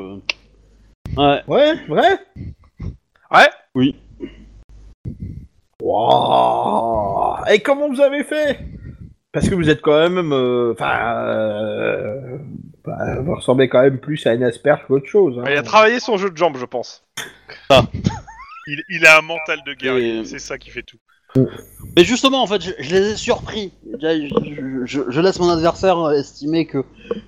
[1.18, 1.42] Ouais.
[1.48, 2.20] Ouais, vrai
[3.32, 3.50] Ouais.
[3.76, 3.96] Oui.
[7.50, 8.60] Et comment vous avez fait?
[9.32, 10.32] Parce que vous êtes quand même...
[10.34, 11.16] euh, Enfin...
[11.28, 12.38] euh,
[12.86, 15.38] bah, vous ressemblez quand même plus à une asperge qu'autre chose.
[15.40, 15.44] Hein.
[15.50, 17.06] Il a travaillé son jeu de jambes, je pense.
[18.68, 20.98] Il, il a un mental de guerrier, Et- c'est ça qui fait tout.
[21.96, 23.72] Mais justement, en fait, je, je les ai surpris.
[24.00, 26.80] Je, je- je- je laisse mon adversaire estimer que,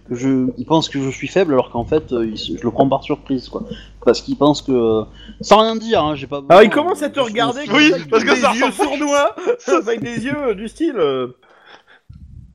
[0.07, 2.71] que je, il pense que je suis faible, alors qu'en fait, euh, il je le
[2.71, 3.63] prends par surprise, quoi.
[4.05, 5.03] Parce qu'il pense que,
[5.41, 6.41] sans rien dire, hein, j'ai pas.
[6.49, 8.89] Alors il commence à te regarder comme Oui, ça, parce que des ça yeux ressemble-
[8.97, 9.35] sournois,
[9.67, 10.95] avec des yeux euh, du style.
[10.97, 11.27] euh,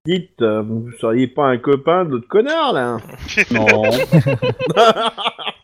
[0.06, 2.98] Dites, euh, vous seriez pas un copain de l'autre connard là
[3.50, 3.66] Non.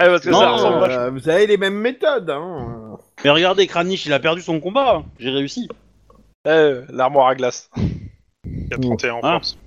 [0.00, 0.98] Ouais, parce que Non, ça euh, ressemble vachement.
[1.02, 5.02] Euh, Vous avez les mêmes méthodes, hein Mais regardez, Kranich, il a perdu son combat.
[5.18, 5.68] J'ai réussi.
[6.46, 7.70] Eh, L'armoire à glace.
[8.46, 9.32] Il y a 31 en Ah.
[9.40, 9.58] force.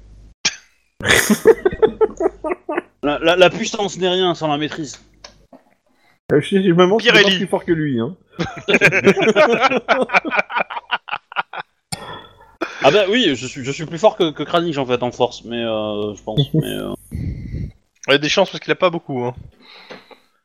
[3.03, 4.97] La, la- la puissance n'est rien sans la maîtrise.
[6.31, 7.99] Euh, Je, me demande si pas plus fort que lui.
[7.99, 8.15] Hein.
[12.85, 15.11] Ah bah oui, je suis, je suis plus fort que, que Kranich en fait en
[15.11, 16.39] force, mais euh, je pense.
[16.53, 19.23] Mais, euh, Il y a des chances parce qu'il a pas beaucoup.
[19.25, 19.33] Hein.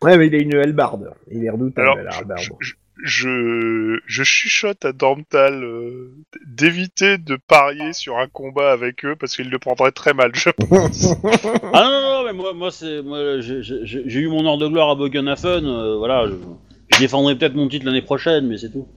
[0.02, 1.12] Ouais, mais il a une hallebarde.
[1.30, 2.40] Il est redoutable, Alors, la hallebarde.
[2.40, 2.74] je, je-
[3.04, 6.12] je, je chuchote à Dormtal euh,
[6.46, 10.32] d'éviter de parier sur un combat avec eux parce qu'ils le prendraient très mal.
[10.34, 10.50] Je...
[11.72, 14.58] Ah non, non, non, mais moi, moi c'est, moi, j'ai- j'ai j'ai eu mon heure
[14.58, 16.34] de gloire à Bogenhafen, euh, voilà, je,
[16.94, 18.88] je défendrai peut-être mon titre l'année prochaine, mais c'est tout.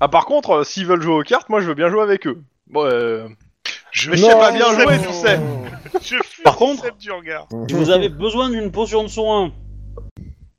[0.00, 2.26] Ah, par contre, euh, s'ils veulent jouer aux cartes, moi je veux bien jouer avec
[2.26, 2.42] eux.
[2.68, 3.28] Bon, euh...
[3.92, 5.38] Je sais pas bien jouer, tu sais.
[6.02, 7.46] Je fuis Par contre- du regard.
[7.68, 9.52] Si vous avez besoin d'une potion de soin,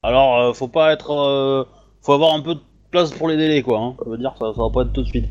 [0.04, 1.64] alors euh, faut pas être, euh,
[2.02, 3.80] faut avoir un peu de place pour les délais, quoi.
[3.80, 3.96] Hein.
[4.04, 5.26] Ça veut dire que ça, ça va pas être tout de suite.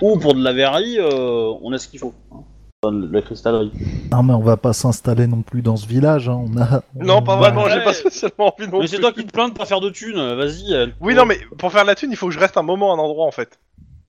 [0.00, 2.14] Ou pour de la verrerie, euh, on a ce qu'il faut.
[2.32, 2.38] Hein.
[2.84, 3.70] Enfin, de la cristallerie.
[4.10, 6.28] Non, mais on va pas s'installer non plus dans ce village.
[6.28, 6.42] hein.
[6.52, 6.82] On a.
[6.96, 7.70] Non, pas vraiment, Ouais.
[7.72, 9.02] j'ai pas spécialement envie non mais c'est plus.
[9.02, 10.72] toi qui te plains de pas faire de thunes, vas-y.
[10.74, 12.62] euh, Oui, non, mais pour faire de la thune, il faut que je reste un
[12.62, 13.60] moment à un endroit en fait.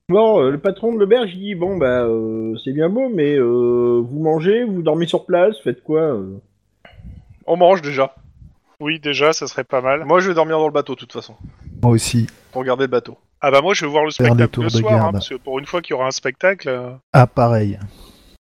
[0.10, 3.36] Bon, euh, le patron de l'auberge, il dit bon bah euh, c'est bien beau, mais
[3.36, 6.40] euh, vous mangez, vous dormez sur place, faites quoi euh
[7.46, 8.16] On mange déjà.
[8.84, 10.04] Oui, déjà, ça serait pas mal.
[10.06, 11.36] Moi je vais dormir dans le bateau de toute façon.
[11.82, 12.28] Moi aussi.
[12.52, 13.18] Pour garder le bateau.
[13.42, 15.12] Ah bah moi, je vais voir le Faire spectacle tours le de soir, hein, garde.
[15.14, 16.70] parce que pour une fois qu'il y aura un spectacle...
[16.70, 17.78] euh, Ah, pareil.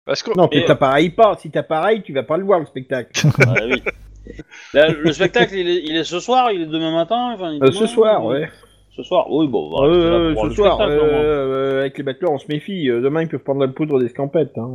[0.06, 0.32] Parce que.
[0.38, 1.36] Non, Et- t'as pareil pas.
[1.40, 3.12] Si t'as pareil, tu vas pas le voir le spectacle.
[3.64, 3.82] Oui.
[4.76, 7.32] Là, le spectacle, il est, il est ce soir, il est demain matin.
[7.34, 8.48] Enfin, il est Euh, demain, ce soir, ou- ouais.
[8.96, 9.72] Ce soir, oui, bon.
[9.82, 11.20] là Euh, pour voir ce le soir, spectacle, au moins.
[11.24, 12.90] euh, avec les battleurs, on se méfie.
[12.90, 14.56] Euh, Demain, ils peuvent prendre la poudre d'escampette.
[14.58, 14.70] Hein.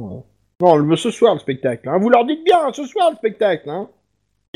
[0.61, 1.89] Non, le, ce soir le spectacle.
[1.89, 1.99] Hein.
[1.99, 3.69] Vous leur dites bien, ce soir le spectacle.
[3.71, 3.89] Hein.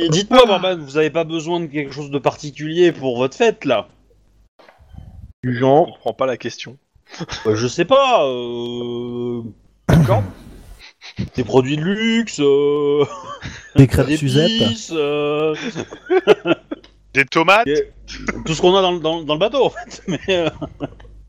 [0.03, 3.65] Et dites-moi, Barban, vous avez pas besoin de quelque chose de particulier pour votre fête,
[3.65, 3.89] là?
[5.43, 5.87] Du Je genre.
[5.95, 6.77] comprends pas la question.
[7.45, 9.43] Bah, Je sais pas, euh...
[9.89, 10.23] D'accord
[11.35, 13.05] Des produits de luxe, euh...
[13.77, 14.51] Des crêpes des Suzette.
[14.51, 15.55] épices, euh...
[17.15, 17.67] Des tomates
[18.45, 20.03] tout ce qu'on a dans, le- dans, dans le bateau, en fait.
[20.09, 20.49] Mais, euh,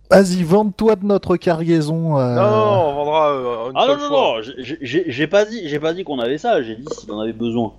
[0.09, 2.17] Vas-y, vende-toi de notre cargaison.
[2.19, 4.17] euh, Non, non, non, on vendra euh, une Ah non, seule non, fois.
[4.37, 7.11] non, j'ai- j'ai j'ai pas dit, j'ai pas dit qu'on avait ça, j'ai dit s'il
[7.11, 7.73] en avait besoin.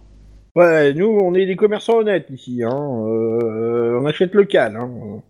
[0.55, 2.63] Ouais, nous, on est des commerçants honnêtes ici.
[2.63, 2.71] Hein.
[3.07, 4.77] Euh, on achète local.
[4.77, 5.23] Hein.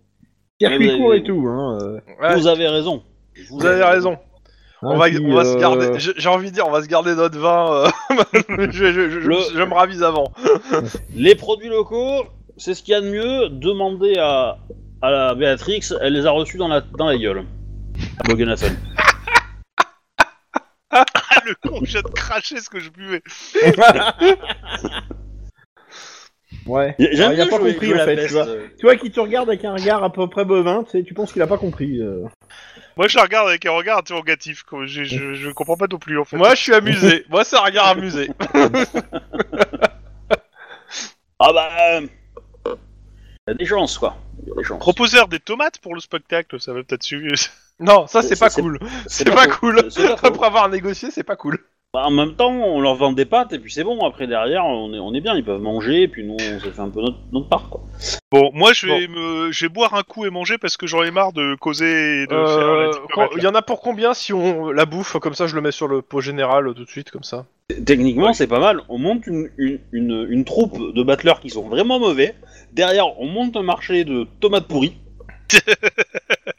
[0.59, 1.45] Circuit Ouais, court avez- et tout.
[1.47, 1.77] Hein.
[1.81, 1.99] euh.
[2.21, 3.03] Ouais, Vous avez raison.
[3.49, 4.17] vous avez raison.
[4.85, 5.91] On Hein, va, puis, on va se euh, garder.
[5.97, 7.85] J'ai j'ai envie de dire, on va se garder notre vin.
[7.85, 7.87] euh,
[8.69, 10.25] je, je- je- je- Le- je me ravise avant.
[11.15, 12.25] Les produits locaux,
[12.57, 13.47] c'est ce qu'il y a de mieux.
[13.49, 14.57] Demandez à,
[15.01, 17.45] à la Béatrix, elle les a reçus dans la, dans la gueule.
[18.19, 18.27] À
[21.45, 23.21] le con, je viens de cracher ce que je buvais.
[26.65, 26.95] Ouais.
[26.97, 28.15] Alors, il a bien pas compris en la fait.
[28.15, 28.27] peste.
[28.29, 28.45] Tu vois.
[28.79, 31.13] tu vois qu'il te regarde avec un regard à peu près bovin, tu sais, tu
[31.13, 31.99] penses qu'il a pas compris.
[31.99, 32.23] euh.
[32.95, 34.63] Moi, je la regarde avec un regard interrogatif.
[34.63, 34.85] quoi.
[34.85, 36.37] Je, je, je comprends pas non plus, en fait.
[36.37, 37.25] Moi, je suis amusé.
[37.29, 38.29] Moi, c'est un regard amusé.
[41.39, 41.69] Ah bah...
[41.95, 42.07] euh,
[42.67, 42.71] Il
[43.49, 44.15] y a des chances, quoi.
[44.47, 44.79] Y a des chances.
[44.79, 47.33] Proposeur des tomates pour le spectacle, ça va peut-être suivre.
[47.79, 48.79] Non, ça, c'est pas cool.
[49.07, 49.79] C'est pas cool.
[50.23, 51.59] Après avoir négocié, c'est pas cool.
[51.93, 53.99] Bah, en même temps, on leur vend des pâtes et puis c'est bon.
[54.03, 55.35] Après, derrière, on est, on est bien.
[55.35, 57.81] Ils peuvent manger et puis nous, on s'est fait un peu notre, notre part, quoi.
[58.31, 61.03] Bon, moi, je vais me, je vais boire un coup et manger parce que j'en
[61.03, 64.33] ai marre de causer et de Euh, quand- Il y en a pour combien si
[64.33, 66.89] on la bouffe comme ça Je le mets sur le pot général euh, tout de
[66.89, 67.45] suite comme ça?
[67.85, 68.81] Techniquement, c'est pas mal.
[68.89, 72.33] On monte une, une, une, une troupe de battleurs qui sont vraiment mauvais.
[72.71, 74.97] Derrière, on monte un marché de tomates pourries.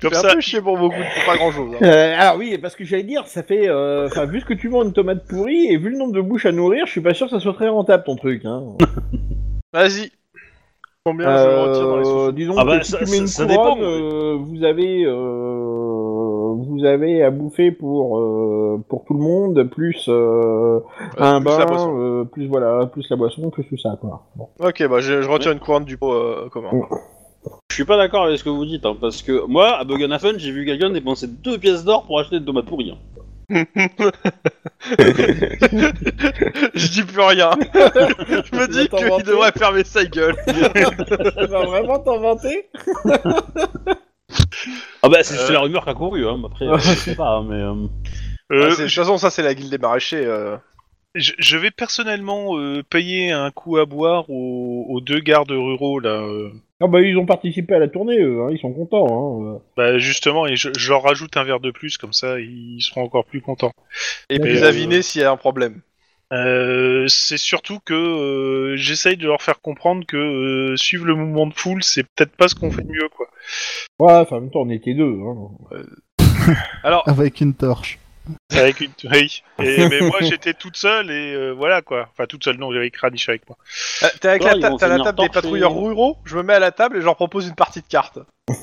[0.00, 1.72] Comme ça, un peu chier pour beaucoup, pour pas grand chose.
[1.82, 4.68] Euh, alors oui, parce que j'allais dire, ça fait, euh, enfin, vu ce que tu
[4.68, 7.14] vends une tomate pourrie et vu le nombre de bouches à nourrir, je suis pas
[7.14, 8.42] sûr que ça soit très rentable ton truc.
[8.44, 8.62] Hein.
[9.72, 10.10] Vas-y.
[11.04, 13.18] Combien je retire dans les Euh, sous disons Ah que bah, si ça- tu mets
[13.18, 13.82] une ça- ça couronne, dépend.
[13.90, 20.04] euh, vous avez, euh, vous avez à bouffer pour euh, pour tout le monde, plus
[20.08, 20.80] euh,
[21.16, 21.96] un plus la bain, boisson.
[21.98, 24.26] euh, plus voilà, plus la boisson, plus tout ça quoi.
[24.36, 24.48] Bon.
[24.60, 26.70] Ok, bah je, je retire une couronne du pot euh, commun.
[27.78, 30.36] Je suis pas d'accord avec ce que vous dites, hein, parce que moi, à Bogenhafen,
[30.36, 32.90] j'ai vu quelqu'un dépenser deux pièces d'or pour acheter des tomates pourries.
[32.90, 32.98] hein.
[36.74, 37.50] Je dis plus rien.
[37.72, 40.34] Je me dis qu'il devrait fermer sa gueule.
[40.48, 42.68] Tu vas vraiment t'inventer
[45.04, 45.52] Ah bah, c'est c'est Euh.
[45.52, 46.42] la rumeur qui a couru, hein.
[46.44, 47.54] Après, euh, je sais pas, mais...
[47.62, 47.74] euh,
[48.50, 50.26] Euh, Ah, c'est- de toute façon, ça c'est la guilde des maraîchers.
[50.26, 50.56] euh.
[51.14, 56.00] je, je vais personnellement euh, payer un coup à boire aux, aux deux gardes ruraux
[56.00, 56.22] là.
[56.22, 56.50] euh.
[56.80, 59.56] Ah bah ils ont participé à la tournée, eux, hein, ils sont contents.
[59.56, 59.60] Hein.
[59.76, 63.02] Bah justement, et je, je leur rajoute un verre de plus comme ça, ils seront
[63.02, 63.72] encore plus contents.
[64.30, 65.80] Et puis euh, aviner s'il y a un problème.
[66.32, 71.46] Euh, c'est surtout que euh, j'essaye de leur faire comprendre que euh, suivre le mouvement
[71.46, 73.26] de foule, c'est peut-être pas ce qu'on fait de mieux, quoi.
[73.98, 75.18] Ouais, enfin en même temps on était deux.
[75.20, 75.82] Hein.
[76.84, 77.98] Alors, Avec une torche.
[78.52, 78.90] Avec une...
[79.12, 79.42] oui.
[79.60, 82.08] Et, mais moi, j'étais toute seule et euh, voilà quoi.
[82.12, 83.56] Enfin, toute seule, non, j'avais Kranich avec moi.
[84.02, 85.40] euh, t'es avec Ouais, la, ta- vont t'as la finir table des torchés.
[85.42, 87.86] patrouilleurs ruraux, je me mets à la table et je leur propose une partie de
[87.86, 88.18] cartes.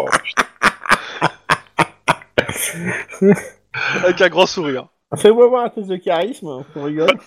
[0.00, 0.44] Oh, putain.
[4.04, 4.86] Avec un grand sourire.
[5.16, 7.18] Fais-moi voir un test de charisme, on rigole.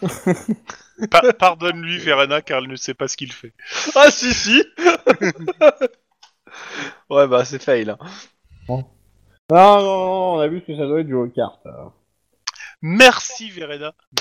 [1.10, 3.52] Pa- Pardonne-lui, Verena, car elle ne sait pas ce qu'il fait.
[3.96, 4.64] Ah si si
[7.10, 7.90] Ouais bah c'est fail.
[8.70, 8.84] hein.
[9.56, 11.68] Non, non, non, on a vu que ça doit être joué aux cartes.
[12.82, 13.52] Merci.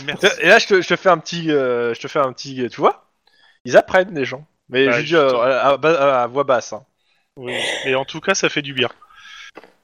[0.04, 0.26] Merci.
[0.42, 1.50] Et là je te, je te fais un petit...
[1.50, 2.68] euh, je te fais un petit...
[2.68, 3.04] Tu vois?
[3.64, 4.44] Ils apprennent les gens.
[4.68, 6.72] Mais Bah, je dis euh, à, à- à- à voix basse.
[6.72, 6.84] hein.
[7.36, 7.54] Oui.
[7.86, 8.88] Et en tout cas, ça fait du bien.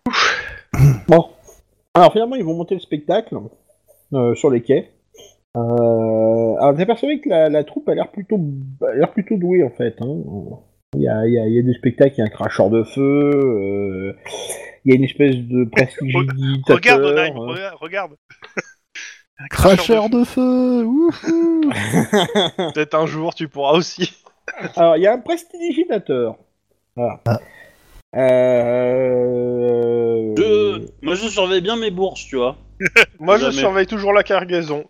[1.09, 1.31] Bon.
[1.94, 3.35] Alors finalement ils vont monter le spectacle
[4.12, 4.90] euh, sur les quais.
[5.56, 6.55] Euh...
[6.60, 8.39] Alors t'es persuadé que la, la troupe a l'air plutôt,
[8.86, 9.97] a l'air plutôt douée en fait.
[10.02, 10.16] Hein.
[10.94, 12.28] Il, y a, il, y a, il y a des spectacles, il y a un
[12.28, 14.16] cracheur de feu, euh,
[14.87, 16.77] il y a une espèce de prestidigitateur.
[16.77, 17.47] Regarde, Onaim, hein.
[17.49, 18.13] regarde, regarde.
[19.39, 21.61] Un Cracheur de feu wouhou
[22.73, 24.11] Peut-être un jour tu pourras aussi.
[24.77, 26.37] Alors, il y a un prestidigitateur.
[26.95, 27.21] Voilà.
[27.27, 27.39] Ah.
[28.17, 29.55] Euh...
[30.39, 30.87] Je...
[31.03, 32.57] Moi, je surveille bien mes bourses, tu vois.
[33.21, 33.57] Moi je Jamais.
[33.57, 34.85] surveille toujours la cargaison.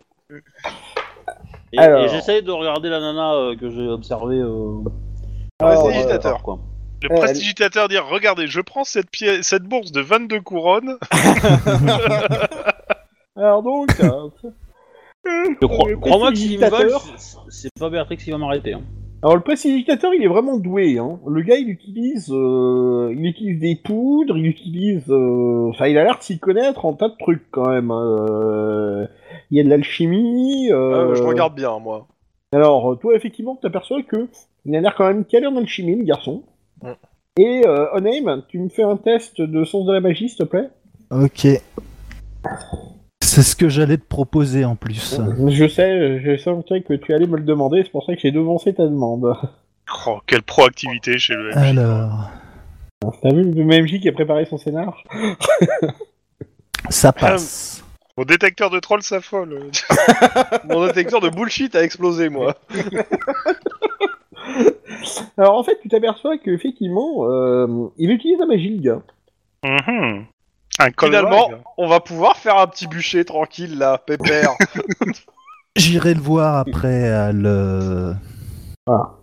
[1.73, 2.05] Et, Alors.
[2.05, 4.39] et j'essaye de regarder la nana euh, que j'ai observée.
[4.39, 4.83] Euh...
[5.61, 6.37] Alors, Prestidigitateur.
[6.37, 6.61] euh, quoi.
[7.09, 10.97] Le Euh, prestidigitateur dire Regardez, je prends cette, pièce, cette bourse de 22 couronnes.
[13.37, 14.29] Alors donc, euh,
[15.25, 17.03] Je crois, Le crois-moi que s'ils me prestidigitateur.
[17.19, 18.73] c'est- c'est pas Béatrix qui va m'arrêter.
[18.73, 18.83] Hein.
[19.23, 20.99] alors le prestidigitateur, il est vraiment doué.
[20.99, 21.19] Hein.
[21.27, 26.05] Le gars, il utilise, euh, il utilise des poudres, il utilise, euh, enfin, il a
[26.05, 27.91] l'air de s'y connaître en tas de trucs quand même.
[27.91, 28.27] hein.
[28.31, 29.07] Euh,
[29.51, 30.71] Il y a de l'alchimie.
[30.73, 32.07] euh, Euh, je regarde bien moi.
[32.55, 34.29] Alors, toi, effectivement, tu t'aperçois que
[34.65, 36.43] il a l'air quand même calé en alchimie, le garçon.
[36.83, 36.93] Mm.
[37.39, 40.45] Et euh, Onaim, tu me fais un test de sens de la magie, s'il te
[40.45, 40.71] plaît?
[41.11, 41.47] Ok.
[43.21, 45.21] C'est ce que j'allais te proposer en plus.
[45.49, 48.31] Je sais, je sentais que tu allais me le demander, c'est pour ça que j'ai
[48.31, 49.37] devancé ta demande.
[50.07, 51.57] Oh, quelle proactivité chez le MJ.
[51.57, 52.31] Alors,
[53.23, 55.03] T'as vu le MJ qui a préparé son scénar?
[56.89, 57.85] Ça passe.
[58.17, 59.71] Mon détecteur de troll s'affole.
[60.65, 62.55] Mon détecteur de bullshit a explosé moi.
[65.37, 69.03] Alors en fait, tu t'aperçois qu'effectivement, euh, il utilise la magie, le gars.
[69.65, 70.27] Mhm.
[70.79, 71.49] Un Finalement,
[71.79, 74.51] on va pouvoir faire un petit bûcher tranquille là, pépère.
[75.77, 78.15] J'irai le voir après euh, le.
[78.87, 79.19] Bah,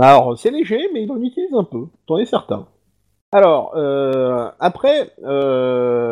[0.00, 2.66] Alors, c'est léger, mais il en utilise un peu, t'en es certain.
[3.30, 6.08] Alors, euh, après, euh,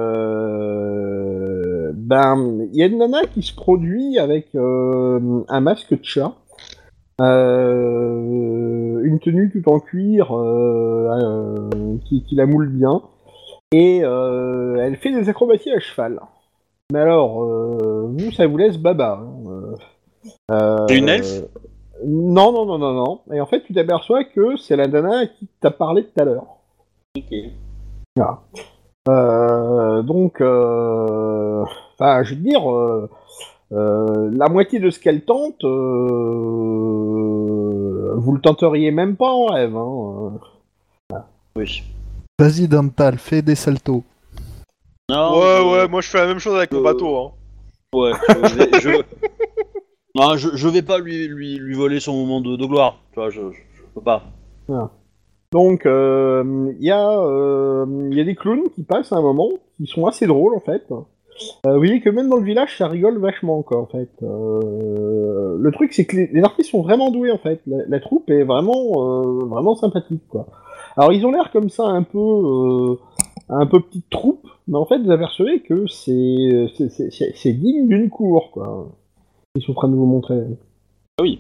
[1.95, 6.35] ben, il y a une nana qui se produit avec euh, un masque de chat,
[7.19, 13.03] une tenue tout en cuir euh, euh, qui, qui la moule bien,
[13.73, 16.21] et euh, elle fait des acrobaties à cheval.
[16.93, 19.21] Mais alors, euh, vous, ça vous laisse baba.
[19.21, 19.75] hein, euh,
[20.53, 21.43] euh, une elfe?
[22.05, 23.21] Non, non, non, non, non.
[23.33, 26.25] Et en fait, tu t'aperçois que c'est la nana à qui t'a parlé tout à
[26.25, 26.47] l'heure.
[27.17, 27.33] Ok.
[29.09, 31.65] Euh, donc, euh,
[31.95, 33.09] enfin, je veux dire, euh, euh,
[33.71, 35.65] la moitié de ce qu'elle tente,
[36.77, 39.77] euh, vous le tenteriez même pas en rêve.
[39.77, 40.39] Hein.
[41.57, 41.83] Oui.
[42.39, 44.05] Vas-y, Dantal, fais des saltos.
[45.09, 47.17] Non, ouais, ouais, moi je fais la même chose avec mon Euh, bateau.
[47.17, 47.31] Hein.
[47.95, 48.91] Ouais, je vais, je...
[50.15, 52.99] Non, je, je vais pas lui, lui, lui voler son moment de, de gloire.
[53.13, 54.25] Tu vois, je, je, je peux pas.
[55.53, 59.23] Donc, euh, il y, a, euh, il y a des clowns qui passent à un
[59.23, 60.85] moment, qui sont assez drôles en fait.
[61.67, 64.11] Euh, vous voyez que même dans le village, ça rigole vachement quoi en fait.
[64.23, 67.61] Euh, le truc, c'est que les, les artistes sont vraiment doués en fait.
[67.67, 70.47] La, la troupe est vraiment, euh, vraiment sympathique quoi.
[70.97, 72.97] Alors ils ont l'air comme ça un peu, euh,
[73.49, 78.89] un peu petite troupe, mais en fait vous apercevez que c'est, digne d'une cour quoi.
[79.57, 80.43] Ils sont en train de vous montrer.
[81.19, 81.39] Ah oui.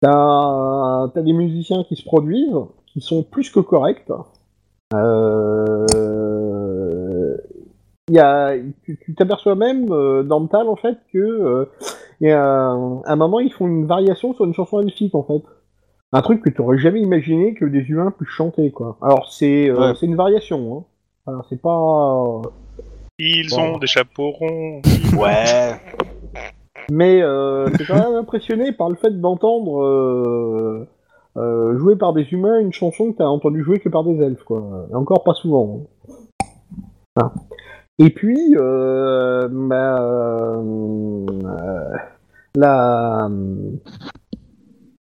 [0.00, 2.56] T'as t'as des musiciens qui se produisent,
[2.86, 4.10] qui sont plus que corrects.
[4.94, 5.61] Euh,
[8.14, 11.64] y a, tu t'aperçois même euh, dans Mtal en fait que euh,
[12.20, 15.14] il y a un, à un moment ils font une variation sur une chanson elfique
[15.14, 15.42] en fait.
[16.12, 18.96] Un truc que tu aurais jamais imaginé que des humains puissent chanter quoi.
[19.02, 19.92] Alors c'est euh, Ouais.
[19.98, 20.78] c'est une variation.
[20.78, 20.84] Hein.
[21.30, 22.42] Alors c'est pas.
[23.18, 23.74] Ils Bon.
[23.74, 24.82] ont des chapeaux ronds.
[25.16, 25.44] Ouais.
[26.90, 30.88] Mais euh, t'es quand même impressionné par le fait d'entendre euh,
[31.36, 34.42] euh, jouer par des humains une chanson que t'as entendu jouer que par des elfes,
[34.42, 34.86] quoi.
[34.90, 35.86] Et encore pas souvent.
[36.10, 36.14] hein.
[37.16, 37.32] Ah.
[37.98, 41.26] Et puis, euh, bah, euh,
[42.56, 43.28] la,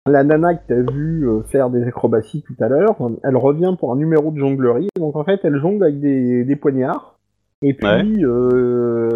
[0.08, 3.94] la nana que t'as vu euh, faire des acrobaties tout à l'heure, elle revient pour
[3.94, 4.90] un numéro de jonglerie.
[4.98, 7.18] Donc en fait, elle jongle avec des, des poignards.
[7.64, 8.04] Et puis, Ouais.
[8.24, 9.12] euh,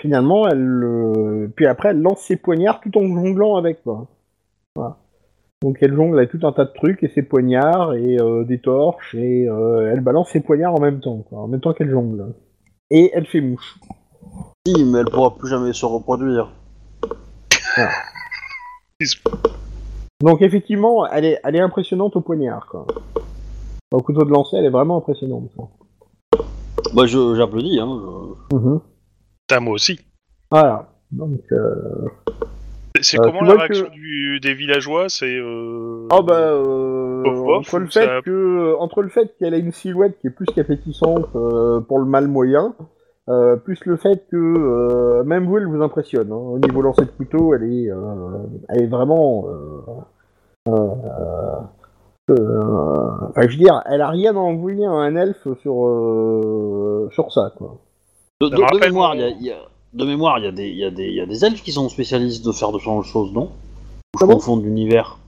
[0.00, 4.06] finalement, elle, puis après, elle lance ses poignards tout en jonglant avec, quoi.
[4.74, 4.96] Voilà.
[5.62, 8.60] Donc elle jongle avec tout un tas de trucs et ses poignards et euh, des
[8.60, 11.90] torches et euh, elle balance ses poignards en même temps, quoi, en même temps qu'elle
[11.90, 12.34] jongle.
[12.90, 13.78] Et elle fait mouche.
[14.66, 16.50] Si, mais elle pourra plus jamais se reproduire.
[20.22, 22.86] Donc effectivement, elle est, elle est impressionnante au poignard, quoi.
[23.92, 25.50] Au couteau de lancer, elle est vraiment impressionnante.
[25.56, 25.68] quoi.
[26.94, 28.00] Bah, je- j'applaudis, hein.
[28.50, 28.80] je- Mhm.
[29.46, 29.98] T'as moi aussi.
[30.50, 30.88] Voilà.
[31.10, 32.08] Donc, euh...
[33.00, 35.36] C'est- Euh, comment la réaction que- du, des villageois C'est.
[35.36, 36.08] Euh...
[36.12, 39.58] Oh bah euh, Bof, bof, entre le ça- fait que entre le fait qu'elle a
[39.58, 42.74] une silhouette qui est plus qu'appétissante euh, pour le mal moyen,
[43.28, 46.32] euh, plus le fait que euh, même vous elle vous impressionne.
[46.32, 46.36] hein.
[46.36, 47.96] Au niveau lancer de couteau, elle est euh,
[48.68, 49.80] elle est vraiment euh,
[50.68, 50.88] euh,
[52.30, 57.08] euh, enfin, je veux dire, elle a rien à envoyer à un elfe sur euh,
[57.12, 57.78] sur ça quoi.
[58.40, 59.56] De, de- mémoire, mon- il y a, il y a-
[59.92, 61.62] de mémoire, il y a des, il y a des, il y a des elfes
[61.62, 63.44] qui sont spécialistes de faire de genre de choses, non?
[63.44, 63.48] Ou
[64.14, 64.34] je Comment?
[64.34, 65.18] confonds d'univers.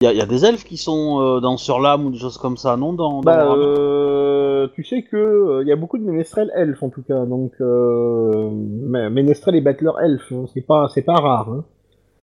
[0.00, 2.18] Il y, a, il y a des elfes qui sont euh, dans Surlam ou des
[2.18, 2.92] choses comme ça, non?
[2.92, 6.82] Dans, dans Bah, euh, tu sais que euh, il y a beaucoup de ménestrels elfes
[6.82, 11.14] en tout cas, donc euh, mais- ménestrels et battleurs elfes, hein, c'est pas c'est pas
[11.14, 11.48] rare.
[11.48, 11.64] Hein.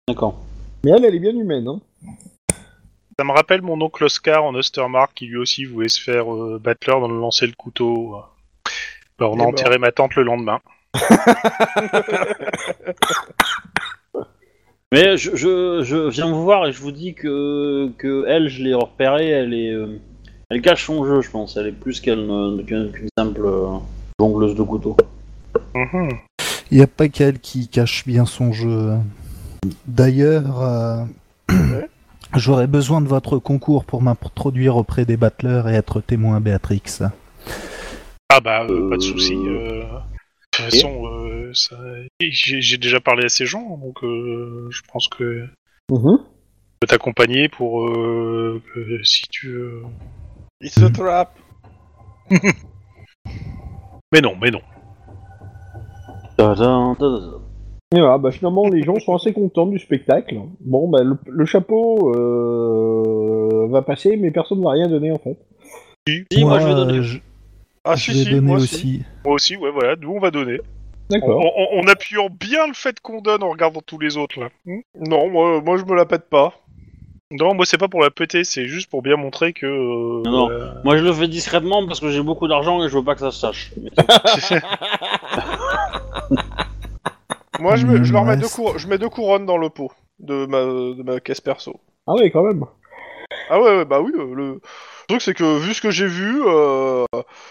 [0.09, 0.35] D'accord.
[0.85, 1.69] Mais elle, elle est bien humaine.
[1.69, 1.81] Hein.
[3.19, 6.59] Ça me rappelle mon oncle Oscar en Ostermark qui lui aussi voulait se faire euh,
[6.63, 8.17] battler dans le lancer le couteau.
[9.19, 9.49] Bah, on Et a bah.
[9.49, 10.59] enterré ma tante le lendemain.
[14.93, 18.65] Mais je, je, je viens vous voir et je vous dis que, que elle, je
[18.65, 20.01] l'ai repérée, elle est, euh,
[20.49, 21.57] elle cache son jeu, je pense.
[21.57, 23.67] Elle est plus qu'elle ne- qu'une qu'une simple euh,
[24.19, 24.97] jongleuse de couteau.
[25.75, 26.09] Mhm.
[26.73, 28.95] Il n'y a pas qu'elle qui cache bien son jeu.
[29.87, 31.05] D'ailleurs, euh,
[32.37, 36.83] j'aurais besoin de votre concours pour m'introduire auprès des battleurs et être témoin à Béatrix.
[38.29, 39.35] Ah bah, euh, pas de souci.
[39.37, 39.83] euh,
[40.63, 41.77] toute façon, euh, ça-
[42.21, 45.47] j'ai déjà parlé à ces gens, donc euh, je pense que
[45.91, 46.19] je Mhm.
[46.81, 49.83] peux t'accompagner pour euh, que si tu veux.
[50.63, 51.37] It's a trap.
[54.13, 54.61] Mais non, mais non.
[56.37, 57.43] Tadam, tadam.
[57.95, 60.37] Et voilà, bah, finalement, les gens sont assez contents du spectacle.
[60.61, 65.19] Bon, bah, le, le chapeau euh, va passer, mais personne ne va rien donner en
[65.19, 65.37] fait.
[66.33, 67.03] Si, moi, je vais donner.
[67.03, 67.19] je,
[67.85, 69.03] Ah je si vais si, donner moi aussi.
[69.25, 70.61] Moi aussi, ouais, voilà, nous on va donner.
[71.11, 71.41] D'accord.
[71.41, 74.49] en- en appuyant bien le fait qu'on donne en regardant tous les autres là.
[74.67, 76.53] Hmm Non, moi, moi je me la pète pas.
[77.33, 79.67] non, moi c'est pas pour la péter, c'est juste pour bien montrer que.
[79.67, 80.51] euh, Non, non.
[80.51, 83.15] euh, Moi, je le fais discrètement parce que j'ai beaucoup d'argent et je veux pas
[83.15, 83.73] que ça se sache.
[87.61, 89.91] Moi je, me- je leur mets deux, cour- je mets deux couronnes dans le pot
[90.19, 91.79] de ma, de ma caisse perso.
[92.07, 92.65] Ah oui, quand même.
[93.49, 94.61] Ah ouais, ouais, bah oui, euh, le le
[95.09, 97.05] truc c'est que vu ce que j'ai vu, euh,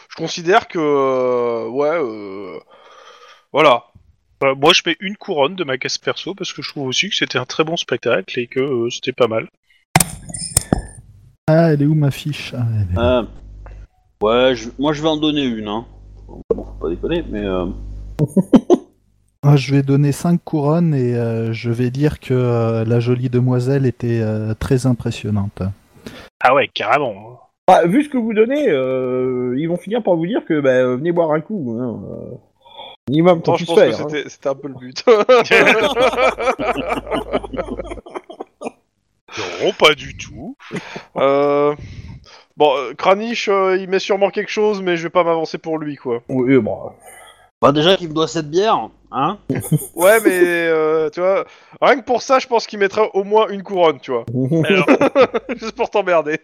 [0.09, 0.79] je considère que...
[0.79, 2.57] euh, ouais, euh,
[3.51, 3.83] voilà.
[4.39, 7.09] bah, moi je mets une couronne de ma caisse perso parce que je trouve aussi
[7.09, 9.47] que c'était un très bon spectacle et que euh, c'était pas mal.
[11.47, 12.53] Ah, elle est où ma fiche?
[12.55, 13.23] Ah, elle est- Euh,
[14.21, 15.67] ouais, je- moi, je vais en donner une.
[15.67, 15.85] Hein.
[16.27, 17.43] Bon, faut pas déconner, mais.
[17.43, 17.65] euh,
[19.41, 23.29] Ah, je vais donner 5 couronnes et euh, je vais dire que euh, la jolie
[23.29, 25.61] demoiselle était euh, très impressionnante.
[26.43, 27.39] Ah ouais, carrément.
[27.67, 30.83] Bah, vu ce que vous donnez, euh, ils vont finir par vous dire que bah,
[30.95, 31.77] venez boire un coup.
[31.79, 32.01] Hein,
[33.07, 34.05] minimum Attends, je pense que faire.
[34.05, 34.23] hein.
[34.27, 35.05] c'était un peu le but.
[39.63, 40.55] Non, pas du tout.
[41.17, 41.75] euh...
[42.57, 45.95] Bon, Kranich, euh, il met sûrement quelque chose, mais je vais pas m'avancer pour lui,
[45.95, 46.21] quoi.
[46.27, 46.93] Oui, bah,
[47.61, 49.37] Bah, déjà qu'il me doit cette bière, hein.
[49.93, 51.43] Ouais, mais euh, tu vois,
[51.81, 54.23] rien que pour ça, je pense qu'il mettrait au moins une couronne, tu vois.
[54.65, 54.85] Alors,
[55.57, 56.39] Juste pour t'emmerder.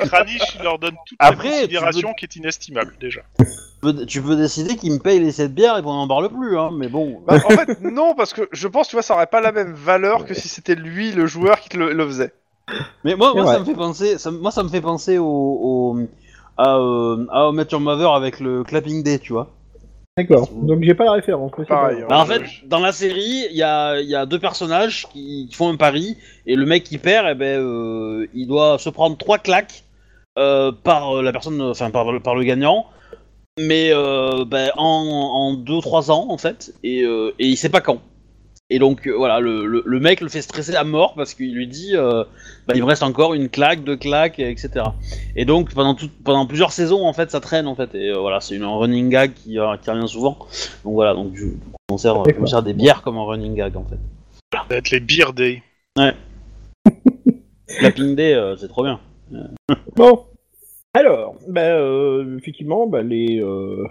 [0.00, 3.20] Kranich, il leur donne toute Après, la tu considération veux- qui est inestimable déjà.
[3.38, 3.44] Tu
[3.80, 6.58] peux, tu peux décider qu'il me paye les 7 bières et qu'on en parle plus,
[6.58, 6.70] hein.
[6.76, 7.22] Mais bon.
[7.24, 9.72] Bah, en fait, non, parce que je pense, tu vois, ça aurait pas la même
[9.72, 12.32] valeur que si c'était lui, le joueur, qui te le, le faisait.
[13.04, 13.52] Mais moi, moi Ouais.
[13.52, 15.96] ça me fait penser, ça, moi, ça me fait penser au, au
[16.56, 19.48] à, euh, à How I Met Your Mother avec le clapping day, tu vois.
[20.16, 20.48] D'accord.
[20.52, 21.50] Donc j'ai pas la référence.
[21.58, 22.24] mais c'est Pareil, pas hein.
[22.24, 22.28] grave.
[22.28, 25.46] Bah, en fait, dans la série, il y a, il y a deux personnages qui,
[25.48, 26.16] qui font un pari,
[26.46, 29.82] et le mec qui perd, eh ben, euh, il doit se prendre trois claques
[30.38, 32.86] euh, par la personne, enfin par, le- par le gagnant,
[33.58, 37.68] mais euh, ben, en, en deux trois ans en fait, et, euh, et il sait
[37.68, 37.98] pas quand.
[38.74, 41.54] Et donc euh, voilà, le, le, le mec le fait stresser à mort parce qu'il
[41.54, 42.24] lui dit, euh,
[42.66, 44.86] bah, il me reste encore une claque, deux claques, etc.
[45.36, 48.18] Et donc pendant tout, pendant plusieurs saisons en fait, ça traîne en fait, et euh,
[48.18, 50.36] voilà, c'est une un running gag qui, euh, qui revient souvent.
[50.82, 51.46] Donc voilà, donc je,
[51.88, 52.42] on sert, D'accord.
[52.42, 53.98] on sert des bières comme un running gag en fait.
[54.52, 55.62] Ça va être les beer day.
[57.78, 58.98] Clapping Day, euh, c'est trop bien.
[59.94, 60.24] Bon.
[60.94, 63.86] Alors, bah, euh, effectivement, bah, les, euh,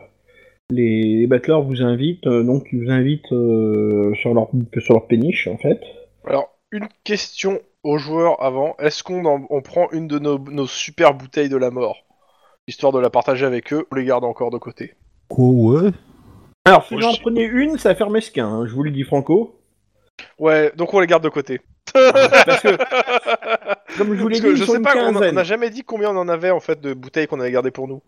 [0.69, 4.49] les, battleurs vous invitent, euh, donc ils vous invitent euh, sur, leur,
[4.80, 5.80] sur leur péniche, en fait.
[6.26, 8.76] Alors, une question aux joueurs avant.
[8.80, 12.06] Est-ce qu'on en- on prend une de nos, nos super bouteilles de la mort?
[12.68, 14.94] Histoire de la partager avec eux, on les garde encore de côté.
[15.30, 15.91] Oh ouais.
[16.65, 18.84] Alors, si Moi, vous en je- prenez une, ça va faire mesquin, hein, je vous
[18.84, 19.60] le dis franco.
[20.40, 21.60] Ouais, donc on les garde de côté.
[21.94, 24.95] Parce que, comme je vous l'ai Parce dit, que ils je sont sais une pas,
[24.95, 25.35] on a- on quinzaine.
[25.35, 27.88] n'a jamais dit combien on en avait en fait de bouteilles qu'on avait gardées pour
[27.90, 28.02] nous.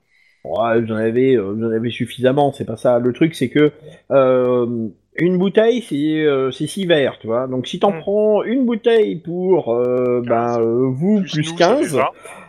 [0.48, 3.00] Ouais, vous en avez, euh, vous en avez suffisamment, c'est pas ça.
[3.00, 3.72] Le truc, c'est que
[4.12, 5.96] euh, une bouteille, c'est
[6.26, 7.48] euh, c'est six verres, tu vois.
[7.48, 8.00] Donc si t'en Mm.
[8.00, 12.04] prends une bouteille pour euh, ben, euh, vous plus, nous, ça fait 15, 20.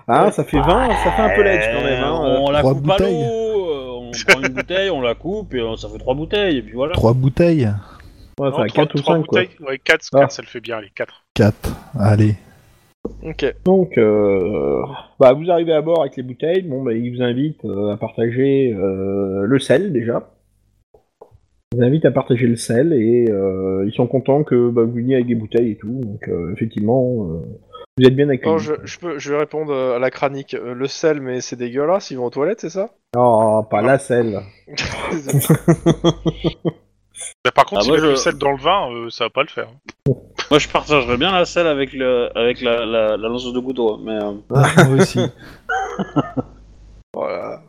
[0.09, 2.03] hein, ça fait 20, ça fait un peu l'edge quand même.
[2.05, 2.37] Hein.
[2.41, 3.15] On la Trois coupe à bouteilles.
[3.15, 6.59] l'eau, euh, on prend une bouteille, on la coupe, et euh, ça fait trois bouteilles,
[6.59, 6.93] et puis voilà.
[6.93, 7.65] Trois bouteilles.
[8.39, 9.41] Ouais, Non, enfin, trois- 4 ou trois 5 quoi.
[9.41, 9.57] bouteilles.
[9.67, 10.29] Ouais, 4, Ah.
[10.29, 11.23] ça le fait bien, les 4.
[11.35, 11.71] Quatre.
[11.99, 12.35] Allez.
[13.23, 13.55] Ok.
[13.65, 14.83] Donc, euh,
[15.19, 16.63] bah, vous arrivez à bord avec les bouteilles.
[16.63, 20.31] Bon, bah, ils vous invitent euh, à partager euh, le sel déjà.
[21.73, 24.93] Ils vous invitent à partager le sel et euh, ils sont contents que bah, vous
[24.93, 26.01] veniez avec des bouteilles et tout.
[26.03, 27.41] Donc, euh, effectivement, euh,
[27.99, 28.53] vous êtes bien accueillis.
[28.53, 30.53] Non, je, je peux, je vais répondre à la cranique.
[30.55, 32.91] Le sel, mais c'est dégueulasse, ils vont aux toilettes, c'est ça?
[33.17, 34.41] Oh, pas la sel.
[37.45, 39.49] Bah, par contre, Ah, si le sel dans le vin, euh, ça va pas le
[39.49, 39.69] faire.
[40.51, 43.99] Moi, je partagerais bien la selle avec, le, avec la, la, la lanceuse de couteau,
[43.99, 44.13] mais...
[44.13, 45.21] euh, Moi aussi.
[47.15, 47.63] Voilà.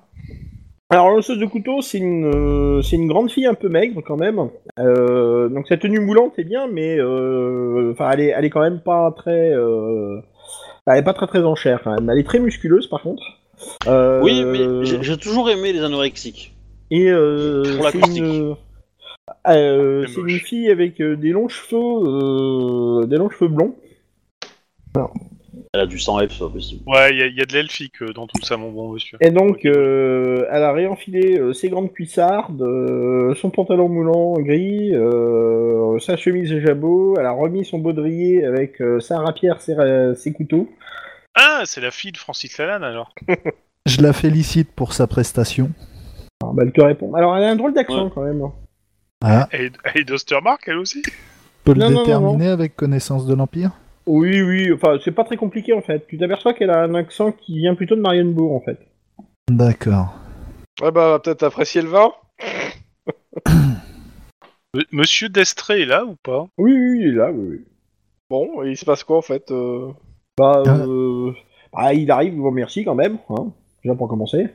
[0.90, 4.18] Alors, lanceuse de couteau, c'est une, euh, c'est une grande fille un peu maigre quand
[4.18, 4.49] même.
[4.80, 8.62] Euh, donc, sa tenue moulante est bien, mais euh, enfin, elle, est, elle est quand
[8.62, 9.52] même pas très.
[9.54, 10.20] euh,
[10.86, 12.10] elle est pas très très en chair quand même.
[12.10, 13.24] Elle est très musculeuse par contre.
[13.88, 16.54] Euh, Oui, mais j'ai j'ai toujours aimé les anorexiques.
[16.91, 18.24] Et euh, Pour c'est l'acoustique.
[18.24, 18.56] une,
[19.56, 23.76] euh, C'est c'est une fille avec euh, des longs cheveux, euh, des longs cheveux blonds.
[25.74, 26.82] Elle a du sang F, c'est pas possible.
[26.88, 28.94] Ouais, il y, a- il y a de l'elfique euh, dans tout ça, mon bon
[28.94, 29.18] monsieur.
[29.22, 34.95] Et donc, euh, elle a réenfilé euh, ses grandes cuissardes, euh, son pantalon moulant gris,
[34.95, 37.15] euh, sa chemise de jabot.
[37.19, 40.68] Elle a remis son baudrier avec euh, sa rapière, ses, ra- ses couteaux.
[41.36, 43.14] Ah, c'est la fille de Francis Lalanne, alors.
[43.86, 45.69] Je la félicite pour sa prestation.
[46.41, 47.14] Alors, bah, elle te répond.
[47.14, 48.11] Alors, elle a un drôle d'accent Ouais.
[48.15, 48.41] quand même.
[49.23, 51.02] Ah, elle est d'Ostermark, elle aussi
[51.64, 53.72] peut le Non, non, non, déterminer avec connaissance de l'Empire
[54.06, 54.72] Oui, oui.
[54.72, 56.06] Enfin, c'est pas très compliqué en fait.
[56.07, 58.80] Tu t'aperçois qu'elle a un accent qui vient plutôt de Marienbourg en fait.
[59.49, 60.14] D'accord.
[60.81, 62.11] Ouais, bah, va peut-être apprécier le vin.
[63.48, 66.48] M- Monsieur Destré est là ou pas?
[66.57, 67.31] Oui, oui, il est là.
[67.31, 67.65] Oui, oui.
[68.30, 69.89] Bon, et il se passe quoi en fait euh?
[70.38, 70.69] Bah, Ah.
[70.85, 71.31] euh,
[71.73, 72.35] bah, il arrive.
[72.35, 73.18] Vous remercie quand même.
[73.30, 73.48] Hein,
[73.84, 74.48] déjà pour commencer.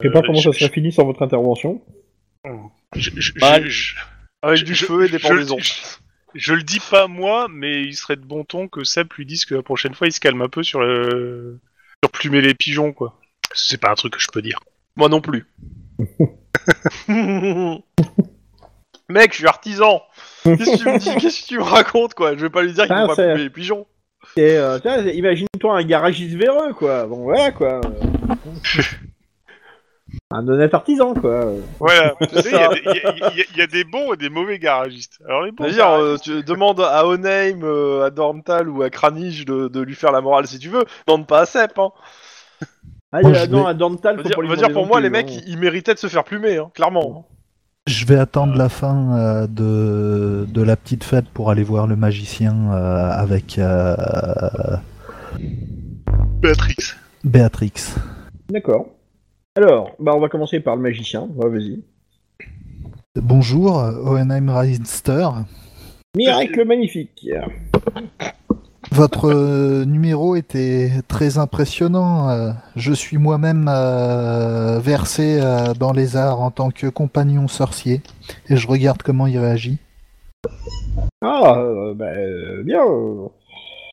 [0.00, 1.80] Je sais pas Euh, comment ça sera fini sans votre intervention.
[2.96, 3.96] je, je- Bah, je- je-
[4.42, 5.58] Avec du je- feu et des je- pendaisons.
[5.58, 5.72] Je,
[6.34, 9.44] je le dis pas moi, mais il serait de bon ton que Seb lui dise
[9.44, 11.58] que la prochaine fois il se calme un peu sur le...
[12.02, 13.18] sur plumer les pigeons, quoi.
[13.54, 14.60] C'est pas un truc que je peux dire.
[14.96, 15.46] Moi non plus.
[19.08, 20.02] Mec, je suis artisan.
[20.44, 21.14] Qu'est-ce que tu me dis?
[21.20, 22.36] Qu'est-ce que tu me racontes quoi?
[22.36, 23.86] Je vais pas lui dire qu'il Ah, faut pas couper les pigeons.
[24.36, 27.06] Et, euh, tiens, imagine-toi un garagiste véreux, quoi.
[27.06, 27.80] Bon, voilà, quoi.
[30.32, 31.44] un honnête artisan, quoi.
[31.78, 32.14] Voilà.
[32.20, 33.66] Tu sais, Il y, a des- il y a- il y a- il y a
[33.66, 35.18] des bons et des mauvais garagistes.
[35.26, 38.90] Alors les bons C'est-à-dire, euh, garagistes- tu demandes à Oneim, euh, à Dormtal ou à
[38.90, 40.84] Kranich de, de lui faire la morale si tu veux.
[41.06, 41.78] Demande pas à Sep.
[41.78, 41.88] Hein.
[43.12, 44.48] Ah, Moi, il y a- non, vais- à Dormtal, Je faut veux dire, pas lui
[44.50, 45.40] veux dire, demander pour non moi, plus, les mecs, hein.
[45.46, 47.26] ils, ils méritaient de se faire plumer, hein, clairement.
[47.88, 51.96] Je vais attendre la fin euh, de, de la petite fête pour aller voir le
[51.96, 53.96] magicien euh, avec euh,
[56.40, 56.76] Béatrix.
[57.24, 57.72] Béatrix.
[58.50, 58.86] D'accord.
[59.62, 61.28] Alors, bah, on va commencer par le magicien.
[61.36, 61.82] Ouais, vas-y.
[63.14, 65.28] Bonjour, Oenheim Reinster.
[66.16, 67.28] Miracle magnifique.
[68.90, 72.30] Votre euh, numéro était très impressionnant.
[72.30, 75.38] euh, je suis moi-même euh, versé
[75.78, 78.00] dans les arts en tant que compagnon sorcier
[78.48, 79.76] et je regarde comment il réagit.
[81.20, 82.12] Ah, bah,
[82.64, 82.80] bien.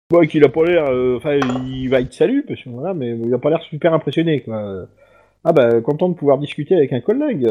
[0.09, 0.85] Bon, qu'il a pas l'air.
[1.17, 4.43] Enfin, il va être salut, parce que voilà, mais il a pas l'air super impressionné,
[4.43, 4.87] quoi.
[5.43, 7.47] Ah bah, content de pouvoir discuter avec un collègue.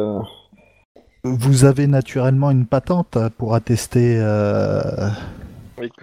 [1.24, 4.16] Vous avez naturellement une patente pour attester.
[4.20, 4.80] euh,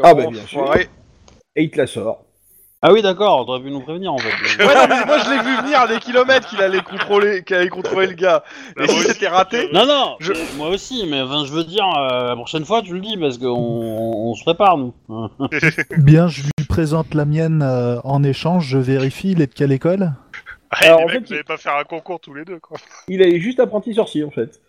[0.02, 0.74] Ah bah, bien sûr.
[1.56, 2.24] Et il te la sort.
[2.86, 4.28] Ah oui, d'accord, t'aurais pu nous prévenir en fait.
[4.66, 7.56] Ouais, non, mais moi je l'ai vu venir à des kilomètres qu'il allait contrôler, qu'il
[7.56, 8.44] allait contrôler le gars.
[8.78, 12.28] Et si c'était raté, non, non, Je- moi aussi, mais enfin, je veux dire, euh,
[12.30, 14.94] la prochaine fois, tu le dis parce qu'on on, on se prépare, nous.
[15.98, 18.68] Bien, je lui présente la mienne euh, en échange.
[18.68, 19.32] Je vérifie.
[19.32, 20.12] Il est de quelle école?
[20.82, 22.78] Alors, les en mecs, fait, vous allez pas faire un concours tous les deux, quoi.
[23.08, 24.62] Il est juste apprenti sorcier en fait.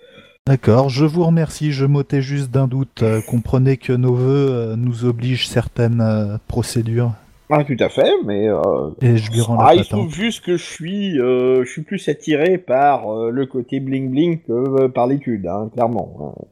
[0.46, 1.72] D'accord, je vous remercie.
[1.72, 3.02] Je m'ôtais juste d'un doute.
[3.02, 7.12] Euh, comprenez que nos voeux euh, nous obligent certaines euh, procédures.
[7.50, 8.48] Ah, tout à fait, mais.
[8.48, 8.90] Euh...
[9.00, 11.70] Et je lui rends la Ah, il se trouve juste que je suis, euh, je
[11.70, 16.34] suis plus attiré par euh, le côté bling bling que euh, par l'étude, hein, clairement.
[16.38, 16.42] hein.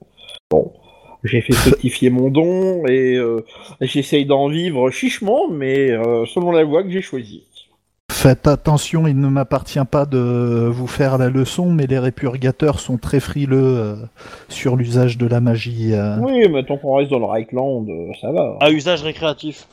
[0.50, 0.72] Bon,
[1.24, 3.44] j'ai fait certifier mon don et euh,
[3.80, 7.44] j'essaye d'en vivre chichement, mais euh, selon la voie que j'ai choisie.
[8.12, 12.98] Faites attention, il ne m'appartient pas de vous faire la leçon, mais les répurgateurs sont
[12.98, 13.96] très frileux euh,
[14.48, 15.94] sur l'usage de la magie.
[15.94, 16.16] euh.
[16.20, 18.58] Oui, mais tant qu'on reste dans le Reichland, euh, ça va.
[18.60, 19.66] À usage récréatif.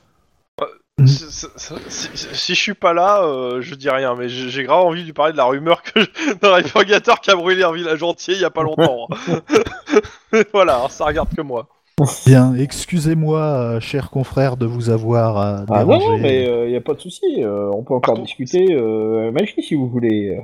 [1.06, 1.46] si, si-
[1.88, 5.02] si- si je suis pas là, euh, je dis rien, mais j'ai j'ai grave envie
[5.02, 6.00] de lui parler de la rumeur que
[6.42, 9.08] d'un réfrigérateur qui a brûlé un village entier il y a pas longtemps.
[9.28, 9.42] hein.
[10.54, 11.68] voilà, hein, ça regarde que moi.
[12.26, 16.10] Bien, excusez-moi, euh, cher confrère, de vous avoir euh, Ah non, dérangé.
[16.12, 17.26] non, mais il n'y a pas de souci.
[17.44, 20.40] euh, on peut encore discuter euh, magie si vous voulez.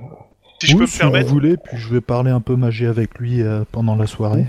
[0.59, 2.55] Si je Oui, peux me si permettre, vous voulez, puis je vais parler un peu
[2.55, 4.45] magie avec lui euh, pendant la soirée.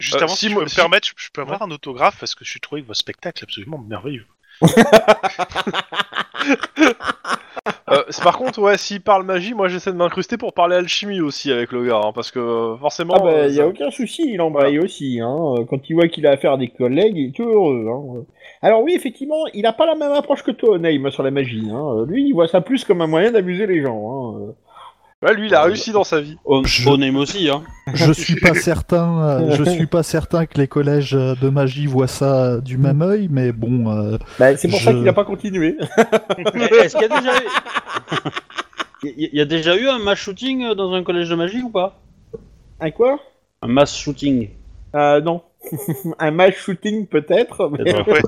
[0.00, 1.70] juste Euh, avant, si si, je peux me si- permettre, je, je peux avoir un
[1.70, 4.26] autographe parce que je suis trouvé votre spectacle absolument merveilleux.
[7.90, 11.20] Euh, c'est- par contre, ouais, s'il parle magie, moi j'essaie de m'incruster pour parler alchimie
[11.20, 13.14] aussi avec le gars, hein, parce que euh, forcément.
[13.16, 15.20] Ah bah, euh, il y a ça- aucun souci, il embraye aussi.
[15.20, 15.36] Hein.
[15.58, 17.86] euh, Quand il voit qu'il a affaire à des collègues, il est tout heureux.
[17.90, 18.24] Hein.
[18.62, 21.68] Alors oui, effectivement, il a pas la même approche que toi, Naïm, sur la magie.
[21.70, 22.04] Hein.
[22.06, 24.34] Lui, il voit ça plus comme un moyen d'amuser les gens.
[24.36, 24.54] Hein.
[25.20, 26.36] Ouais, lui, il a réussi dans sa vie.
[26.44, 27.62] On, Je- on aime aussi, hein.
[27.92, 31.86] Je suis pas certain, euh, je suis pas certain que les collèges euh, de magie
[31.86, 35.12] voient ça du même œil, mais bon, euh, Bah, c'est pour ça Je- qu'il a
[35.12, 35.76] pas continué.
[36.38, 37.46] Est-ce qu'il y a déjà eu...
[39.16, 42.00] Il y a déjà eu un mass shooting dans un collège de magie ou pas?
[42.80, 43.18] Un quoi?
[43.62, 44.48] Un mass shooting.
[44.96, 45.42] euh, Non.
[46.18, 47.68] un match shooting peut-être.
[47.70, 47.92] mais-.
[47.94, 48.20] Ouais.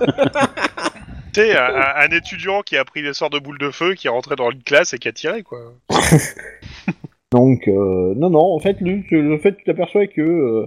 [1.39, 4.11] Un, un- un étudiant qui a pris des sorts de boules de feu, qui est
[4.11, 5.59] rentré dans une classe et qui a tiré, quoi.
[7.33, 10.67] Donc, euh, non, non, en fait, lui, le fait que tu t'aperçois que euh,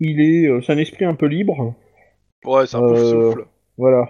[0.00, 1.74] il est, euh, c'est un esprit un peu libre.
[2.44, 3.44] Ouais, c'est un peu Euh, souffle.
[3.76, 4.08] Voilà.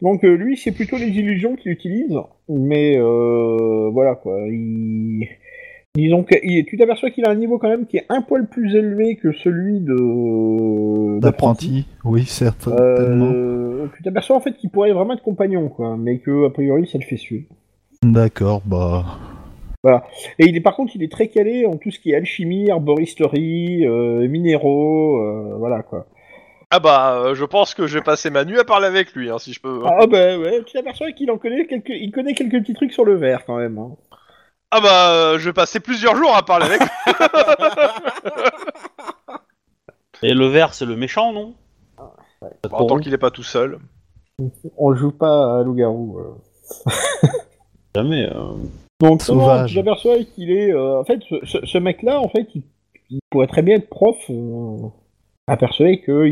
[0.00, 2.16] Donc euh, lui, c'est plutôt les illusions qu'il utilise,
[2.48, 4.38] mais euh, voilà quoi.
[4.48, 5.28] Il...
[5.94, 8.46] Disons que il- tu t'aperçois qu'il a un niveau quand même qui est un poil
[8.48, 13.30] plus élevé que celui de d'apprenti, oui, certainement.
[13.34, 13.61] Euh,
[13.96, 16.98] tu t'aperçois en fait qu'il pourrait vraiment être compagnon quoi, mais que a priori ça
[16.98, 17.46] le fait suer.
[18.02, 19.04] D'accord, bah.
[20.38, 22.70] Et il est par contre il est très calé en tout ce qui est alchimie,
[22.70, 26.06] arboristerie, euh, minéraux, euh, voilà quoi.
[26.70, 29.28] Ah bah, euh, je pense que je vais passer ma nuit à parler avec lui,
[29.28, 29.82] hein, si je peux.
[29.84, 33.04] Ah bah ouais, tu t'aperçois qu'il en connaît quelques, il connaît quelques petits trucs sur
[33.04, 33.76] le verre quand même.
[33.78, 33.90] hein.
[34.70, 36.88] Ah bah, euh, je vais passer plusieurs jours à parler avec lui.
[40.22, 41.54] Et le vert, c'est le méchant, non?
[42.70, 43.78] En tant qu'il est pas tout seul.
[44.78, 46.18] On joue pas à loup-garou.
[46.18, 46.90] euh.
[47.94, 48.24] Jamais.
[48.24, 48.54] euh.
[49.00, 49.70] Donc, non, non, Sauvage.
[49.70, 50.72] tu t'aperçois qu'il est.
[50.72, 52.62] euh, en fait, ce, ce- ce mec-là, en fait, il,
[53.10, 54.16] il pourrait très bien être prof.
[54.30, 54.76] Euh,
[56.06, 56.24] qu'il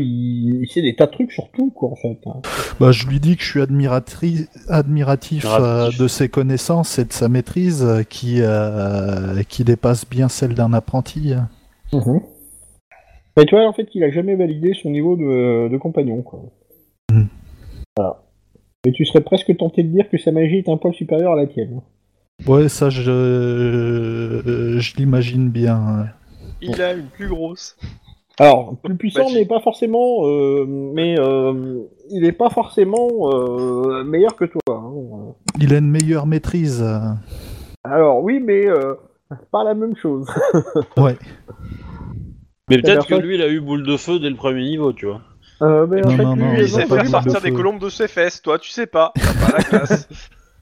[0.63, 2.17] il sait des tas de trucs sur tout, quoi, en fait.
[2.25, 2.41] hein.
[2.79, 5.99] Bah, je lui dis que je suis admiratri- admiratif, euh, Admiratif.
[5.99, 10.73] de ses connaissances et de sa maîtrise euh, qui, euh, qui dépasse bien celle d'un
[10.73, 11.33] apprenti.
[13.37, 16.41] Mais tu vois, en fait, il a jamais validé son niveau de, de compagnon, quoi.
[17.11, 17.27] Mhm.
[17.97, 18.23] Voilà.
[18.85, 21.35] Et tu serais presque tenté de dire que sa magie est un poil supérieure à
[21.35, 21.81] la tienne.
[22.47, 26.07] Ouais, ça, je, euh, je l'imagine bien.
[26.61, 27.77] Il a une plus grosse.
[28.39, 29.35] Alors, plus puissant, Magie.
[29.35, 30.25] mais pas forcément.
[30.27, 34.61] euh, mais euh, il est pas forcément euh, meilleur que toi.
[34.69, 35.33] hein.
[35.59, 36.83] Il a une meilleure maîtrise.
[37.83, 38.95] Alors, oui, mais euh,
[39.51, 40.25] pas la même chose.
[40.97, 41.17] Ouais.
[42.71, 45.05] Mais peut-être que lui, il a eu boule de feu dès le premier niveau, tu
[45.05, 45.21] vois.
[45.61, 47.09] Euh, mais en Non, fait, non, lui, non, il il sait a pas faire de
[47.09, 47.55] sortir des feu.
[47.55, 49.11] colombes de ses fesses, toi, tu sais pas.
[49.19, 50.07] T'as pas la classe.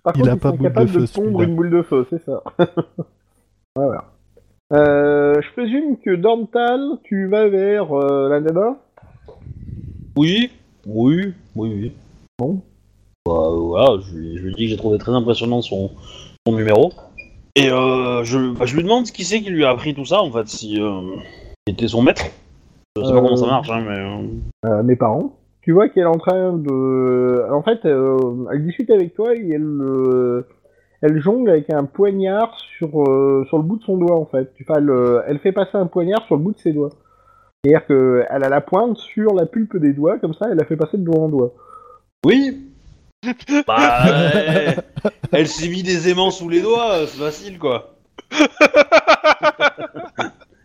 [0.04, 1.44] Par Il contre, a ils pas sont boule de capables feu, de pondre celui-là.
[1.44, 2.44] une boule de feu, c'est ça.
[3.76, 4.06] voilà.
[4.74, 8.78] Euh, je présume que Dorntal, tu vas vers euh, la
[10.16, 10.52] Oui,
[10.86, 11.92] oui, oui, oui.
[12.38, 12.62] Bon.
[13.26, 15.92] Bah, voilà, je lui, je lui dis que j'ai trouvé très impressionnant son,
[16.48, 16.92] son numéro.
[17.56, 20.22] Et euh, je, bah, je lui demande qui c'est qui lui a appris tout ça,
[20.22, 21.02] en fait, si euh,
[21.70, 22.24] était son maître.
[22.98, 23.98] Je sais pas Euh, comment ça marche, hein, mais...
[23.98, 24.28] euh,
[24.80, 25.36] Euh, Mes parents.
[25.62, 27.46] Tu vois qu'elle est en train de...
[27.52, 28.18] En fait, euh,
[28.52, 30.48] elle discute avec toi et elle, euh,
[31.02, 34.52] elle jongle avec un poignard sur, euh, sur le bout de son doigt en fait.
[34.62, 36.90] Enfin, elle, euh, elle fait passer un poignard sur le bout de ses doigts.
[37.64, 40.78] C'est-à-dire qu'elle a la pointe sur la pulpe des doigts, comme ça elle la fait
[40.78, 41.54] passer de doigt en doigt.
[42.26, 42.66] Oui.
[43.68, 44.00] bah,
[44.46, 44.82] elle,
[45.34, 47.96] elle s'est mis des aimants sous les doigts, euh, c'est facile quoi.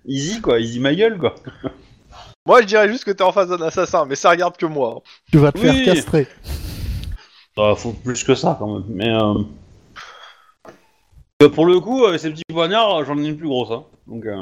[0.06, 1.34] easy quoi, easy ma gueule quoi.
[2.46, 5.02] Moi, je dirais juste que t'es en face d'un assassin, mais ça regarde que moi.
[5.32, 5.64] Tu vas te Oui.
[5.82, 6.26] faire castrer.
[7.56, 8.84] Ah, faut plus que ça quand même.
[8.90, 9.34] Mais euh...
[11.42, 13.70] euh, pour le coup, avec ces petits poignards, j'en ai une plus grosse.
[13.70, 13.84] Hein.
[14.06, 14.34] Donc, euh...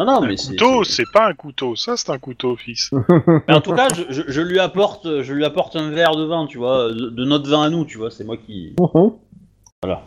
[0.00, 0.50] non, non, mais c'est.
[0.56, 2.90] Couteau, c'est- c'est pas un couteau, ça c'est un couteau, fils.
[3.48, 6.24] Mais en tout cas, je, je- je lui apporte, je lui apporte un verre de
[6.24, 8.10] vin, tu vois, de, de notre vin à nous, tu vois.
[8.10, 8.74] C'est moi qui.
[8.80, 9.12] Mhm.
[9.84, 10.02] Voilà.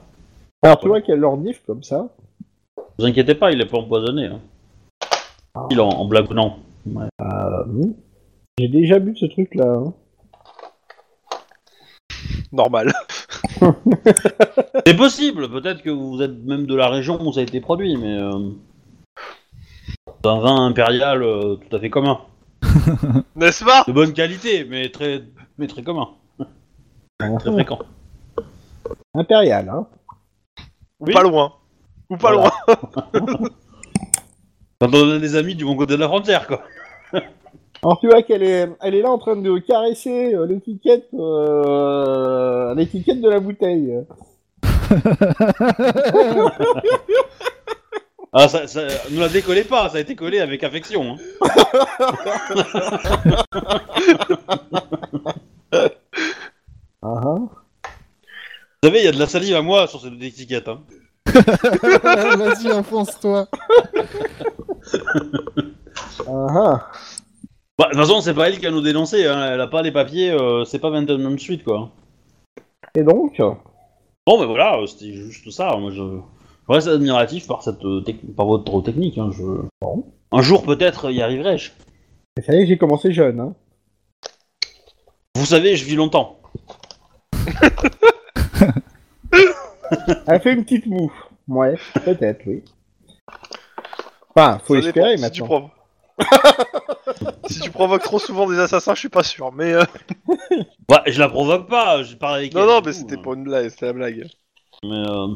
[0.61, 2.09] Alors tu vois qu'elle l'ordiffe comme ça?
[2.99, 4.25] Vous inquiétez pas, il est pas empoisonné.
[4.25, 4.39] Hein.
[5.55, 6.57] En, en blagonnant.
[6.85, 7.05] Ouais.
[7.21, 7.65] Euh.
[8.57, 9.65] J'ai déjà bu ce truc là.
[9.67, 9.93] hein.
[12.51, 12.91] Normal.
[14.85, 15.49] C'est possible.
[15.49, 18.49] Peut-être que vous êtes même de la région où ça a été produit, mais euh...
[20.07, 22.19] c'est un vin impérial euh, tout à fait commun.
[23.35, 23.83] N'est-ce pas?
[23.87, 25.23] De bonne qualité, mais très,
[25.57, 26.09] mais très commun,
[27.39, 27.79] très fréquent.
[29.15, 29.87] Impérial, hein.
[30.99, 31.13] Ou Oui.
[31.13, 31.53] pas loin.
[32.09, 32.51] Ou pas Voilà.
[32.67, 33.49] loin.
[34.83, 36.61] Quand on a des amis du bon côté de la frontière, quoi.
[37.13, 42.75] Alors tu vois qu'elle est, elle est là en train de caresser euh, l'étiquette, euh,
[42.75, 43.93] l'étiquette de la bouteille.
[48.35, 48.81] Ah, ça, ça,
[49.11, 51.03] ne la décollez pas, ça a été collé avec affection.
[51.03, 51.17] Hein.
[57.05, 57.35] Ah, ah.
[57.35, 57.49] Vous
[58.83, 60.67] savez, il y a de la salive à moi sur cette étiquette.
[60.67, 60.81] Hein.
[62.37, 63.47] Vas-y, enfonce-toi.
[66.27, 66.91] Ah, ah.
[67.77, 69.53] Bah, de toute façon, c'est pas elle qui a nous dénoncé, hein.
[69.53, 71.89] elle a pas les papiers, euh, c'est pas 21 suite, quoi.
[72.95, 73.41] Et donc?
[74.25, 75.75] Bon, mais voilà, euh, c'était juste ça.
[75.77, 79.17] Moi, je, je reste admiratif par, cette, euh, tec- par votre technique.
[79.17, 79.31] Hein.
[79.31, 79.43] Je...
[79.81, 80.05] Bon.
[80.31, 81.71] Un jour, peut-être, y arriverai-je.
[82.37, 83.55] Vous savez que j'ai commencé jeune, hein.
[85.35, 86.39] Vous savez, je vis longtemps.
[90.27, 91.11] Elle fait une petite moue.
[91.47, 92.63] Ouais, peut-être, oui.
[94.35, 95.45] Enfin, faut Ça dépend, espérer si tu maintenant.
[95.45, 95.69] provo-
[97.49, 99.51] si tu provoques trop souvent des assassins, je suis pas sûr.
[99.53, 99.83] Mais euh,
[100.89, 103.21] Ouais, je la provoque pas, je parle avec non, elle, non, mais c'était hein.
[103.21, 103.69] pour une blague.
[103.69, 104.27] C'était la blague.
[104.83, 105.27] Mais euh,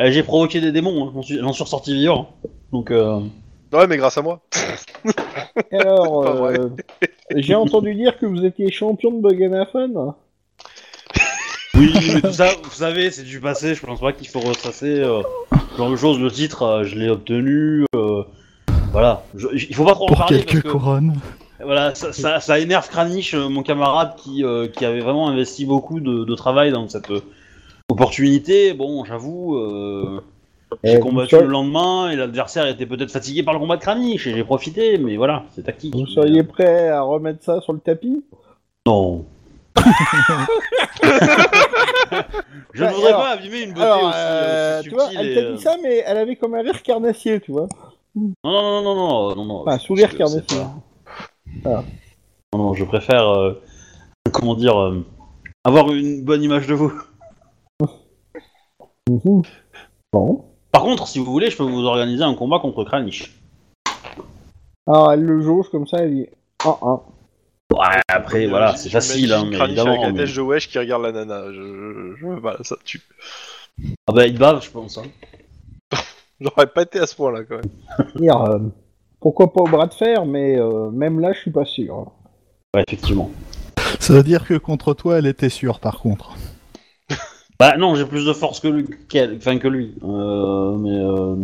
[0.00, 1.12] euh, j'ai provoqué des démons, hein.
[1.14, 2.30] j'en suis, j'en suis ressorti vivant.
[2.72, 3.20] Donc, euh...
[3.72, 4.40] Ouais, mais grâce à moi.
[5.72, 6.70] Alors, Pas euh,
[7.36, 10.14] j'ai entendu dire que vous étiez champion de Buganaphone.
[11.80, 15.00] Oui, mais tout ça, vous savez, c'est du passé, je pense pas qu'il faut retracer.
[15.00, 15.22] Euh,
[15.72, 17.84] ce genre de choses, le titre, euh, je l'ai obtenu.
[17.94, 18.22] euh,
[18.92, 21.14] voilà, Je- il faut pas trop en Pour parler quelques parce que couronnes.
[21.62, 25.64] voilà, ça, ça, ça énerve Kranich, euh, mon camarade qui, euh, qui avait vraiment investi
[25.64, 27.20] beaucoup de, de travail dans cette euh,
[27.88, 28.74] opportunité.
[28.74, 30.20] Bon, j'avoue, euh,
[30.84, 34.26] j'ai Eh, combattu le lendemain et l'adversaire était peut-être fatigué par le combat de Kranich
[34.26, 35.94] et j'ai profité, mais voilà, c'est tactique.
[35.94, 38.22] Vous seriez prêt à remettre ça sur le tapis?
[38.86, 39.24] Non.
[42.72, 45.08] Je ne voudrais alors- pas abîmer une beauté Alors, aussi, euh, euh, aussi tu vois,
[45.08, 47.66] subtile elle t'a euh, dit ça, mais elle avait comme un rire carnassier, tu vois.
[48.14, 49.60] Non, non, non, non, non, non, non.
[49.62, 50.42] Enfin, c'est- sourire carnassier.
[50.58, 50.74] pas-
[51.64, 51.84] Voilà.
[52.52, 53.60] Non, non, je préfère, euh,
[54.32, 55.04] comment dire, euh,
[55.64, 56.92] avoir une bonne image de vous.
[59.08, 59.42] Mhm.
[60.12, 60.44] Bon.
[60.70, 63.34] Par contre, si vous voulez, je peux vous organiser un combat contre Kranich.
[64.86, 66.26] Alors, elle le jauge comme ça, elle dit
[66.64, 67.02] 1-1.
[67.72, 69.90] Ouais, après, voilà, c'est facile, hein, mais évidemment.
[69.92, 71.44] avec la mais- tête de Wesh qui regarde la nana.
[71.52, 73.00] Je, je, je- voilà, ça tue.
[74.06, 74.98] Ah bah, il bave, je pense.
[74.98, 75.04] Hein.
[76.40, 78.10] J'aurais pas été à ce point-là quand même.
[78.16, 78.58] Dire, euh,
[79.20, 82.10] pourquoi pas au bras de fer, mais euh, même là, je suis pas sûr.
[82.74, 83.30] Ouais, effectivement.
[84.00, 86.34] Ça veut dire que contre toi, elle était sûre, par contre.
[87.58, 89.94] Bah non, j'ai plus de force que lui, qu'elle- enfin que lui.
[90.02, 91.36] Euh, mais euh...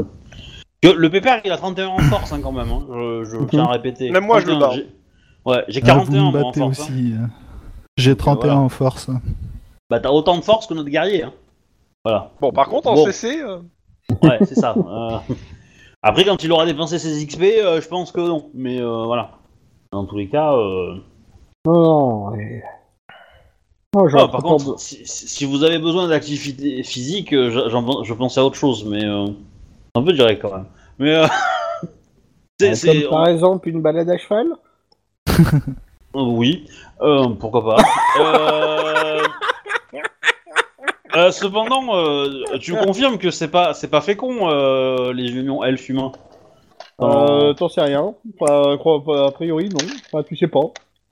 [0.82, 2.70] que le pépère, il a 31 en force hein, quand même.
[2.70, 2.86] Hein.
[2.90, 4.10] Je, je tiens à répéter.
[4.10, 4.82] Même moi, je le 31, bats.
[5.46, 6.80] J'ai- Ouais, j'ai Ah, 41 vous me moi, en force.
[6.80, 6.84] hein.
[6.92, 7.14] aussi.
[7.18, 7.30] hein.
[7.96, 8.60] J'ai 31 voilà.
[8.60, 9.08] en force.
[9.88, 11.22] Bah t'as autant de force que notre guerrier.
[11.24, 11.32] Hein.
[12.04, 12.30] Voilà.
[12.40, 13.04] Bon, par contre, en Bon.
[13.06, 13.58] CC, euh,
[14.22, 14.74] Ouais, c'est ça.
[14.76, 15.18] Euh,
[16.02, 18.50] Après, quand il aura dépensé ses XP, euh, je pense que non.
[18.54, 19.30] Mais euh, voilà.
[19.92, 20.52] Dans tous les cas.
[20.54, 20.96] Euh...
[21.66, 22.30] Non,
[23.94, 28.40] non, ah, par contre, si, si- si vous avez besoin d'activité physique, euh, je- pensais
[28.40, 29.26] à autre chose, mais euh,
[29.94, 30.66] un peu direct quand même.
[30.98, 31.28] Mais de-
[32.60, 34.46] c'est, c'est- Comme par exemple une balade à cheval
[36.14, 36.66] oui,
[37.02, 37.76] euh, pourquoi pas.
[38.20, 39.22] Euh,
[41.16, 41.82] euh, cependant,
[42.60, 44.48] tu confirmes que c'est pas c'est pas fécond
[45.12, 46.12] les unions elfes humains.
[47.00, 48.14] Euh, t'en sais rien.
[48.38, 49.86] Pas, crois- pas- a priori, non.
[50.06, 50.60] Enfin, tu sais pas.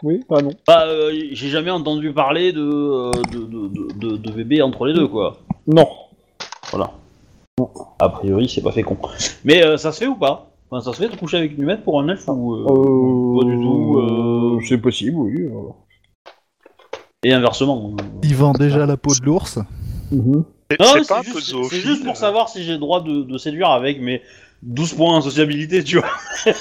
[0.02, 0.50] Oui, pas non.
[0.66, 0.86] Bah,
[1.32, 3.68] j'ai jamais entendu parler de, de,
[3.98, 5.36] de, de, bébés entre les deux quoi.
[5.66, 5.88] Non.
[6.70, 6.90] Voilà.
[8.00, 8.96] A priori, c'est pas con.
[9.44, 10.53] Mais ça se fait ou pas?
[10.70, 13.46] Enfin, ça se fait de coucher avec une mètre pour un elfe ou euh, pas
[13.46, 15.42] du tout euh, C'est possible, oui.
[15.42, 15.72] euh.
[17.22, 17.94] Et inversement.
[18.22, 19.58] Il vend déjà la peau de l'ours.
[20.10, 20.44] Mhm.
[20.70, 23.02] C'est Non, c'est mais pas c'est juste, c'est juste pour savoir si j'ai le droit
[23.02, 24.22] de, de séduire avec mes
[24.62, 26.08] 12 points en sociabilité, tu vois.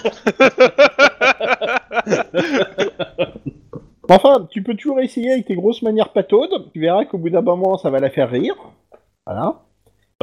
[4.10, 6.70] Enfin, tu peux toujours essayer avec tes grosses manières pataudes.
[6.74, 8.56] Tu verras qu'au bout d'un moment, ça va la faire rire.
[9.26, 9.62] Voilà.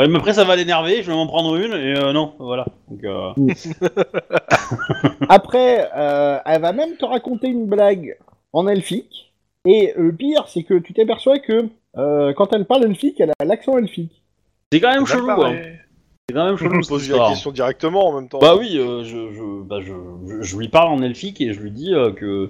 [0.00, 2.64] Ouais, mais après, ça va l'énerver, je vais m'en prendre une, et euh, non, voilà.
[2.88, 3.32] Donc, euh,
[5.28, 8.16] Après, euh, elle va même te raconter une blague
[8.54, 9.34] en elfique.
[9.66, 11.68] Et le pire, c'est que tu t'aperçois que
[11.98, 14.22] euh, quand elle parle elfique, elle a l'accent elfique.
[14.72, 15.54] c'est quand même chelou, hein.
[16.26, 18.38] C'est quand même Je chelou, me cette pose la question directement en même temps.
[18.38, 19.92] Bah oui, euh, je, je, bah je,
[20.26, 22.48] je, je lui parle en elfique et je lui dis euh, que,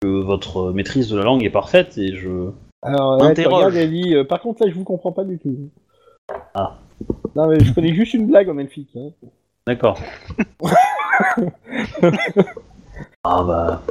[0.00, 2.50] que votre maîtrise de la langue est parfaite et je...
[2.82, 5.70] Alors, elle elle dit euh, Par contre, là, je vous comprends pas du tout.
[6.54, 6.78] Ah.
[7.34, 8.90] Non, mais je connais juste une blague en elfique.
[8.96, 9.10] hein.
[9.66, 9.98] D'accord.
[13.24, 13.82] ah bah...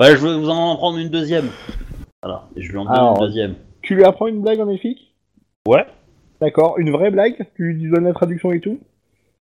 [0.00, 1.48] Ouais, je vais vous en prendre une deuxième.
[2.22, 3.54] Voilà, et je lui en donne Alors, une deuxième.
[3.82, 5.14] Tu lui apprends une blague en elfique?
[5.66, 5.86] Ouais.
[6.40, 7.46] D'accord, une vraie blague?
[7.54, 8.78] Tu lui donnes la traduction et tout?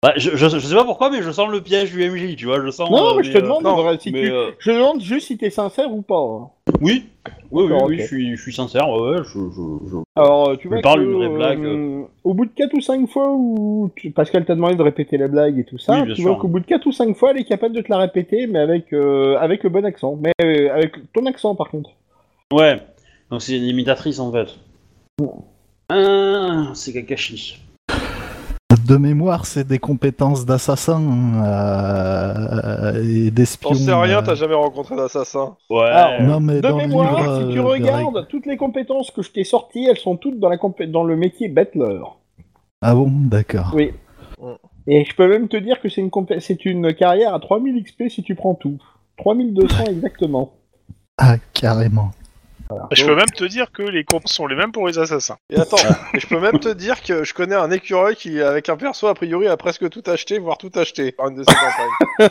[0.02, 2.46] Bah, je, je, je sais pas pourquoi, mais je sens le piège du MJ, tu
[2.46, 2.88] vois, je sens...
[2.88, 4.70] Non, euh, mais je te euh, demande non, en vrai, si mais, tu- euh, Je
[4.70, 6.14] demande juste si t'es sincère ou pas.
[6.20, 6.50] hein.
[6.80, 7.06] Oui,
[7.50, 8.00] oui, oui, D'accord, oui, ok.
[8.02, 9.38] je, suis, je suis sincère, ouais, ouais, je...
[9.50, 9.96] je, je...
[10.14, 11.64] Alors, euh, tu Je vois parle que, une vraie blague.
[11.64, 14.82] euh, au bout de 4 ou 5 fois, où tu- parce qu'elle t'a demandé de
[14.82, 16.30] répéter la blague et tout ça, Oui, bien tu sûr.
[16.30, 18.46] vois qu'au bout de 4 ou 5 fois, elle est capable de te la répéter,
[18.46, 20.16] mais avec, euh, avec le bon accent.
[20.20, 21.90] Mais euh, avec ton accent, par contre.
[22.52, 22.80] Ouais,
[23.32, 24.46] donc c'est une imitatrice en fait.
[25.88, 27.58] Ah, c'est Kakashi.
[28.88, 31.02] De mémoire, c'est des compétences d'assassin
[31.44, 33.70] euh, et d'espion.
[33.70, 34.22] T'en sais rien, euh.
[34.22, 35.56] t'as jamais rencontré d'assassin.
[35.68, 35.82] Ouais.
[35.82, 39.20] Alors, Non, mais De mémoire, livre, si euh, tu de regardes, toutes les compétences que
[39.20, 42.00] je t'ai sorties, elles sont toutes dans, la compé- dans le métier battler.
[42.80, 43.72] Ah bon, d'accord.
[43.74, 43.92] Oui.
[44.86, 47.82] Et je peux même te dire que c'est une, compé- c'est une carrière à 3000
[47.84, 48.78] XP si tu prends tout.
[49.18, 50.52] 3200 exactement.
[51.18, 52.10] Ah, carrément.
[52.92, 55.36] Je peux même te dire que les comptes sont les mêmes pour les assassins.
[55.50, 55.76] Et attends,
[56.14, 59.06] et je peux même te dire que je connais un écureuil qui, avec un perso,
[59.06, 62.30] a priori, a presque tout acheté, voire tout acheté par une de ses campagnes.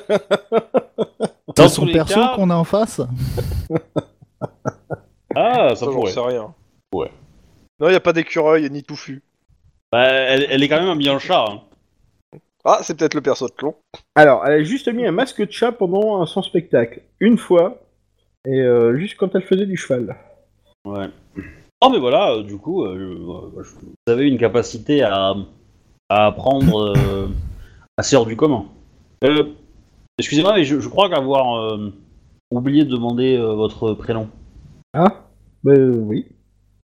[1.56, 3.02] Dans son perso cas- qu'on a en face
[5.36, 6.12] Ah, ça Ça, j'en pourrait.
[6.12, 6.54] sais rien.
[6.94, 7.12] Ouais.
[7.80, 9.22] Non, y a pas d'écureuil ni touffu.
[9.92, 11.46] Bah, elle, elle est quand même habillée en chat.
[11.48, 11.62] Hein.
[12.66, 13.76] Ah, c'est peut-être le perso de Clon.
[14.16, 17.02] Alors, elle a juste mis un masque de chat pendant son spectacle.
[17.20, 17.80] Une fois.
[18.46, 20.16] Et euh, juste quand elle faisait du cheval.
[20.92, 21.10] Ouais.
[21.84, 25.36] Oh, mais voilà, euh, du coup, euh, je- je- vous avez une capacité à,
[26.10, 27.28] à apprendre euh,
[27.98, 28.66] assez hors du commun.
[29.24, 29.44] Euh,
[30.20, 31.92] Excusez-moi, mais je, je crois qu'avoir euh,
[32.50, 34.28] oublié de demander euh, votre prénom.
[34.94, 35.26] Ah
[35.64, 36.26] Ben oui.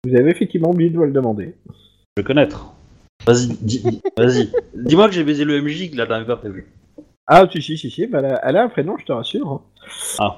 [0.07, 1.55] Vous avez effectivement oublié de me le demander.
[1.69, 2.73] Je vais connaître.
[3.27, 4.51] Vas-y, dis- dis- vas-y.
[4.75, 6.73] Dis-moi que j'ai baisé le MJ, que là, t'avais pas prévu.
[7.27, 8.07] Ah, si, si, si, si.
[8.07, 9.51] ben, elle, a, elle a un prénom, je te rassure.
[9.53, 9.61] hein.
[10.19, 10.37] Ah.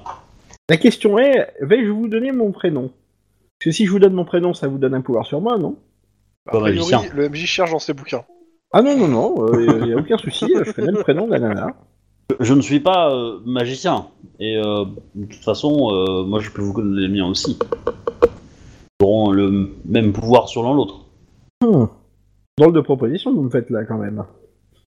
[0.69, 2.91] La question est, vais-je vous donner mon prénom?
[3.61, 5.59] Parce que si je vous donne mon prénom, ça vous donne un pouvoir sur moi,
[5.59, 5.75] non
[6.47, 7.03] A Pas priori, magicien.
[7.13, 8.23] le MJ cherche dans ses bouquins.
[8.73, 11.39] Ah non, non, non, il n'y a aucun souci, je connais le prénom de la
[11.39, 11.67] nana.
[12.39, 14.07] Je- ne suis pas euh, magicien.
[14.39, 17.59] Et euh, de toute façon, euh, moi, je peux vous connaître les miens aussi.
[18.99, 21.05] Ils auront le même pouvoir sur l'un l'autre.
[21.63, 21.85] Hmm.
[22.57, 24.23] Drôle de proposition que vous me faites là, quand même.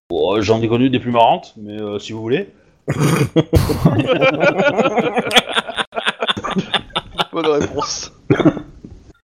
[0.09, 2.49] Bon, J'en ai connu des plus marrantes, mais euh, si vous voulez.
[7.31, 8.11] Bonne réponse.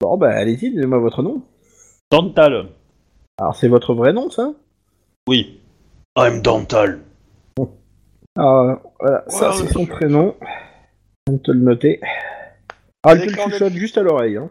[0.08, 1.42] Bon, bah allez-y, donnez-moi votre nom.
[2.10, 2.68] Dental.
[3.36, 4.54] Alors, c'est votre vrai nom, ça?
[5.28, 5.60] Oui.
[6.16, 7.00] I'm Dental.
[8.38, 10.34] Ah, voilà, ça Ouais, c'est son je- prénom.
[11.26, 12.00] Je vais te le noter.
[13.02, 14.38] Ah, le chuchote de- juste à l'oreille.
[14.38, 14.48] Hein.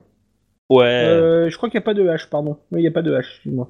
[0.69, 0.84] Ouais.
[0.85, 2.59] Euh, je crois qu'il n'y a pas de H, pardon.
[2.71, 3.67] Oui, il n'y a pas de H, excuse-moi.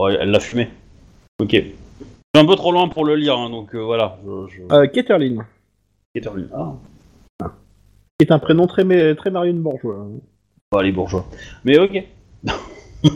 [0.00, 0.68] Ouais, elle l'a fumé.
[1.42, 1.50] Ok.
[1.50, 1.74] Je suis
[2.36, 4.18] un peu trop loin pour le lire, hein, donc euh, voilà.
[4.24, 4.62] Je, je...
[4.72, 5.44] Euh, Ketterlin,
[6.14, 6.46] Ketterlin.
[6.52, 6.74] Ah.
[8.20, 8.84] qui est un prénom très,
[9.16, 9.96] très Marion Bourgeois.
[9.96, 10.20] hein.
[10.72, 11.26] Bah, les bourgeois.
[11.64, 11.92] Mais ok.
[12.44, 13.08] je,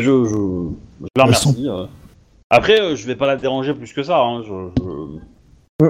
[0.00, 1.66] je, je la remercie.
[1.68, 1.86] euh.
[2.48, 4.18] Après, euh, je vais pas la déranger plus que ça.
[4.20, 4.42] Hein.
[4.42, 4.70] Je,
[5.82, 5.86] je-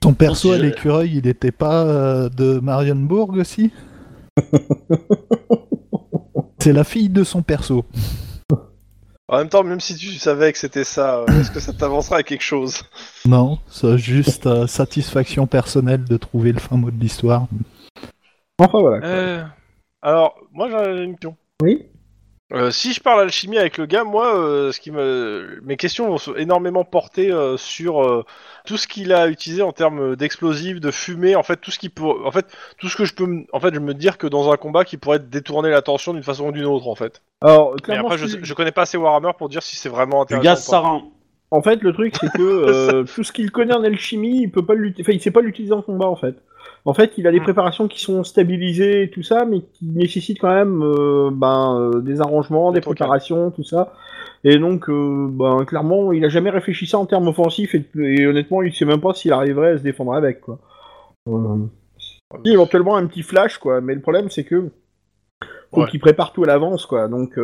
[0.00, 3.72] Ton perso à l'écureuil, il était pas euh, de Marienbourg aussi?
[6.58, 7.84] C'est la fille de son perso.
[9.28, 12.16] En même temps, même si tu savais que c'était ça, euh, est-ce que ça t'avancera
[12.16, 12.82] à quelque chose?
[13.26, 17.46] Non, c'est juste euh, satisfaction personnelle de trouver le fin mot de l'histoire.
[18.58, 19.00] Enfin voilà.
[19.00, 19.08] quoi.
[20.02, 21.36] Alors, moi j'ai une question.
[21.62, 21.86] Oui
[22.52, 26.08] Euh, si je parle alchimie avec le gars, moi, euh, ce qui me, mes questions
[26.08, 28.24] vont se- énormément porter euh, sur euh,
[28.66, 31.88] tout ce qu'il a utilisé en termes d'explosifs, de fumée, en fait, tout ce qui
[31.90, 32.46] pour, en fait,
[32.76, 34.84] tout ce que je peux, me- en fait, je me dire que dans un combat
[34.84, 37.22] qui pourrait détourner l'attention d'une façon ou d'une autre, en fait.
[37.40, 40.34] Alors, Mais clairement, après, je, connais pas assez Warhammer pour dire si c'est vraiment Du
[40.34, 40.42] intéressant.
[40.44, 40.76] gaz ou pas.
[40.82, 41.02] sarin.
[41.52, 44.66] En fait, le truc, c'est que euh, tout ce qu'il connaît en alchimie, il peut
[44.66, 45.02] pas l'utiliser.
[45.02, 46.34] Enfin, il sait pas l'utiliser en combat, en fait.
[46.86, 47.42] En fait, il a des Hmm.
[47.42, 52.00] préparations qui sont stabilisées et tout ça, mais qui nécessitent quand même euh, ben, euh,
[52.00, 53.92] des arrangements, Des préparations, tout ça.
[54.44, 58.26] Et donc, euh, ben, clairement, il a jamais réfléchi ça en termes offensifs et, et
[58.26, 60.58] honnêtement, il sait même pas s'il arriverait à se défendre avec, quoi.
[62.44, 63.80] Si, éventuellement un petit flash, quoi.
[63.82, 64.70] Mais le problème, c'est que
[65.72, 65.88] faut Ouais.
[65.88, 67.08] qu'il prépare tout à l'avance, quoi.
[67.08, 67.36] Donc,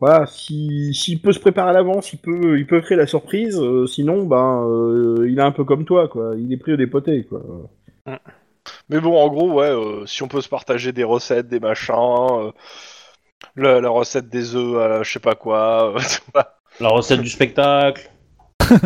[0.00, 3.58] voilà, si- s'il peut se préparer à l'avance, il peut, il peut créer la surprise.
[3.60, 6.32] euh, sinon, ben, euh, il est un peu comme toi, quoi.
[6.38, 7.42] Il est pris au dépoté, quoi.
[8.90, 11.94] Mais bon, en gros, ouais, euh, si on peut se partager des recettes, des machins,
[11.96, 12.52] euh,
[13.56, 15.94] la, la recette des œufs, à je sais pas quoi.
[15.96, 16.00] euh,
[16.80, 18.10] La recette du spectacle.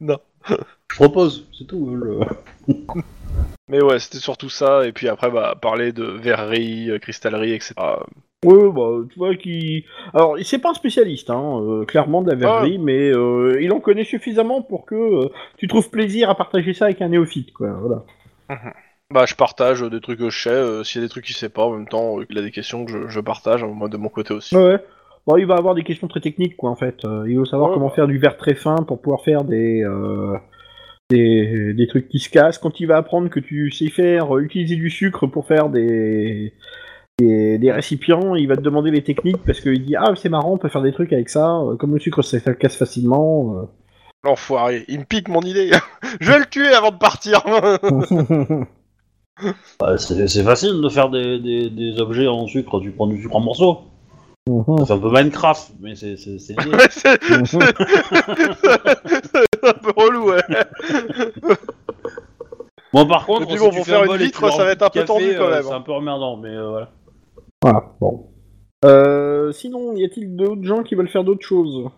[0.00, 0.18] Non.
[0.48, 1.90] Je propose, c'est tout.
[1.94, 2.20] le-
[3.68, 4.86] Mais ouais, c'était surtout ça.
[4.86, 7.74] Et puis après, bah, parler de verrerie, cristallerie, etc.
[8.46, 9.84] Ouais, bah, tu vois qui.
[10.14, 13.80] Alors, c'est pas un spécialiste, hein, euh, clairement de la verrerie, mais euh, il en
[13.80, 17.70] connaît suffisamment pour que euh, tu trouves plaisir à partager ça avec un néophyte, quoi.
[17.80, 18.04] Voilà.
[19.08, 20.84] Bah, je partage des trucs que je sais.
[20.84, 22.84] S'il y a des trucs qu'il sait pas, en même temps, il a des questions
[22.84, 24.56] que je, je partage, hein, moi de mon côté aussi.
[24.56, 24.78] Ouais.
[25.28, 27.04] Bon, il va avoir des questions très techniques, quoi, en fait.
[27.04, 27.94] Il veut savoir Ouais, comment bah.
[27.94, 29.84] faire du verre très fin pour pouvoir faire des,
[31.08, 32.58] des, des trucs qui se cassent.
[32.58, 36.52] Quand il va apprendre que tu sais faire, euh, utiliser du sucre pour faire des,
[37.18, 40.52] des, des récipients, il va te demander les techniques parce qu'il dit Ah, c'est marrant,
[40.52, 41.56] on peut faire des trucs avec ça.
[41.60, 43.56] Euh, Comme le sucre, ça, casse facilement.
[43.56, 43.62] euh.
[44.24, 45.70] L'enfoiré, il me pique mon idée.
[46.20, 47.42] je vais le tuer avant de partir.
[49.78, 52.80] Bah, c'est c'est facile de faire des, des, des objets en sucre.
[52.80, 53.80] Tu prends du sucre en morceaux.
[54.78, 56.54] Ça fait un peu Minecraft, mais c'est c'est- c'est
[56.90, 57.58] c'est c'est-
[59.52, 60.40] c'est un peu relou, ouais.
[62.94, 64.82] Bon, par contre, si bon, tu pour fais faire un une vitre, ça va être
[64.82, 65.64] un peu tendu, quand euh, même.
[65.64, 66.90] C'est un peu emmerdant, mais euh, voilà.
[67.66, 68.28] Voilà, bon.
[68.84, 71.90] Euh, sinon, y a-t-il d'autres gens qui veulent faire d'autres choses?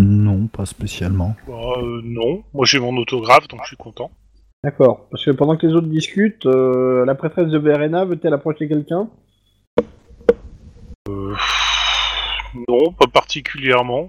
[0.00, 1.36] Non, pas spécialement.
[1.46, 4.10] Bah, euh, non, moi j'ai mon autographe donc je suis content.
[4.62, 8.66] D'accord, parce que pendant que les autres discutent, euh, la prêtresse de Verena veut-elle approcher
[8.66, 9.10] quelqu'un?
[11.10, 11.34] Euh,
[12.66, 14.08] non, pas particulièrement.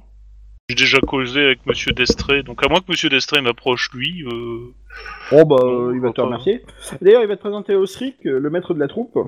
[0.70, 4.24] J'ai déjà causé avec Monsieur Destré, donc à moins que Monsieur Destré m'approche lui.
[4.24, 4.74] Euh...
[5.34, 5.58] Oh bah,
[5.94, 6.64] il va te remercier.
[7.02, 9.20] D'ailleurs, il va te présenter Osric, le maître de la troupe.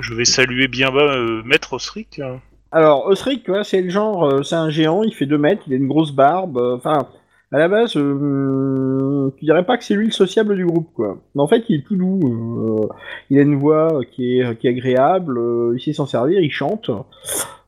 [0.00, 2.20] Je vais saluer bien bas euh, Maître Osric.
[2.72, 5.72] Alors, Osric, tu c'est le genre, euh, c'est un géant, il fait 2 mètres, il
[5.72, 7.08] a une grosse barbe, euh, enfin,
[7.52, 11.18] à la base, tu dirais pas que c'est lui le sociable du groupe, quoi.
[11.34, 12.88] Mais en fait, il est tout doux,
[13.28, 15.40] il a une voix qui est, qui est agréable,
[15.74, 16.90] il sait s'en servir, il chante.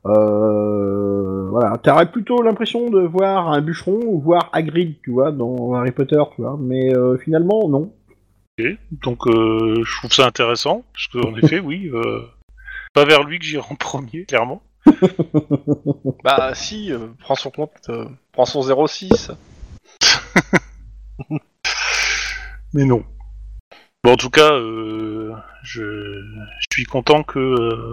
[0.05, 5.91] Voilà, t'aurais plutôt l'impression de voir un bûcheron ou voir Hagrid, tu vois, dans Harry
[5.91, 7.91] Potter, tu vois, mais finalement, non.
[8.59, 12.21] Ok, Donc euh, je trouve ça intéressant, parce qu'en effet, oui, euh,
[12.93, 14.61] pas vers lui que j'irai en premier, clairement.
[16.23, 19.31] Bah, si, euh, prends son compte, euh, prends son 06.
[22.73, 23.03] Mais non.
[24.03, 27.39] Bon, en tout cas, euh, je, je suis content que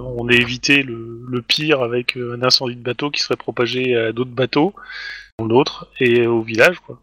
[0.00, 4.12] on ait évité le, le pire avec un incendie de bateau qui serait propagé à
[4.12, 4.74] d'autres bateaux,
[5.38, 7.00] d'autres et au village, quoi.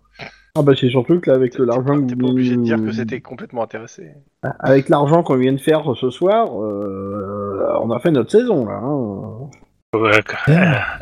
[0.57, 2.77] Ah bah c'est surtout que là, avec l'argent pas, t'es vous- pas obligé de dire
[2.77, 4.11] que c'était complètement intéressé.
[4.59, 8.79] Avec l'argent qu'on vient de faire ce soir, euh, on a fait notre saison là.
[8.83, 9.49] hein.
[9.95, 10.97] Ouais, Ah.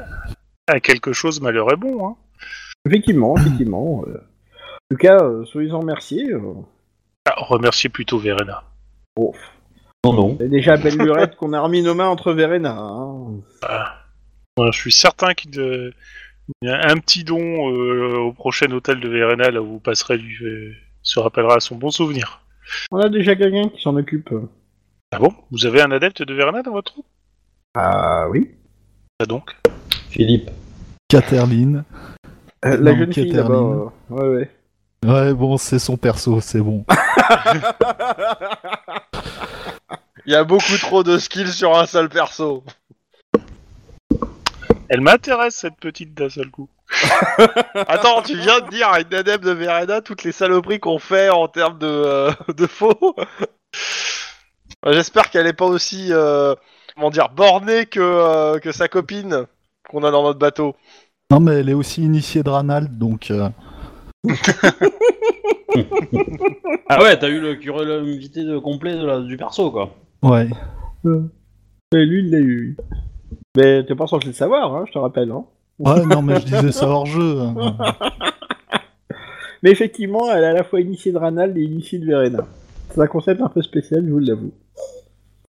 [0.68, 2.16] à quelque chose, malheur est bon, hein.
[2.86, 4.04] Effectivement, effectivement.
[4.08, 4.18] euh.
[4.18, 6.32] En tout cas, euh, soyez-en remerciés.
[6.34, 6.54] euh.
[7.28, 8.64] Ah, remercier plutôt Verena.
[9.16, 9.32] Bon,
[10.06, 10.38] Non, non.
[10.40, 12.76] c'est déjà belle lurette qu'on a remis nos mains entre Verena.
[12.78, 13.32] hein.
[14.58, 15.92] Ouais, je suis certain qu'il euh, a
[16.64, 20.74] un petit don euh, au prochain hôtel de Verena, là où vous passerez, lui euh,
[21.02, 22.42] se rappellera à son bon souvenir.
[22.92, 24.30] On a déjà quelqu'un qui s'en occupe.
[25.12, 25.34] Ah bon?
[25.52, 27.06] Vous avez un adepte de Verena dans votre troupe
[27.76, 28.52] Ah oui.
[29.20, 29.56] Ah donc
[30.10, 30.50] Philippe.
[31.08, 31.84] Caterline.
[32.66, 33.54] Euh, la Non, jeune fille Catherine.
[33.54, 33.56] là-bas.
[33.56, 34.50] euh, Ouais, ouais.
[35.06, 36.84] Ouais, bon, c'est son perso, c'est bon.
[40.26, 42.64] Il y a beaucoup trop de skills sur un seul perso.
[44.90, 46.70] Elle m'intéresse cette petite d'un seul coup.
[47.88, 51.30] Attends, tu viens de dire à une adepte de Verena toutes les saloperies qu'on fait
[51.30, 53.16] en termes de, euh, de faux.
[54.86, 56.54] J'espère qu'elle est pas aussi, euh,
[56.96, 59.46] comment dire, bornée que, euh, que sa copine
[59.90, 60.76] qu'on a dans notre bateau.
[61.32, 63.32] Non, mais elle est aussi initiée de Ranald, donc...
[63.32, 63.50] euh,
[66.88, 69.96] Ah ouais, t'as eu le de- complet de la- du perso, quoi.
[70.22, 70.48] Ouais.
[71.94, 72.78] Et lui, il l'a eu.
[73.58, 75.32] Mais t'es pas censé le savoir, hein, je te rappelle.
[75.32, 75.46] Hein.
[75.80, 77.38] Ouais, non, mais je disais ça hors jeu.
[79.64, 82.46] Mais effectivement, elle est à la fois initiée de Ranald et initiée de Verena.
[82.92, 84.54] C'est un concept un peu spécial, je vous l'avoue.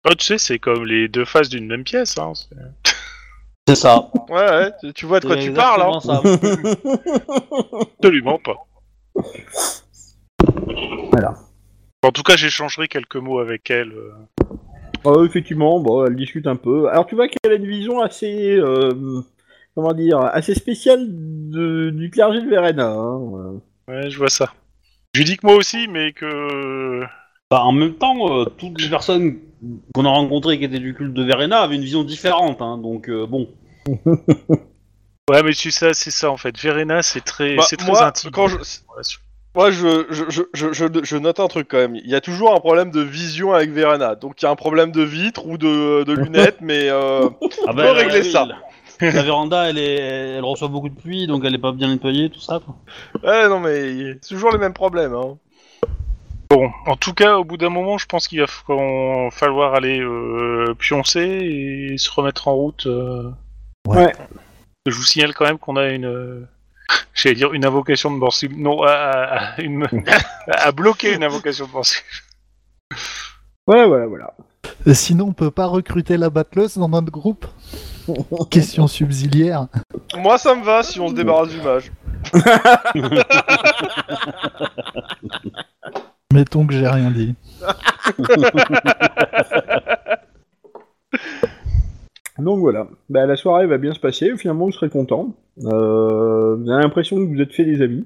[0.06, 2.18] Oh, tu sais, c'est comme les deux faces d'une même pièce.
[2.18, 2.32] Hein.
[3.68, 4.10] c'est- ça.
[4.28, 6.00] Ouais, ouais, tu- vois de quoi tu parles, hein.
[6.00, 6.20] ça.
[7.98, 8.66] Absolument pas.
[11.10, 11.34] Voilà.
[12.04, 13.92] En tout cas, j'échangerai quelques mots avec elle.
[13.92, 14.12] euh.
[15.06, 16.88] Euh, effectivement, bon, elle discute un peu.
[16.88, 19.20] Alors tu vois qu'elle a une vision assez, euh,
[19.74, 22.88] comment dire, assez spéciale de- du clergé de Verena.
[22.92, 23.60] Hein.
[23.88, 24.52] Ouais, je vois ça.
[25.14, 27.02] Je lui dis que moi aussi, mais que.
[27.50, 29.38] Bah, en même temps, euh, toutes les personnes
[29.94, 33.08] qu'on a rencontrées qui étaient du culte de Verena avaient une vision différente, hein, donc
[33.08, 33.48] euh, bon.
[35.30, 36.58] Ouais, mais tu sais, c'est ça en fait.
[36.58, 38.30] Verena, c'est très, Bah, c'est très moi, intime.
[38.32, 38.56] quand je-
[38.88, 39.20] Relation.
[39.54, 40.24] Moi, je, je,
[40.54, 41.94] je, je, note un truc quand même.
[41.96, 44.14] Il y a toujours un problème de vision avec Verena.
[44.14, 47.28] Donc, il y a un problème de vitre ou de, de lunettes, mais euh,
[47.66, 48.48] Ah peut régler ça.
[49.00, 49.96] La véranda, elle, est,
[50.36, 52.60] elle reçoit beaucoup de pluie, donc elle est pas bien nettoyée, tout ça.
[52.64, 52.76] Quoi.
[53.28, 55.12] ouais, non, mais c'est toujours les mêmes problèmes.
[55.14, 55.36] Hein.
[56.48, 60.00] Bon, en tout cas, au bout d'un moment, je pense qu'il va fa- falloir aller
[60.00, 62.86] euh, pioncer et se remettre en route.
[62.86, 63.30] euh.
[63.88, 64.12] Ouais.
[64.86, 66.46] Je vous signale quand même qu'on a une.
[67.14, 68.48] J'allais dire une invocation de Morsi.
[68.48, 69.86] Non, à, une...
[70.48, 71.96] à bloquer une invocation de Morsi.
[73.66, 74.34] Voilà, voilà, voilà.
[74.86, 77.46] Euh, Sinon, on peut pas recruter la battleuse dans notre groupe
[78.50, 79.66] Question subsidiaire.
[80.16, 81.92] Moi, ça me va si on se débarrasse du mage.
[86.32, 87.34] Mettons que j'ai rien dit.
[92.42, 92.88] Donc voilà.
[93.08, 94.36] Bah, la soirée va bien se passer.
[94.36, 95.34] Finalement, vous serez content.
[95.64, 98.04] Euh, vous avez l'impression que vous êtes fait des amis.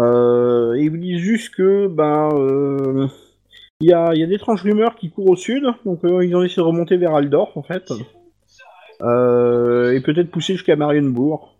[0.00, 3.06] Euh, et ils vous disent juste que ben euh,
[3.80, 5.64] il y a, il y a d'étranges rumeurs qui courent au sud.
[5.84, 7.92] Donc euh, ils ont essayé de remonter vers Aldorf en fait.
[9.02, 11.52] Euh, et peut-être pousser jusqu'à Marienbourg.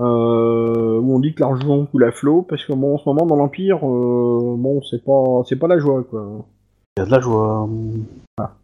[0.00, 3.26] Euh, où on dit que l'argent coule à flot parce que bon, en ce moment
[3.26, 6.44] dans l'empire, euh, bon c'est pas c'est pas la joie quoi.
[6.96, 7.68] Il y a de la joie.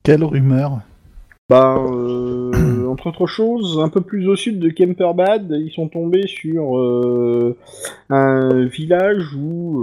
[0.02, 0.80] Quelle rumeur?
[1.48, 2.50] Bah, euh,
[2.90, 7.56] entre autres choses, un peu plus au sud de Kemperbad, ils sont tombés sur euh,
[8.10, 9.80] un village où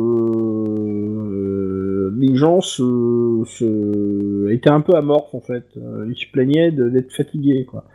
[2.06, 5.66] euh, les gens se, étaient un peu amorphes en fait.
[5.78, 7.86] Euh, Ils se plaignaient d'être fatigués quoi.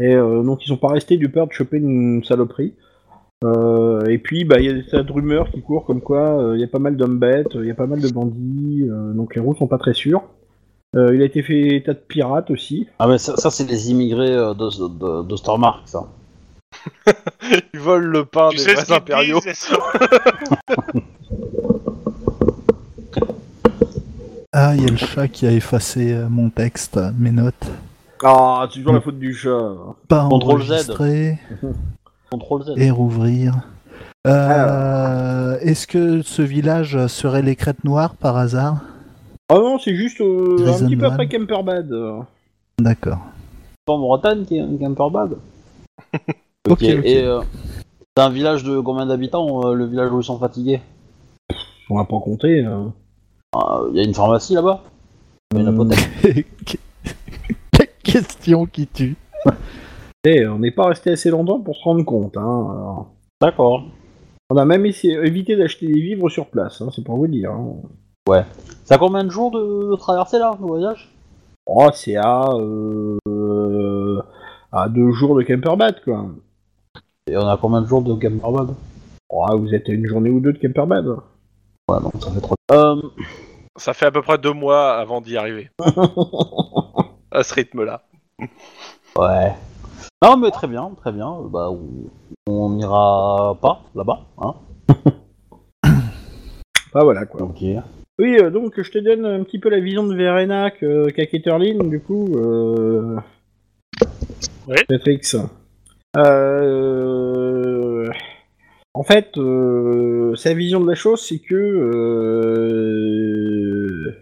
[0.00, 2.74] Et donc ils sont pas restés du peur de choper une saloperie.
[4.08, 6.60] Et puis bah il y a des tas de rumeurs qui courent comme quoi il
[6.60, 9.40] y a pas mal d'hommes bêtes, il y a pas mal de bandits, donc les
[9.40, 10.22] routes sont pas très sûres.
[10.96, 12.88] Euh, il a été fait état de pirates aussi.
[12.98, 16.02] Ah, mais ça, ça, c'est les immigrés euh, de, de, de Stormark, ça.
[17.74, 19.40] Ils volent le pain Tu des sais ce vrais qu'ils impériaux.
[19.40, 19.76] disent, ça
[24.52, 27.70] Ah, il y a le chat qui a effacé euh, mon texte, mes notes.
[28.24, 29.72] Ah, c'est toujours la faute du chat.
[30.08, 30.70] Pas Contrôle Z.
[30.70, 31.38] enregistré
[32.30, 32.70] Contrôle Z.
[32.76, 33.54] et rouvrir.
[34.26, 38.78] Euh, Est-ce que ce village serait les crêtes noires par hasard?
[39.50, 41.92] Ah non, c'est juste euh, un petit peu après Kemperbad.
[42.80, 43.18] D'accord.
[43.84, 45.36] pas en Bretagne qui est un camperbad.
[46.68, 46.84] Ok, ok.
[47.04, 47.40] Et euh,
[48.16, 50.80] c'est un village de combien d'habitants, euh, le village où ils sont fatigués?
[51.88, 52.64] On va pas compter.
[52.64, 52.84] euh.
[53.56, 54.82] Ah, Il y a une pharmacie là-bas?
[55.54, 55.90] Mais la Hmm.
[58.02, 59.16] question qui tue.
[60.22, 62.36] Eh, on n'est pas resté assez longtemps pour se rendre compte.
[62.36, 62.42] Hein.
[62.42, 63.06] alors.
[63.40, 63.84] D'accord.
[64.50, 67.52] On a même essayé, évité d'acheter des vivres sur place, hein, c'est pour vous dire.
[67.52, 67.76] hein.
[68.84, 71.08] Ça a combien de jours de, de traversée là, le voyage?
[71.66, 74.20] Oh, c'est à, euh,
[74.72, 76.26] à deux jours de Kemperbad, quoi.
[77.28, 78.74] Et on a combien de jours de camperbad
[79.32, 81.06] Oh, vous êtes à une journée ou deux de Kemperbad.
[81.06, 82.54] Ouais, donc ça fait trop.
[82.72, 83.00] Euh,
[83.76, 85.70] Ça fait à peu près deux mois avant d'y arriver.
[87.30, 88.02] à ce rythme-là.
[89.16, 89.54] ouais.
[90.22, 91.36] Non, mais très bien, très bien.
[91.48, 92.10] Bah, on,
[92.48, 94.54] on ira pas là-bas, hein
[96.92, 97.42] Ah, voilà, quoi.
[97.42, 97.62] Ok.
[98.20, 101.24] Oui, euh, donc je te donne un petit peu la vision de Verena que- qu'a
[101.26, 102.36] Keterlin, du coup.
[102.36, 103.16] Euh...
[104.68, 104.84] Ouais.
[104.88, 105.20] Patrix.
[106.18, 108.10] Euh...
[108.92, 111.54] En fait, euh, sa vision de la chose, c'est que
[114.04, 114.12] euh...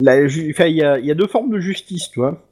[0.00, 2.42] la ju- enfin, il y, a, il y a deux formes de justice, tu vois.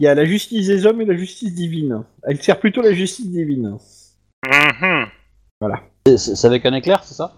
[0.00, 2.04] Il y a la justice des hommes et la justice divine.
[2.22, 3.76] Elle sert plutôt la justice divine.
[4.46, 5.06] Mhm.
[6.06, 7.34] C'est- C'est c'est avec un éclair, c'est ça?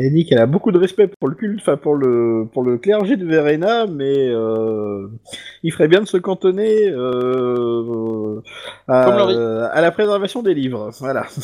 [0.00, 2.78] Elle dit qu'elle a beaucoup de respect pour le culte, enfin pour le pour le
[2.78, 5.08] clergé de Verena, mais euh,
[5.64, 8.40] il ferait bien de se cantonner euh,
[8.86, 10.90] à, la préservation des livres.
[11.00, 11.26] Voilà.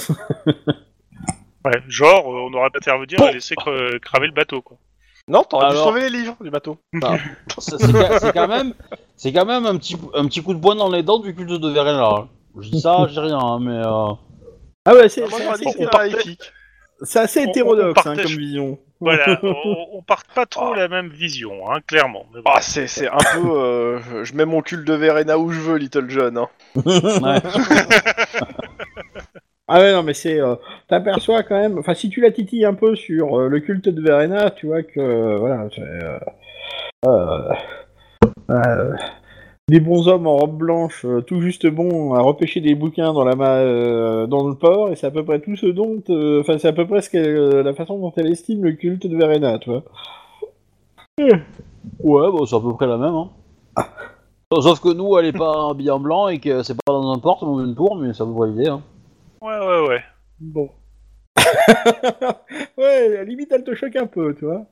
[1.66, 3.28] Ouais, genre, euh, on n'aurait pas intervenir Bon.
[3.28, 4.76] et laisser cre- cramer le bateau, quoi.
[5.26, 6.76] Non, t'aurais dû sauver les livres du bateau.
[7.58, 8.74] C'est quand même,
[9.16, 11.48] c'est quand même un petit, un petit coup de poing dans les dents du culte
[11.58, 12.06] de Verena.
[12.06, 12.28] hein.
[12.60, 14.12] Je dis ça, je dis rien, hein, mais euh,
[14.86, 16.36] Ah ouais, c'est Ah, c'est assez, on partait-
[17.02, 18.78] c'est assez on- on hétérodoxe hein, partage- comme vision.
[19.00, 19.54] Voilà, on,
[19.92, 22.24] on part pas trop la même vision, hein, clairement.
[22.34, 22.50] Mais bon.
[22.54, 23.50] Ah, c'est c'est un peu.
[23.50, 26.38] euh, je mets mon cul de Verena où je veux, Little John.
[26.38, 26.48] Hein.
[26.76, 27.40] ouais.
[29.66, 30.38] Ah ouais, non, mais c'est.
[30.40, 30.56] euh,
[30.88, 31.78] T'aperçois quand même.
[31.78, 34.82] Enfin, si tu la titilles un peu sur euh, le culte de Verena, tu vois
[34.82, 35.00] que.
[35.00, 35.80] euh, voilà, c'est.
[35.80, 36.18] euh,
[37.06, 37.54] euh,
[38.50, 38.92] euh,
[39.68, 43.24] des bons hommes en robe blanche, euh, tout juste bons à repêcher des bouquins dans
[43.24, 46.02] la ma- euh, dans le port, et c'est à peu près tout ce dont.
[46.10, 49.06] euh, Enfin, c'est à peu près ce euh, la façon dont elle estime le culte
[49.06, 49.82] de Verena, tu vois.
[51.18, 53.14] Ouais, bon, c'est à peu près la même.
[53.14, 53.30] Hein.
[54.60, 57.18] Sauf que nous, elle est pas habillée en blanc et que c'est pas dans un
[57.18, 58.68] port, ou une tour, mais ça vous l'idée.
[58.68, 58.82] Hein.
[59.40, 60.00] Ouais, ouais, ouais.
[60.40, 60.68] Bon.
[62.78, 64.64] ouais, à la limite, elle te choque un peu, tu vois.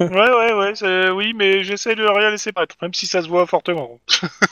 [0.00, 3.28] Ouais, ouais, ouais, c'est- oui, mais j'essaie de rien laisser paraître, même si ça se
[3.28, 3.98] voit fortement.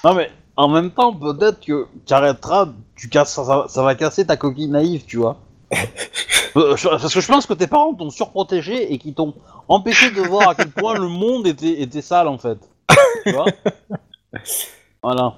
[0.04, 3.94] Non, mais en même temps, peut-être que tu arrêteras, tu casses, ça, ça- ça va
[3.94, 5.38] casser ta coquille naïve, tu vois.
[6.56, 9.34] Euh, je- Parce que je pense que tes parents t'ont surprotégé et qui t'ont
[9.66, 12.58] empêché de voir à quel point le monde était, était sale en fait.
[13.26, 13.46] Tu vois?
[15.02, 15.34] Voilà.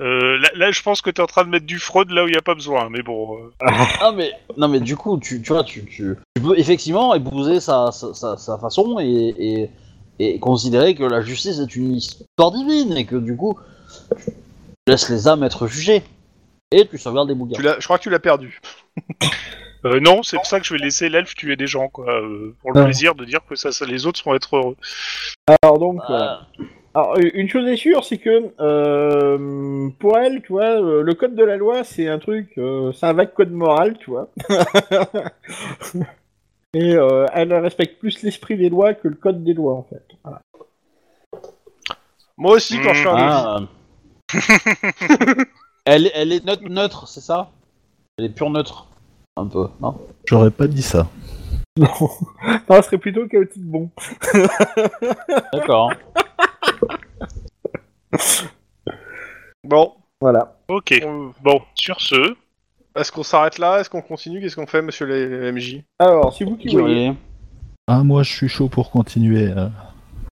[0.00, 2.28] Euh, là, là, je pense que t'es en train de mettre du fraude là où
[2.28, 3.36] il n'y a pas besoin, mais bon.
[3.36, 3.50] euh,
[4.00, 7.58] Ah mais non mais du coup tu, tu vois tu, tu, tu peux effectivement épouser
[7.58, 9.70] sa, sa, sa, sa façon et, et,
[10.20, 13.58] et considérer que la justice est une histoire divine et que du coup
[14.16, 14.30] tu
[14.86, 16.04] laisses les âmes être jugées
[16.70, 17.56] et tu sauvegardes des bouquins.
[17.56, 18.60] Tu l'as- je crois que tu l'as perdu.
[19.84, 22.54] euh, non, c'est pour ça que je vais laisser l'elfe tuer des gens, quoi, euh,
[22.60, 22.84] pour le Ah.
[22.84, 24.76] plaisir de dire que ça, ça- les autres vont être heureux.
[25.62, 26.00] Alors donc.
[26.10, 26.36] Euh,
[26.94, 31.34] Alors, une chose est sûre, c'est que euh, pour elle, tu vois, euh, le code
[31.34, 34.30] de la loi, c'est un truc, euh, c'est un vague code moral, tu vois.
[36.74, 40.02] Et euh, elle respecte plus l'esprit des lois que le code des lois, en fait.
[40.22, 40.40] Voilà.
[42.36, 43.64] Moi aussi, quand je fais un ah, euh.
[45.84, 47.50] elle, elle est neutre, neutre c'est ça?
[48.18, 48.86] Elle est pure neutre.
[49.36, 49.96] Un peu, non?
[50.26, 51.08] J'aurais pas dit ça.
[51.78, 51.86] Non,
[52.68, 53.90] non, ce serait plutôt chaotique bon.
[55.52, 55.92] D'accord.
[59.64, 60.56] Bon, Voilà.
[60.68, 62.34] Ok, on- bon, sur ce,
[62.96, 63.80] est-ce qu'on s'arrête là?
[63.80, 64.40] Est-ce qu'on continue?
[64.40, 67.10] Qu'est-ce qu'on fait, monsieur le MJ Alors, c'est vous qui voyez.
[67.10, 67.16] Ouais.
[67.86, 69.48] Ah, moi, je suis chaud pour continuer.
[69.56, 69.68] euh.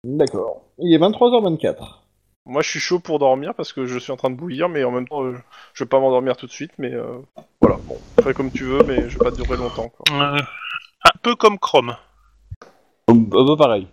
[0.04, 0.62] D'accord.
[0.80, 2.00] Il est 23h24.
[2.46, 4.84] Moi, je suis chaud pour dormir parce que je suis en train de bouillir, mais
[4.84, 5.36] en même temps, euh,
[5.74, 6.72] je vais pas m'endormir tout de suite.
[6.78, 7.20] Mais euh,
[7.62, 9.90] voilà, bon, fais comme tu veux, mais je vais pas durer longtemps.
[9.90, 10.16] Quoi.
[10.22, 10.38] euh,
[11.06, 11.96] un peu comme Chrome.
[13.08, 13.88] Un peu pareil.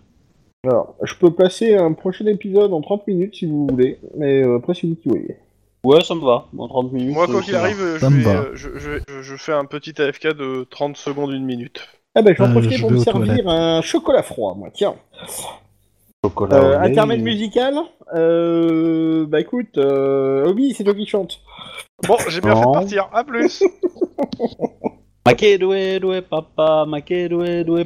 [0.67, 4.57] Alors, je peux passer un prochain épisode en 30 minutes si vous voulez, mais euh,
[4.57, 5.37] après, c'est vous qui voyez.
[5.85, 6.47] Ouais, ça me va.
[6.53, 7.15] Dans 30 minutes.
[7.15, 7.61] Moi, quoi c'est qu'il bien.
[7.63, 8.31] arrive, euh, je, Ça me vais, va.
[8.41, 11.87] euh, je, je, je- je fais un petit AFK de 30 secondes, une minute.
[12.17, 13.47] Ah ben, je vais en Euh, profiter je pour vais me aux servir toilettes.
[13.47, 14.69] un chocolat froid, moi.
[14.75, 14.97] Tiens.
[16.25, 16.89] Chocolat Euh, au lait.
[16.91, 17.75] intermède musical.
[18.15, 21.41] Euh, bah écoute, euh, Obi, c'est toi qui chante.
[22.09, 22.73] Bon, j'ai bien fait de Non.
[22.73, 23.09] partir.
[23.13, 23.63] À plus.
[25.27, 27.85] Makedoué, doué, papa, makedoué, doué,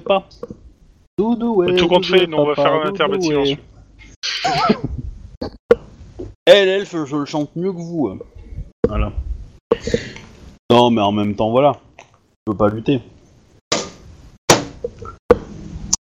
[1.17, 3.57] Tout compte fait, nous, on va faire un silencieux.
[6.45, 8.09] Eh, l'elfe, je le chante mieux que vous.
[8.09, 8.19] hein.
[8.89, 9.13] Voilà.
[10.71, 11.79] Non, mais en même temps, voilà.
[12.01, 12.05] Je
[12.47, 13.01] peux pas lutter.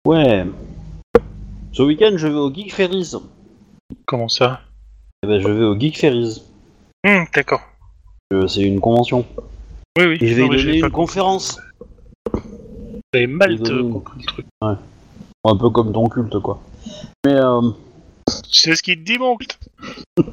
[0.05, 0.45] Ouais.
[1.73, 3.11] Ce week-end, je vais au Geek Ferries.
[4.05, 4.61] Comment ça?
[5.23, 6.41] Eh ben, je vais au Geek Ferries.
[7.05, 7.61] Hum, D'accord.
[8.33, 9.25] Euh, C'est une convention.
[9.97, 10.17] Oui, oui.
[10.21, 11.05] Et je vais non, y mais j'ai donner pas une compris.
[11.07, 11.59] conférence.
[13.13, 13.89] J'avais mal Désolé.
[13.91, 14.45] compris le truc.
[15.45, 16.59] Un peu comme ton culte, quoi.
[17.25, 17.61] Mais, euh...
[18.51, 19.57] C'est ce qu'il te dit, mon culte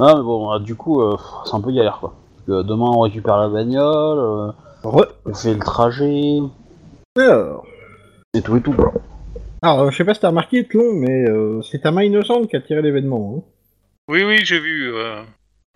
[0.00, 2.14] Ah, mais bon, euh, du coup, euh, c'est un peu galère, quoi.
[2.34, 5.06] Parce que demain, on récupère la bagnole, euh, Re.
[5.24, 6.38] on fait le trajet,
[7.16, 7.64] Alors,
[8.34, 8.92] et tout et tout, quoi.
[9.62, 12.48] alors euh, je sais pas si t'as remarqué, Tlon, mais euh, c'est ta main innocente
[12.50, 13.36] qui a tiré l'événement.
[13.38, 13.42] hein.
[14.08, 14.92] Oui, oui, j'ai vu.
[14.94, 15.22] euh,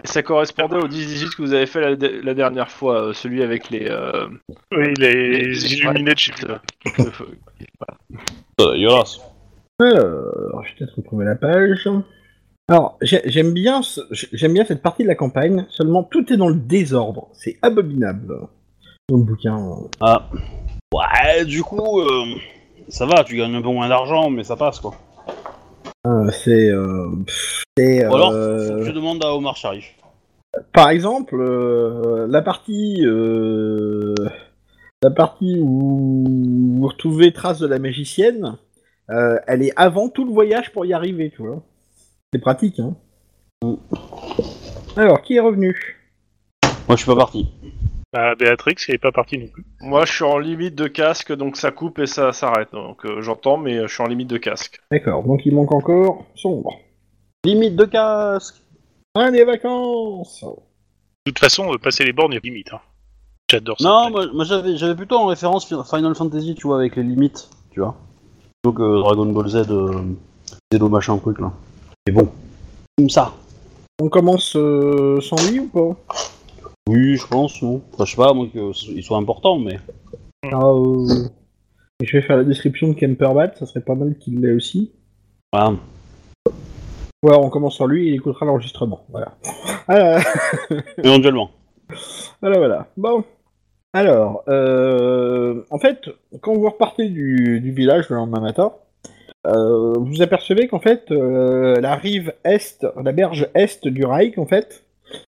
[0.05, 1.91] Ça correspondait au 10-18 que vous avez fait la,
[2.23, 3.87] la dernière fois, euh, celui avec les.
[3.89, 4.27] Euh...
[4.73, 7.29] Oui, les, les- illuminés de le feu.
[8.61, 9.21] Euh, dégueulasse.
[9.81, 11.89] Alors, je vais peut-être retrouver la page.
[12.69, 14.01] Alors, j'ai- j'aime bien, ce-
[14.33, 15.67] j'aime bien cette partie de la campagne.
[15.71, 17.29] Seulement, tout est dans le désordre.
[17.33, 18.35] C'est abominable.
[19.09, 19.59] Dans le bouquin.
[20.01, 20.29] Ah.
[20.95, 22.25] Ouais, du coup, euh,
[22.89, 24.95] ça va, tu gagnes un peu moins d'argent, mais ça passe, quoi.
[26.33, 27.11] C'est, euh,
[27.77, 29.95] c'est, Ou alors, euh, faut que tu demandes à Omar Sharif.
[30.73, 33.03] par exemple, euh, la partie,
[35.03, 36.25] la partie où
[36.79, 38.57] vous retrouvez trace de la magicienne,
[39.09, 41.63] elle est avant tout le voyage pour y arriver, tu vois.
[42.33, 42.97] C'est pratique, hein.
[43.63, 43.75] Mm.
[44.97, 45.99] Alors, qui est revenu?
[46.89, 47.47] Moi, je suis pas parti.
[48.13, 49.65] Bah, Béatrix, elle est pas partie non plus.
[49.81, 52.73] Moi, je suis en limite de casque, donc ça coupe et ça s'arrête.
[52.73, 54.81] Donc euh, j'entends, mais euh, je suis en limite de casque.
[54.91, 56.77] D'accord, donc il manque encore sombre.
[57.45, 58.57] Limite de casque
[59.15, 62.73] Ah, des vacances De toute façon, euh, passer les bornes, il y a limite.
[62.73, 62.81] Hein.
[63.49, 63.89] J'adore ça.
[63.89, 67.03] Non, moi, moi, j'avais, j'avais plutôt en référence Fi- Final Fantasy, tu vois, avec les
[67.05, 67.97] limites, tu vois.
[68.63, 70.03] Plutôt que Dragon Ball Z, euh,
[70.73, 71.53] Zeno machin truc là.
[72.07, 72.29] Mais bon,
[72.99, 73.33] comme ça.
[74.03, 75.97] On commence euh, sans lui ou pas?
[76.91, 77.83] Oui, je pense, non.
[77.93, 79.79] Enfin, je sais pas, moi, qu'il soit important, mais.
[80.51, 81.29] Ah, euh,
[82.03, 84.91] Je vais faire la description de Kemperbat, ça serait pas mal qu'il l'ait aussi.
[85.53, 85.77] Voilà.
[87.23, 89.05] Ouais, on commence sur lui et il écoutera l'enregistrement.
[89.09, 89.37] Voilà.
[89.87, 90.21] Voilà,
[90.99, 91.53] Éventuellement.
[92.41, 92.59] voilà.
[92.59, 92.87] voilà.
[92.97, 93.23] Bon.
[93.93, 96.09] Alors, euh, en fait,
[96.41, 98.73] quand vous repartez du, du village le lendemain matin,
[99.47, 104.47] euh, vous apercevez qu'en fait, euh, la rive est, la berge est du Reich, en
[104.47, 104.85] fait,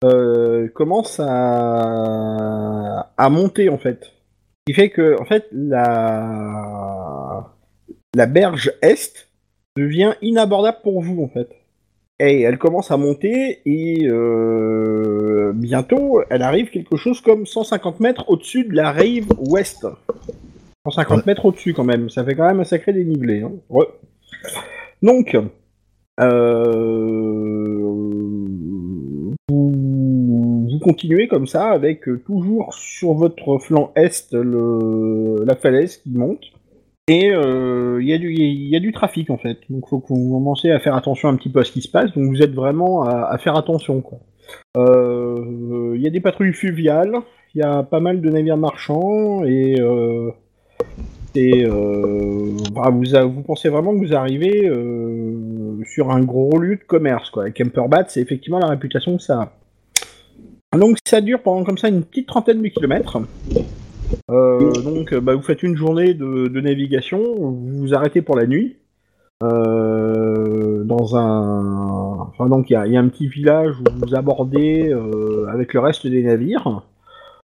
[0.04, 4.06] euh, commence à, à monter, en fait.
[4.06, 4.10] Ce
[4.68, 7.52] qui fait que, en fait, la,
[8.16, 9.28] la berge est
[9.78, 11.50] devient inabordable pour vous, en fait.
[12.20, 18.30] Et elle commence à monter et euh, bientôt elle arrive quelque chose comme 150 mètres
[18.30, 19.86] au-dessus de la rive ouest.
[20.88, 21.24] 150 Ouais.
[21.26, 23.42] mètres au-dessus quand même, ça fait quand même un sacré dénivelé.
[23.42, 23.52] Hein.
[23.68, 23.88] Ouais.
[25.02, 25.36] Donc,
[26.22, 27.85] euh,
[30.86, 36.44] continuez comme ça avec euh, toujours sur votre flanc est le, la falaise qui monte.
[37.08, 40.00] Et euh, il y, a du- il y a du trafic en fait, donc faut
[40.00, 42.12] que vous commencez à faire attention un petit peu à ce qui se passe.
[42.14, 44.04] Donc vous êtes vraiment à, faire attention.
[44.78, 47.16] Euh, Il y a des patrouilles fluviales,
[47.54, 49.76] il y a pas mal de navires marchands et,
[51.36, 51.64] et
[52.76, 53.04] bah, vous,
[53.34, 54.72] vous pensez vraiment que vous arrivez
[55.86, 57.48] sur un gros lieu de commerce quoi.
[57.48, 59.65] Et Kemperbat, c'est effectivement la réputation que ça a.
[60.78, 63.20] Donc ça dure pendant comme ça une petite trentaine de kilomètres.
[64.30, 68.46] Euh, donc, euh, bah, vous faites une journée de, navigation, vous vous arrêtez pour la
[68.46, 68.78] nuit.
[69.44, 74.96] Euh, dans un, enfin donc il y a, un petit village où vous abordez
[75.52, 76.84] avec le reste des navires.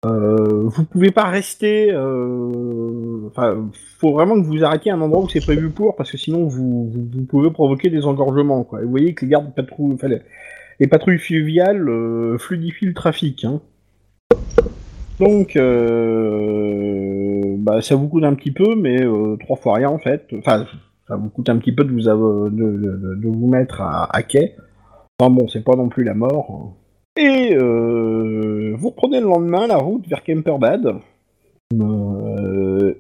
[0.04, 1.96] Vous pouvez pas rester.
[3.28, 3.70] Enfin,
[4.00, 6.48] faut vraiment que vous arrêtiez à un endroit où c'est prévu pour, parce que sinon
[6.48, 6.92] vous,
[7.28, 8.64] pouvez provoquer des engorgements.
[8.64, 8.82] Quoi.
[8.82, 10.10] Vous voyez que les gardes patrouilles, enfin,
[10.80, 13.46] les, les patrouilles fluviales euh, fluidifient le trafic.
[13.46, 13.62] Hein.
[15.20, 20.00] Donc, euh, bah, ça vous coûte un petit peu, mais euh, trois fois rien en
[20.00, 20.28] fait.
[20.38, 20.66] Enfin,
[21.08, 24.56] ça vous coûte un petit peu de vous, mettre à, à quai.
[25.20, 26.74] Enfin bon, c'est pas non plus la mort.
[27.18, 30.96] Et vous reprenez le lendemain la route vers Kemperbad.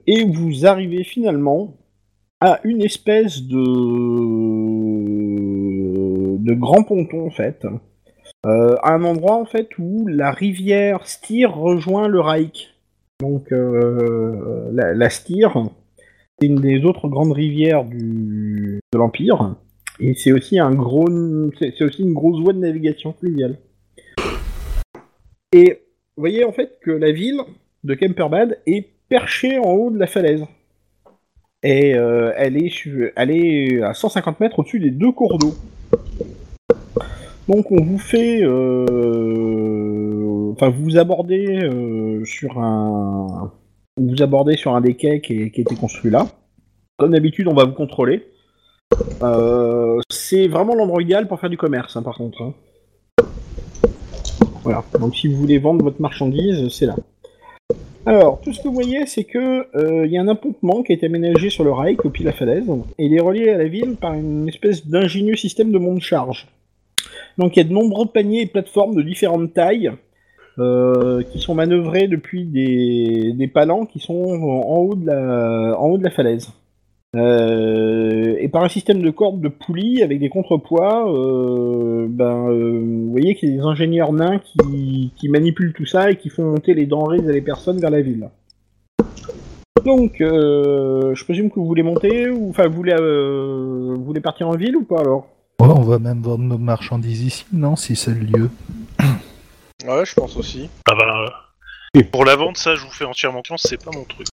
[0.08, 1.76] Et vous arrivez finalement
[2.40, 4.55] à une espèce de,
[6.46, 7.66] de grand ponton en fait.
[8.46, 12.76] Euh, à un endroit en fait où la rivière Styr rejoint le Reich.
[13.20, 15.70] Donc euh, la, Styr,
[16.40, 19.56] c'est une des autres grandes rivières du, de l'Empire,
[20.00, 21.08] et c'est aussi un gros,
[21.60, 23.58] c'est aussi une grosse voie de navigation fluviale.
[25.54, 25.82] Et
[26.16, 27.40] vous voyez en fait que la ville
[27.84, 30.46] de Kemperbad est perchée en haut de la falaise.
[31.64, 32.72] Et euh, elle, est,
[33.16, 35.56] elle est à 150 mètres au-dessus des deux cours d'eau.
[37.48, 38.86] Donc on vous fait, euh,
[40.54, 43.52] enfin vous abordez euh, sur un,
[43.98, 46.28] vous abordez sur un des quais qui, a été construit là.
[46.98, 48.24] Comme d'habitude, on va vous contrôler.
[49.22, 52.42] Euh, c'est vraiment l'endroit idéal pour faire du commerce, hein, par contre.
[52.42, 52.54] hein.
[54.64, 54.84] Voilà.
[55.00, 56.96] Donc si vous voulez vendre votre marchandise, c'est là.
[58.08, 60.92] Alors, tout ce que vous voyez, c'est que euh, il y a un appontement qui
[60.92, 63.58] a été aménagé sur le Reich, au pied la falaise, et il est relié à
[63.58, 66.48] la ville par une espèce d'ingénieux système de monte-charge.
[67.38, 69.92] Donc il y a de nombreux paniers et plateformes de différentes tailles
[70.58, 75.90] euh, qui sont manœuvrés depuis des, des palans qui sont en haut de la, en
[75.90, 76.50] haut de la falaise.
[77.18, 83.12] Euh, et par un système de cordes de poulies avec des contrepoids, euh, ben, vous
[83.12, 86.44] voyez qu'il y a des ingénieurs nains qui, qui manipulent tout ça et qui font
[86.44, 88.30] monter les denrées et les personnes vers la ville.
[89.86, 94.56] Donc, je présume que vous voulez monter, ou enfin, vous voulez, vous voulez partir en
[94.56, 95.35] ville ou pas alors?
[95.60, 98.50] Ouais, on va même vendre nos marchandises ici, non Si c'est le lieu.
[99.86, 100.68] Ouais, je pense aussi.
[100.90, 101.26] Ah bah,
[101.96, 104.26] euh, pour la vente, ça, je vous fais entièrement confiance, c'est pas mon truc.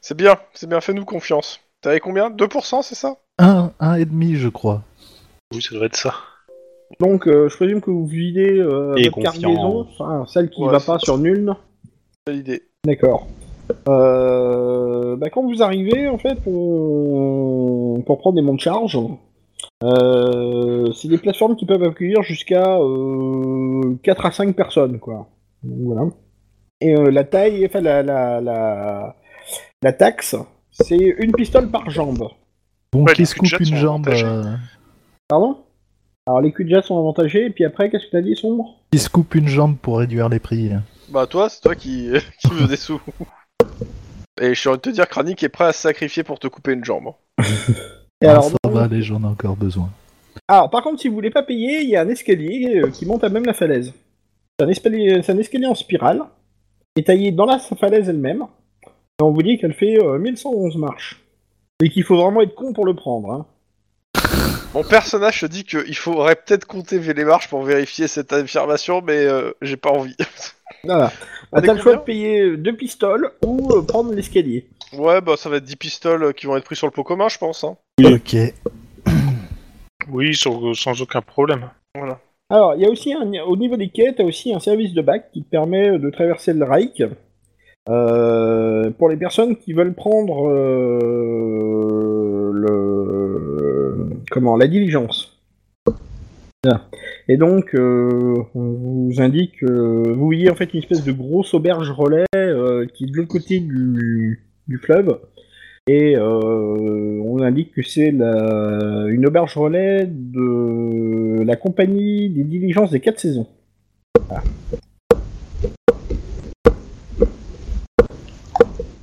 [0.00, 1.58] C'est bien, c'est bien, fais-nous confiance.
[1.80, 2.30] T'avais combien?
[2.30, 3.16] 2%, c'est ça?
[3.38, 4.82] Un, un et demi, je crois.
[5.52, 6.14] Oui, ça doit être ça.
[7.00, 9.32] Donc, euh, je présume que vous videz euh, Et votre confiant.
[9.32, 11.52] cargaison, enfin, celle qui Ouais, va c'est pas sur nul.
[12.26, 12.62] C'est l'idée.
[12.86, 13.26] D'accord.
[13.88, 18.02] Euh, bah, quand vous arrivez, en fait, on...
[18.06, 18.96] pour prendre des monts de charge,
[19.82, 25.28] euh, c'est des plateformes qui peuvent accueillir jusqu'à euh, 4 à 5 personnes, quoi.
[25.62, 26.02] Donc, voilà.
[26.80, 29.16] Et euh, la taille, enfin la, la, la,
[29.82, 30.36] la taxe,
[30.70, 32.28] c'est une pistole par jambe.
[32.92, 34.54] Bon, Ouais, qui les de coupe une sont jambe, euh,
[35.28, 35.58] Pardon?
[36.26, 38.76] Alors les coups de jet sont avantagés, et puis après, qu'est-ce que t'as dit, Sombre?
[38.92, 40.68] Qui se coupe une jambe pour réduire les prix.
[40.68, 40.82] là.
[41.08, 43.00] Bah toi, c'est toi qui, qui veux des sous.
[44.40, 46.46] Et je suis envie de te dire, Kranik est prêt à se sacrifier pour te
[46.48, 47.12] couper une jambe.
[48.22, 49.90] Et Ah, alors, ça donc- va, les gens en ont encore besoin.
[50.48, 53.04] alors, par contre, si vous voulez pas payer, il y a un escalier euh, qui
[53.06, 53.92] monte à même la falaise.
[54.58, 56.22] C'est un, escalier- c'est un escalier en spirale,
[56.96, 58.44] étaillé dans la falaise elle-même.
[59.20, 61.20] Et on vous dit qu'elle fait euh, 1111 marches.
[61.82, 63.30] Et qu'il faut vraiment être con pour le prendre.
[63.32, 63.46] Hein.
[64.74, 69.18] Mon personnage se dit qu'il faudrait peut-être compter les marches pour vérifier cette affirmation, mais
[69.26, 70.16] euh, j'ai pas envie.
[70.84, 71.12] Voilà.
[71.52, 74.66] On Bah, est t'as le choix de payer deux pistoles ou euh, prendre l'escalier.
[74.94, 77.28] ouais, bah ça va être 10 pistoles qui vont être pris sur le pot commun,
[77.28, 77.62] je pense.
[77.62, 77.76] Hein.
[78.00, 78.36] Ok.
[80.10, 81.70] Oui, sans, sans aucun problème.
[82.50, 85.02] Alors, il y a aussi un, au niveau des quais, t'as aussi un service de
[85.02, 87.02] bac qui te permet de traverser le Reich.
[87.88, 95.40] Euh, pour les personnes qui veulent prendre euh, le comment la diligence.
[96.62, 96.88] Voilà.
[97.26, 101.54] Et donc, euh, on vous indique, euh, vous voyez en fait une espèce de grosse
[101.54, 105.18] auberge relais euh, qui est de l'autre côté du, du fleuve.
[105.88, 112.90] Et euh, on indique que c'est la- une auberge relais de la compagnie des diligences
[112.92, 113.48] des quatre saisons.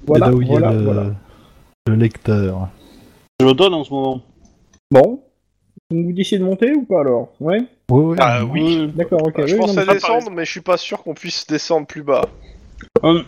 [0.07, 1.03] Voilà, C'est là où il y a voilà, le, voilà.
[1.87, 2.69] le lecteur.
[3.39, 4.21] C'est l'automne en ce moment.
[4.89, 5.21] Bon,
[5.91, 7.33] vous décidez de monter ou pas alors?
[7.39, 7.61] Ouais
[7.91, 8.17] Oui, oui.
[8.19, 8.87] Ah oui.
[8.95, 9.45] D'accord, ok.
[9.45, 12.03] Je oui, non, pensais mais- descendre, mais je suis pas sûr qu'on puisse descendre plus
[12.03, 12.25] bas.
[13.03, 13.23] Hum.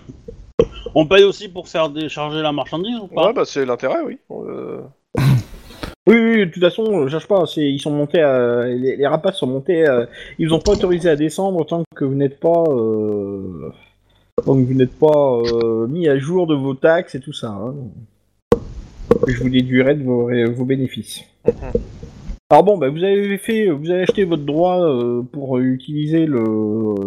[0.96, 4.18] On paye aussi pour faire décharger la marchandise ou pas Ouais, bah c'est l'intérêt, oui.
[4.32, 4.82] Euh,
[6.08, 8.66] Oui, oui, de toute façon, euh, je cherche pas, ils sont montés à...
[8.66, 10.08] les, les rapaces sont montés à...
[10.40, 12.64] Ils vous ont pas autorisé à descendre tant que vous n'êtes pas...
[12.70, 13.72] Euh...
[14.44, 17.50] Tant que vous n'êtes pas euh, mis à jour de vos taxes et tout ça.
[17.50, 17.76] Hein.
[19.28, 21.22] Je vous déduirai de vos, bénéfices.
[22.50, 26.42] Alors bon, bah, vous avez fait, vous avez acheté votre droit euh, pour utiliser le,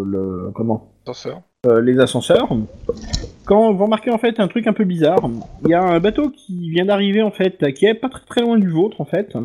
[0.05, 0.93] le comment?
[1.03, 1.43] Ascenseur.
[1.67, 2.49] Euh, les ascenseurs.
[3.45, 5.29] Quand vous remarquez en fait un truc un peu bizarre,
[5.65, 8.41] il y a un bateau qui vient d'arriver en fait, qui est pas très, très
[8.41, 9.37] loin du vôtre en fait,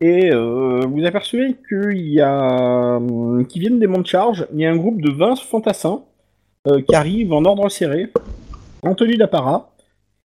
[0.00, 4.60] et euh, vous apercevez qu'il y a, euh, qui viennent des monts de charge, il
[4.60, 6.02] y a un groupe de 20 fantassins
[6.68, 8.12] euh, qui arrivent en ordre serré,
[8.82, 9.70] en tenue d'apparat.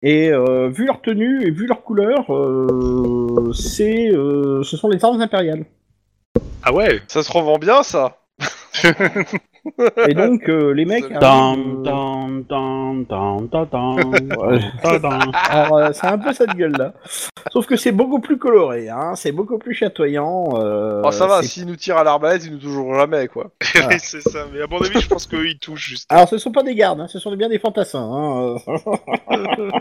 [0.03, 5.03] Et euh, vu leur tenue et vu leur couleur, euh, c'est, euh, ce sont les
[5.03, 5.65] armes impériales.
[6.63, 8.19] Ah ouais Ça se revend bien, ça
[10.09, 11.09] Et donc euh, les mecs.
[11.19, 13.97] Tan, arrivent, Tan, tan, tan, tan, tan, tan,
[14.37, 14.61] Ouais.
[14.83, 15.19] tan, tan.
[15.49, 16.93] Alors, euh, c'est un peu cette gueule-là.
[17.51, 20.55] Sauf que c'est beaucoup plus coloré, hein, c'est beaucoup plus chatoyant.
[20.57, 23.51] euh, Oh, ça va, c'est- s'ils nous tirent à l'arbalète, ils nous toucheront jamais, quoi.
[23.89, 24.47] Oui, c'est ça.
[24.53, 26.07] Mais à mon avis, je pense qu'eux, ils touchent juste.
[26.13, 27.99] Alors, ce sont pas des gardes, hein, ce sont bien des fantassins.
[28.03, 29.71] hein, euh.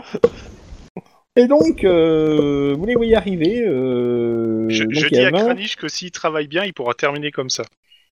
[1.36, 3.64] Et donc, euh, vous les voyez arriver.
[3.66, 6.64] euh, Je, donc, je il y dis a à 20 Kranich que s'il travaille bien,
[6.64, 7.64] il pourra terminer comme ça.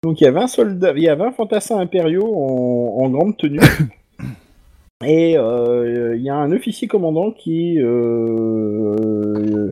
[0.04, 3.38] Donc il y a 20 soldats, il y a 20 fantassins impériaux en, en grande
[3.38, 3.60] tenue.
[5.06, 9.72] Et euh, il y a un officier commandant qui, euh,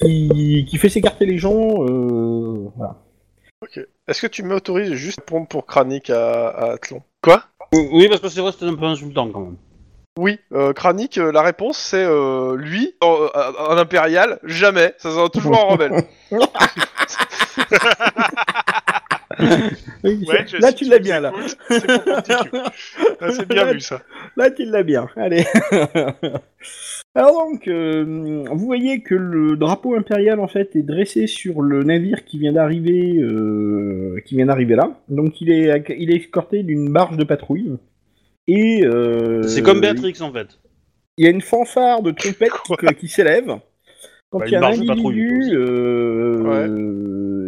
[0.00, 1.84] qui, qui fait s'écarter les gens.
[1.84, 2.96] euh, voilà.
[4.08, 7.42] Est-ce que tu m'autorises juste à répondre pour Kranik à, à Athlon Quoi?
[7.74, 9.56] Oui, parce que c'est vrai, c'était un peu insultant quand même.
[10.18, 15.72] Oui, euh, Kranik, la réponse c'est euh, lui, un impérial, jamais, ça sera toujours un
[15.72, 16.04] rebelle.
[20.04, 21.32] Oui, Ouais, je- là si tu l'as bien là.
[21.68, 21.82] C'est.
[23.20, 24.02] Ah, bien vu ça.
[24.36, 25.08] Là, tu l'as bien.
[25.16, 25.44] Allez.
[27.16, 31.84] Alors donc, euh, vous voyez que le drapeau impérial en fait est dressé sur le
[31.84, 34.98] navire qui vient d'arriver, euh, qui vient d'arriver là.
[35.08, 37.76] Donc il est, il est escorté d'une barge de patrouille.
[38.48, 40.58] Et euh, C'est comme Béatrix en fait.
[41.16, 43.46] Il y a une fanfare de trompette Quoi qui, qui s'élève.
[44.30, 46.42] Quand Bah, il y a une un barge de patrouille, individu, euh,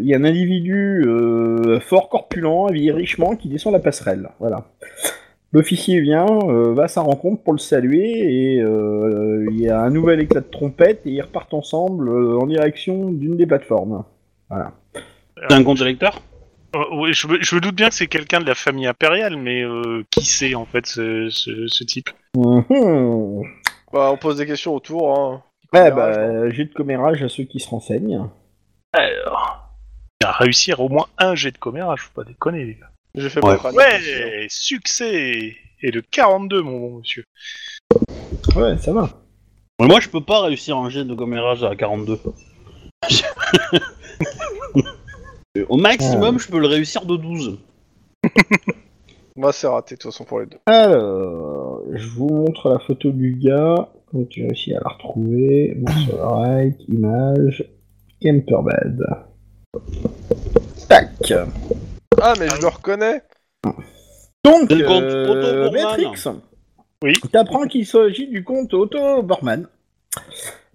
[0.09, 4.28] y a un individu euh, fort corpulent, habillé richement, qui descend la passerelle.
[4.39, 4.65] Voilà.
[5.53, 9.81] L'officier vient, euh, va à sa rencontre pour le saluer, et euh, il y a
[9.81, 14.05] un nouvel éclat de trompette, et ils repartent ensemble euh, en direction d'une des plateformes.
[14.51, 14.73] Voilà.
[15.49, 16.20] C'est un compte électeur
[16.74, 19.37] Euh, oui, je, me, je me doute bien que c'est quelqu'un de la famille impériale,
[19.37, 22.11] mais euh, qui c'est en fait ce, ce, ce type?
[22.37, 23.43] Mhm.
[23.93, 25.16] bah, on pose des questions autour.
[25.16, 25.43] Hein.
[25.73, 28.28] Ouais, Commérage, bah, j'ai de commérage à ceux qui se renseignent.
[28.93, 29.45] Alors,
[30.27, 32.90] a réussir au moins un jet de commérage, faut pas déconner les gars.
[33.15, 33.57] J'ai fait Ouais.
[33.73, 37.24] Ouais, succès Et le 42, mon bon monsieur.
[38.55, 39.09] Ouais, ça va.
[39.81, 42.19] Mais Moi, je peux pas réussir un jet de commérage à 42.
[45.69, 47.59] Au maximum, je peux le réussir de 12.
[49.36, 50.59] Moi, c'est raté de toute façon pour les deux.
[50.66, 53.89] Alors, je vous montre la photo du gars.
[54.12, 55.74] Donc, tu réussis à la retrouver?
[55.77, 57.65] Monster right, image,
[58.23, 59.03] Camperbad.
[60.89, 61.32] Tac.
[62.20, 63.23] Ah, mais je le reconnais
[64.44, 66.03] Donc, C'est le compte euh, Otto Bormann.
[66.03, 66.28] Matrix.
[67.03, 67.12] Oui.
[67.31, 69.69] T'apprends qu'il s'agit du comte Otto Bormann,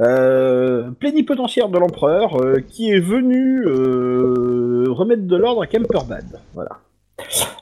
[0.02, 6.40] euh, plénipotentiaire de l'empereur, euh, qui est venu euh, remettre de l'ordre à Kemperbad.
[6.54, 6.80] Voilà.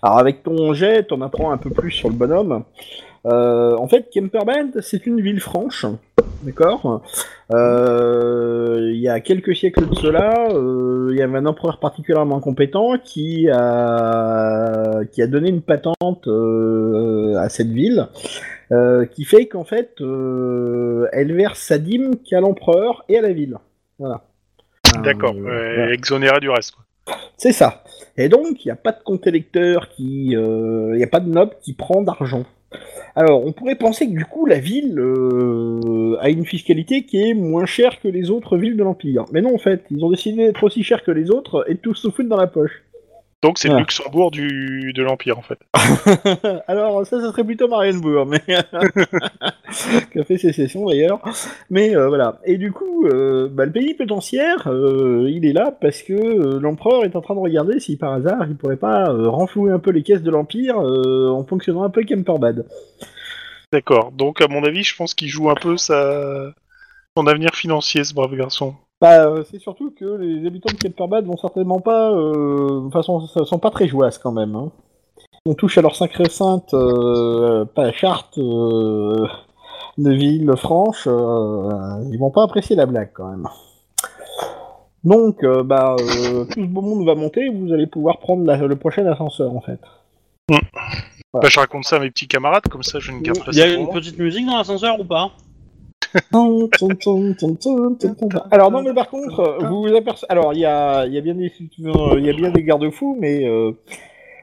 [0.01, 2.63] Alors avec ton jet, t'en apprends un peu plus sur le bonhomme.
[3.25, 5.85] Euh, en fait, Kemperbad, c'est une ville franche,
[6.43, 7.01] d'accord
[7.51, 12.39] Euh, Il y a quelques siècles de cela, euh, il y avait un empereur particulièrement
[12.39, 18.07] compétent qui a qui a donné une patente à cette ville,
[19.11, 23.57] qui fait qu'en fait, elle verse sa dîme qu'à l'empereur et à la ville.
[23.97, 24.21] Voilà.
[25.03, 25.91] D'accord, voilà.
[25.93, 26.75] exonéré du reste.
[27.37, 27.83] C'est ça.
[28.17, 30.31] Et donc, il n'y a pas de compte électeur qui.
[30.31, 32.45] Il n'y a pas de noble qui prend d'argent.
[33.15, 37.33] Alors, on pourrait penser que du coup, la ville euh, a une fiscalité qui est
[37.33, 39.25] moins chère que les autres villes de l'Empire.
[39.31, 41.79] Mais non, en fait, ils ont décidé d'être aussi chers que les autres et de
[41.79, 42.83] tout se dans la poche.
[43.41, 45.59] Donc c'est le Luxembourg du, de l'Empire en fait.
[46.67, 48.41] Alors, ça, ça serait plutôt Marienbourg, mais.
[50.11, 51.21] qui a fait sécession d'ailleurs.
[51.69, 52.41] Mais euh, voilà.
[52.43, 57.05] Et du coup, euh, bah, le pays potentiaire, euh, il est là parce que l'empereur
[57.05, 60.03] est en train de regarder si par hasard il pourrait pas renflouer un peu les
[60.03, 62.65] caisses de l'Empire en fonctionnant un peu Kemperbad.
[63.71, 64.11] D'accord.
[64.11, 66.51] Donc à mon avis, je pense qu'il joue un peu sa...
[67.15, 68.75] son avenir financier, ce brave garçon.
[69.01, 72.11] Bah, euh, c'est surtout que les habitants de Kemperbad vont certainement pas.
[72.11, 74.55] Euh, sont, sont pas très joyeux quand même.
[74.55, 74.71] Hein.
[75.45, 79.25] On touche à leur sacrée sainte, euh, pas la charte euh,
[79.97, 81.05] de ville franche.
[81.07, 83.47] euh, ils vont pas apprécier la blague quand même.
[85.05, 87.47] Donc, euh, bah, euh, tout ce beau monde va monter.
[87.49, 89.79] Vous allez pouvoir prendre la- le prochain ascenseur en fait.
[91.33, 93.57] Bah, je raconte ça à mes petits camarades, comme ça je ne garde pas Il
[93.59, 93.93] y a pour une moi.
[93.93, 95.31] petite musique dans l'ascenseur ou pas?
[98.51, 100.27] Alors non mais par contre, vous vous apercevez...
[100.29, 103.17] Alors il y a, il y a bien des, il y a bien des garde-fous,
[103.19, 103.71] mais euh,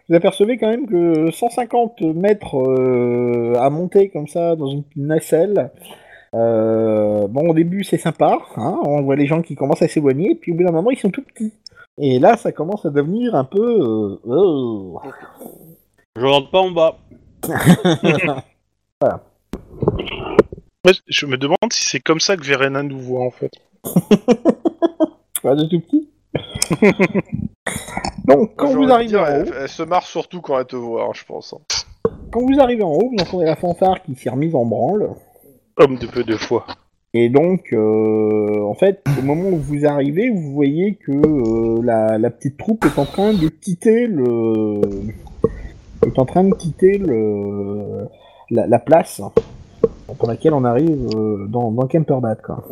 [0.08, 5.70] vous apercevez quand même que 150 mètres euh, à monter comme ça dans une nacelle.
[6.34, 10.34] euh, bon au début c'est sympa, hein, on voit les gens qui commencent à s'éloigner,
[10.34, 11.52] puis au bout d'un moment ils sont tout petits.
[11.98, 13.60] Et là ça commence à devenir un peu...
[13.60, 15.00] euh, oh.
[16.16, 16.96] Je rentre pas en bas.
[19.02, 19.10] Ouais,
[21.08, 23.52] je me demande si c'est comme ça que Verena nous voit en fait.
[25.42, 26.08] Pas de tout petit.
[28.26, 29.26] Donc quand vous arrivez dire, en haut...
[29.28, 31.54] elle, elle se marre surtout quand elle te voit, hein, je pense.
[31.54, 32.10] hein.
[32.32, 35.10] Quand vous arrivez en haut, vous entendez la fanfare qui s'est remise en branle.
[35.76, 36.66] Homme de peu de foi.
[37.14, 42.18] Et donc, euh, en fait, au moment où vous arrivez, vous voyez que euh, la,
[42.18, 44.80] la petite troupe est en train de quitter le
[46.06, 48.06] est en train de quitter le
[48.50, 49.22] la, la place
[50.14, 52.64] pour laquelle on arrive euh, dans, dans quoi.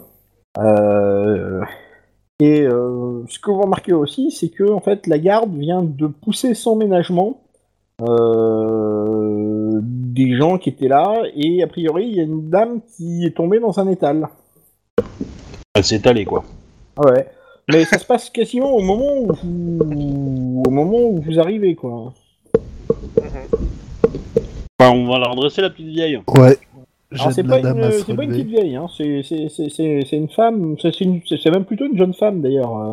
[0.59, 1.63] Euh,
[2.41, 6.07] et euh, ce que vous remarquez aussi, c'est que en fait, la garde vient de
[6.07, 7.41] pousser sans ménagement
[8.03, 13.25] euh, des gens qui étaient là, et a priori, il y a une dame qui
[13.25, 14.29] est tombée dans un étal.
[15.75, 16.45] Elle s'est étalée quoi.
[16.97, 17.27] Ah ouais.
[17.71, 22.13] Mais ça se passe quasiment au moment où vous, au moment où vous arrivez, quoi.
[24.79, 26.21] Enfin, on va la redresser la petite vieille.
[26.29, 26.59] Ouais.
[27.15, 28.87] Alors c'est pas, une, pas petite vieille, hein.
[28.97, 32.77] c'est, une femme, c'est, même plutôt une jeune femme d'ailleurs.
[32.79, 32.93] euh.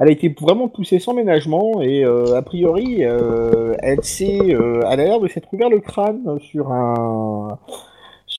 [0.00, 4.80] Elle a été vraiment poussée sans ménagement et euh, a priori, euh, elle s'est, euh,
[4.90, 7.58] elle a l'air de s'être ouvert le crâne sur un,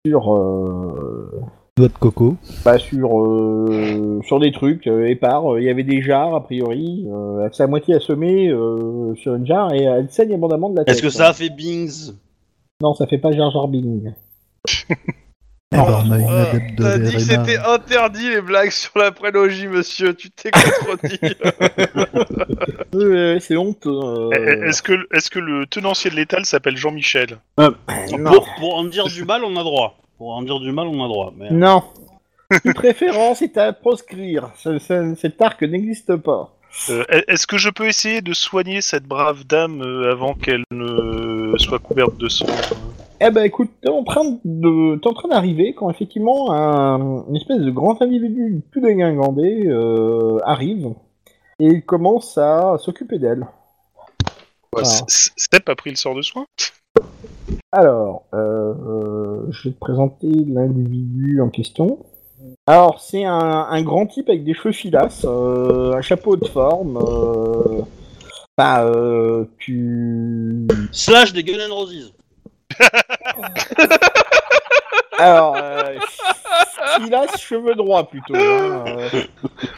[0.05, 1.31] sur, euh,
[1.77, 2.35] Doigt de coco.
[2.63, 5.59] bah, sur, euh, sur des trucs euh, épars.
[5.59, 7.05] Il y avait des jarres a priori.
[7.11, 10.77] Euh, elle s'est à moitié assommée euh, sur une jarre et elle saigne abondamment de
[10.77, 10.95] la tête.
[10.95, 12.13] Est-ce que ça a fait Bings?
[12.81, 14.13] Non, ça fait pas Jar Jar Bing.
[15.71, 17.45] Eh ben, on a une Euh, adepte de T'as dit que Verena.
[17.45, 20.13] c'était interdit les blagues sur la prélogie, monsieur.
[20.13, 21.19] Tu t'es contredit.
[22.95, 23.85] Euh, c'est honte.
[23.87, 27.73] euh, Eh, eh, Est-ce que, est que le tenancier de l'étal s'appelle Jean-Michel non.
[28.23, 29.97] pour, pour en dire du mal, on a droit.
[30.17, 31.33] Pour en dire du mal, on a droit.
[31.37, 31.49] Mais...
[31.51, 31.83] Non.
[32.63, 34.51] Une préférence est à proscrire.
[34.57, 36.51] Ce- ce- cet arc n'existe pas.
[36.89, 41.53] Euh, Est-ce que je peux essayer de soigner cette brave dame euh, avant qu'elle ne
[41.57, 42.45] soit couverte de sang
[43.27, 47.35] Eh ben écoute, t'es en train de, t'es en train d'arriver quand effectivement un, une
[47.35, 50.93] espèce de grand individu plus dégingandé euh, arrive
[51.59, 53.47] et il commence à s'occuper d'elle.
[54.75, 55.05] Ouais, Ah.
[55.07, 56.45] Step a pris le sort de soin
[57.71, 62.05] Alors, euh, euh, je vais te présenter l'individu en question.
[62.67, 63.39] Alors, c'est un,
[63.69, 67.81] un grand type avec des cheveux filasses, euh, un chapeau de forme, euh,
[68.55, 70.67] Bah, euh, tu...
[70.91, 72.13] Slash des Gun and Roses.
[75.17, 75.97] Alors, euh,
[77.01, 78.35] il a ce cheveux droits plutôt.
[78.35, 79.21] hein, euh.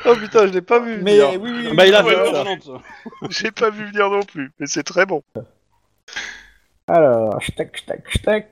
[0.05, 1.39] Oh putain, je l'ai pas vu Mais venir.
[1.41, 2.43] oui, oui, Bah, il a oui, fait ça.
[3.29, 5.21] J'ai pas vu venir non plus, mais c'est très bon.
[6.87, 8.47] Alors, tac, tac, tac.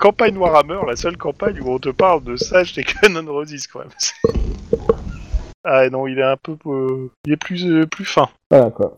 [0.00, 3.80] Campagne Warhammer, la seule campagne où on te parle de Sage des Canon Roses quand
[3.80, 3.88] même.
[3.98, 4.14] C'est-
[5.64, 8.28] Ah non, il est un peu, euh, il est plus, euh, plus fin.
[8.50, 8.96] Voilà quoi.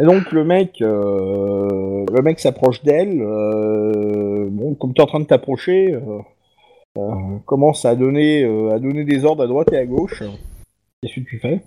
[0.00, 3.20] Et donc le mec, euh, le mec s'approche d'elle.
[3.20, 6.20] euh, bon, comme tu es en train de t'approcher, euh,
[6.98, 7.10] euh,
[7.46, 10.22] commence à donner, à donner des ordres à droite et à gauche.
[11.02, 11.62] Qu'est-ce que tu fais?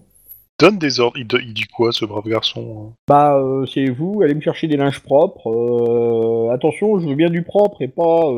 [0.59, 1.17] Donne des ordres.
[1.17, 2.93] Il, il dit quoi, ce brave garçon hein?
[3.07, 3.43] Bah,
[3.73, 6.49] c'est vous, allez me chercher des linges propres.
[6.53, 8.31] attention, je veux bien du propre et pas,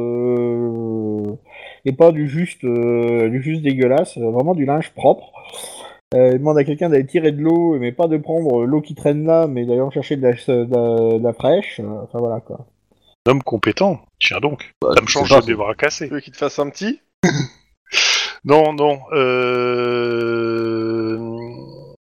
[1.85, 4.17] et pas du juste, du juste dégueulasse.
[4.17, 5.31] Vraiment du linge propre.
[6.13, 8.95] Euh, il demande à quelqu'un d'aller tirer de l'eau, mais pas de prendre l'eau qui
[8.95, 11.79] traîne là, mais d'aller en chercher de la, de la- de la fraîche.
[11.79, 12.65] euh, Enfin voilà quoi.
[13.25, 13.99] Un homme compétent.
[14.19, 14.71] Tiens donc.
[14.81, 16.07] Bah, Ça me change des bras cassés.
[16.07, 16.99] Tu veux qu'il te fasse un petit?
[18.45, 18.99] Non, non.
[19.13, 21.17] Euh...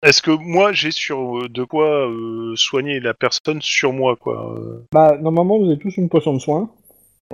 [0.02, 4.56] Est-ce que moi j'ai sur de quoi euh, soigner la personne sur moi quoi?
[4.94, 6.70] Bah, normalement, vous avez tous une potion de soin.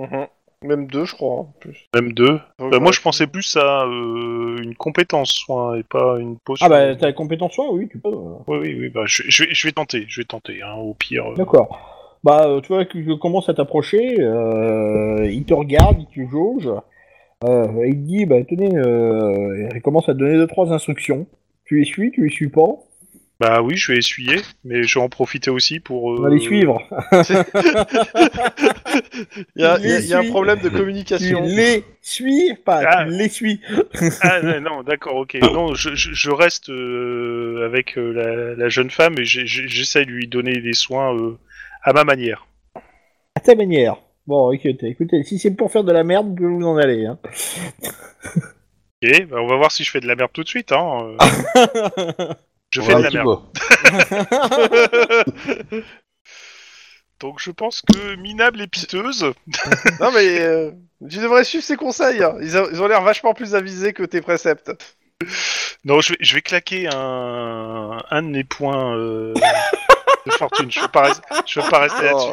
[0.00, 0.26] Mhm.
[0.64, 1.34] Même deux, je crois.
[1.40, 1.86] en plus.
[1.94, 2.40] Même deux.
[2.58, 6.64] Donc, Bah, moi je pensais plus à euh, une compétence soin et pas une potion.
[6.66, 8.08] Ah bah, t'as la compétence soin, oui, tu peux.
[8.08, 8.34] euh.
[8.46, 8.88] Oui, oui, oui.
[8.88, 10.04] Bah, je, je vais, je vais tenter.
[10.08, 10.62] Je vais tenter.
[10.62, 11.26] Hein, au pire.
[11.30, 11.34] euh.
[11.36, 12.18] D'accord.
[12.24, 16.28] Bah, euh, tu vois que je commence à t'approcher, euh, il te regarde, il te
[16.28, 16.68] jauge,
[17.44, 20.72] euh, et il te dit, bah tenez, euh, il commence à te donner deux trois
[20.72, 21.26] instructions.
[21.66, 22.66] Tu les suis, tu les suis pas,
[23.38, 26.04] Bah oui, je vais essuyer, mais je vais en profiter aussi pour.
[26.04, 26.80] on euh, va les suivre.
[29.56, 31.42] Il y a, y y un problème de Tu communication.
[31.42, 33.04] les suis, pas, Ah.
[33.04, 33.60] tu les suis.
[34.22, 35.34] Ah non, non, d'accord, ok.
[35.42, 40.10] Non, je, je, je reste euh, avec euh, la, la jeune femme et j'essaie de
[40.10, 41.36] lui donner des soins euh,
[41.82, 42.46] à ma manière.
[43.34, 43.96] À ta manière.
[44.26, 47.04] Bon, écoutez, écoutez, si c'est pour faire de la merde, vous pouvez vous en aller.
[47.06, 47.18] Hein.
[49.02, 50.72] Ok, bah, on va voir si je fais de la merde tout de suite.
[50.72, 51.16] Hein.
[52.70, 53.40] Je fais Un de la merde.
[57.20, 59.22] Donc je pense que minable et piteuse.
[60.00, 60.70] Non mais euh,
[61.08, 62.22] tu devrais suivre ses conseils.
[62.22, 62.34] hein.
[62.42, 64.70] Ils, ont- ils ont l'air vachement plus avisés que tes préceptes.
[65.84, 69.32] Non, je vais, je vais claquer un, un de mes points euh,
[70.26, 70.70] de fortune.
[70.70, 72.28] Je veux pas, res- je veux pas rester là-dessus.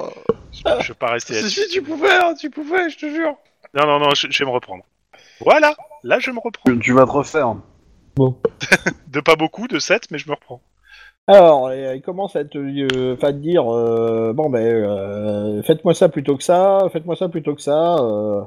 [0.66, 0.70] Oh.
[0.82, 1.62] Je veux pas rester Si, là-dessus.
[1.62, 3.38] si, tu pouvais, hein, tu pouvais, je te jure.
[3.74, 4.84] Non, non, non, je, je vais me reprendre.
[5.40, 6.70] Voilà, là je me reprends.
[6.74, 7.56] Tu, tu vas te refaire.
[9.08, 10.62] De pas beaucoup, de 7, mais je me reprends.
[11.28, 16.10] Alors, euh, il commence à te, euh, te dire, euh, bon ben, euh, faites-moi ça
[16.10, 17.96] plutôt que ça, faites-moi ça plutôt que ça.
[17.96, 18.42] Euh...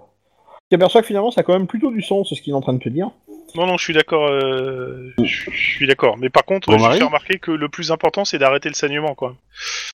[0.69, 2.61] Tu t'aperçois que finalement, ça a quand même plutôt du sens, ce qu'il est en
[2.61, 3.11] train de te dire.
[3.55, 4.27] Non, non, je suis d'accord.
[4.29, 6.19] euh, je suis d'accord.
[6.19, 9.15] Mais par contre, Bon, je fais remarquer que le plus important, c'est d'arrêter le saignement,
[9.15, 9.37] quoi.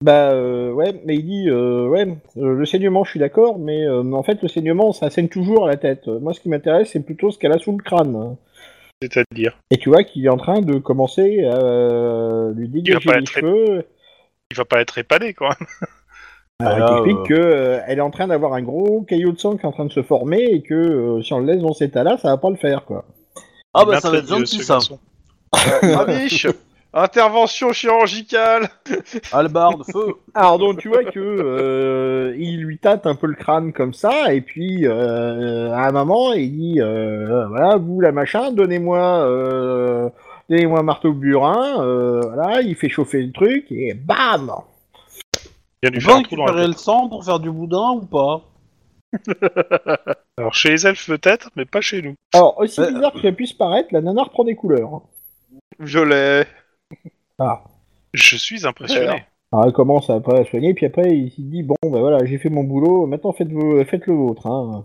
[0.01, 2.09] Bah euh, ouais, mais il dit, euh, ouais,
[2.39, 5.67] euh, le saignement, je suis d'accord, mais, euh, en fait, le saignement, ça saigne toujours
[5.67, 6.09] à la tête.
[6.09, 8.37] Moi, ce qui m'intéresse, c'est plutôt ce qu'elle a sous le crâne.
[9.03, 13.19] C'est-à-dire, Et tu vois qu'il est en train de commencer à euh, lui dégager les
[13.19, 13.85] être cheveux.
[14.51, 15.51] il va pas être épané, quoi.
[16.61, 19.33] Alors, Là, il t'explique euh, que euh, elle est en train d'avoir un gros caillot
[19.33, 21.47] de sang qui est en train de se former et que euh, si on le
[21.47, 23.05] laisse dans cet état-là, ça va pas le faire, quoi.
[23.75, 24.75] Ah bah ça va être gentil ça.
[24.75, 24.99] garçon.
[25.83, 26.47] Amiche,
[26.95, 28.69] intervention chirurgicale.
[29.33, 30.15] Albarde, feu.
[30.35, 34.33] Alors donc tu vois que euh, il lui tâte un peu le crâne comme ça
[34.35, 40.11] et puis euh, à un moment il dit euh, voilà vous la machin donnez-moi euh,
[40.51, 44.53] donnez-moi un marteau burin euh, voilà il fait chauffer le truc et bam
[45.83, 48.43] Il Tu lui peux faire récupérer le sang pour faire du boudin ou pas?
[50.39, 52.15] Alors, chez les elfes, peut-être, mais pas chez nous.
[52.33, 55.03] alors aussi Euh, bizarre que ça puisse paraître la nana reprend des couleurs
[55.79, 56.47] Violet.
[57.39, 57.65] Ah
[58.15, 59.07] Je suis impressionné.
[59.07, 59.21] Alors.
[59.53, 62.39] alors elle commence après à soigner puis après il se dit bon ben voilà j'ai
[62.39, 64.85] fait mon boulot maintenant faites vos- faites le vôtre hein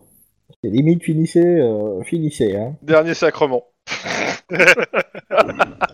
[0.63, 3.63] C'est limite finissez euh, finissez hein Dernier sacrement.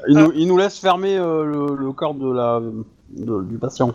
[0.07, 2.59] il nous, il nous laisse fermer euh, le, le corps de la,
[3.09, 3.93] de- du patient.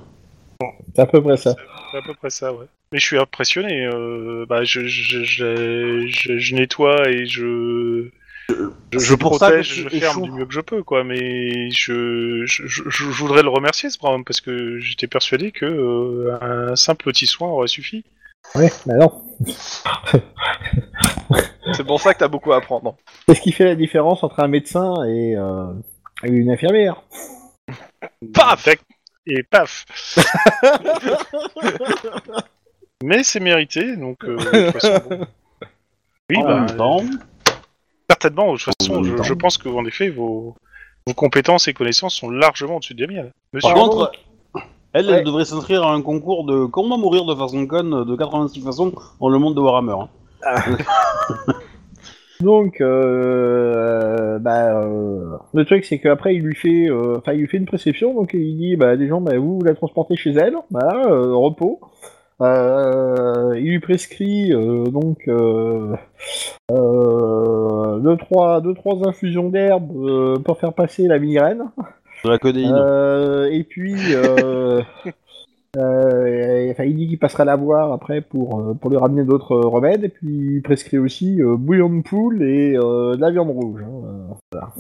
[0.95, 1.55] c'est à peu près ça
[1.93, 2.67] C'est à peu près ça, ouais.
[2.93, 3.85] Mais je suis impressionné.
[3.87, 8.11] euh, bah, je, je, je, je- je nettoie et je.
[8.49, 8.55] Je,
[8.93, 11.05] je C'est pour ça que protège, je ferme du mieux que je peux, quoi.
[11.05, 15.67] Mais je, je, je, je voudrais le remercier, ce brave parce que j'étais persuadé que
[15.67, 18.05] euh, un simple petit soin aurait suffi.
[18.55, 19.23] ouais bah non
[21.75, 22.97] C'est pour ça que t'as beaucoup à apprendre.
[23.27, 25.75] Qu'est-ce qui fait la différence entre un médecin et, euh,
[26.23, 27.03] une infirmière?
[28.33, 28.67] Paf
[29.27, 29.85] Et paf
[33.05, 35.27] Mais c'est mérité, donc euh, de toute façon, bon.
[36.31, 37.05] Oui, en bah, même temps,
[38.09, 38.53] certainement.
[38.53, 40.55] De toute façon, je, pense que en effet, vos,
[41.07, 43.31] Vos compétences et connaissances sont largement au-dessus des miennes.
[43.55, 44.13] Monsieur, Par contre,
[44.93, 45.13] elle, Ouais.
[45.19, 48.93] elle devrait s'inscrire à un concours de comment mourir de façon conne de 86 façons
[49.21, 49.95] dans le monde de Warhammer.
[50.43, 50.55] hein.
[52.41, 57.49] Donc, euh, bah, euh, le truc c'est qu'après il lui fait, euh, enfin il lui
[57.49, 60.31] fait une préception, donc il dit, bah des gens, bah vous, vous la transportez chez
[60.31, 61.81] elle, euh, repos.
[62.41, 65.97] Euh, il lui prescrit euh, donc euh,
[66.71, 71.65] deux trois deux trois infusions d'herbe pour faire passer la migraine.
[72.25, 72.77] De la codéine.
[73.53, 73.95] Et puis,
[75.77, 80.05] euh, enfin, il dit qu'il passera la voir après pour, pour lui ramener d'autres remèdes.
[80.05, 83.83] Et puis, il prescrit aussi euh, bouillon de poule et euh, de la viande rouge.
[83.83, 84.73] hein, voilà.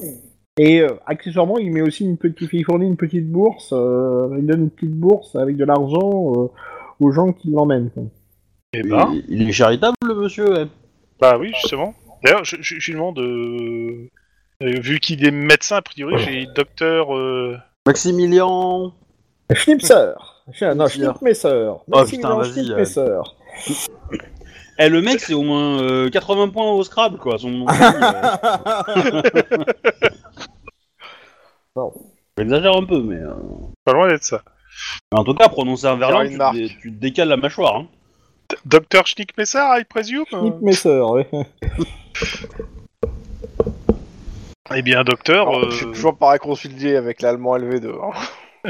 [0.60, 3.70] Et accessoirement, il met aussi une petite, il fournit une petite bourse.
[3.72, 6.50] il donne une petite bourse avec de l'argent
[7.00, 7.90] aux gens qui l'emmènent.
[7.90, 8.02] quoi.
[8.72, 10.68] eh ben, Il, il est charitable, le monsieur.
[11.20, 11.94] bah oui, justement.
[12.24, 14.08] D'ailleurs, je, je, je lui demande, euh,
[14.62, 17.16] euh, vu qu'il est médecin, a priori, j'ai docteur...
[17.16, 17.56] euh,
[17.86, 18.92] Maximilien.
[19.52, 20.12] Schnipser.
[20.52, 21.10] Sch- Non, Schnipser.
[21.12, 21.68] Schnittmesser.
[21.70, 23.18] Oh, Maximilien Schnittmesser.
[24.80, 27.38] Eh, le mec, c'est au moins euh, 80 points au Scrabble, quoi.
[27.38, 29.64] Son nom de famille, euh.
[31.74, 31.92] Bon.
[32.36, 33.16] J'exagère un peu, mais.
[33.16, 33.34] euh,
[33.84, 34.42] Pas loin d'être ça.
[35.12, 37.76] Mais en tout cas, prononcer un verlan, tu, dé- tu te décales la mâchoire.
[37.76, 37.86] Hein.
[38.64, 41.28] Docteur Schnickmesser, I presume euh Schnittmesser, ouais.
[44.74, 45.48] Eh bien, docteur...
[45.48, 47.94] Alors, euh, Je suis toujours pas réconcilié avec l'allemand LV2.
[48.02, 48.12] hein.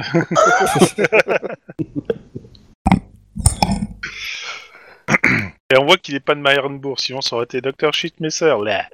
[5.71, 8.55] Et on voit qu'il est pas de Meyrenbourg, sinon ça aurait été Docteur Schnickmesser.
[8.65, 8.85] Là.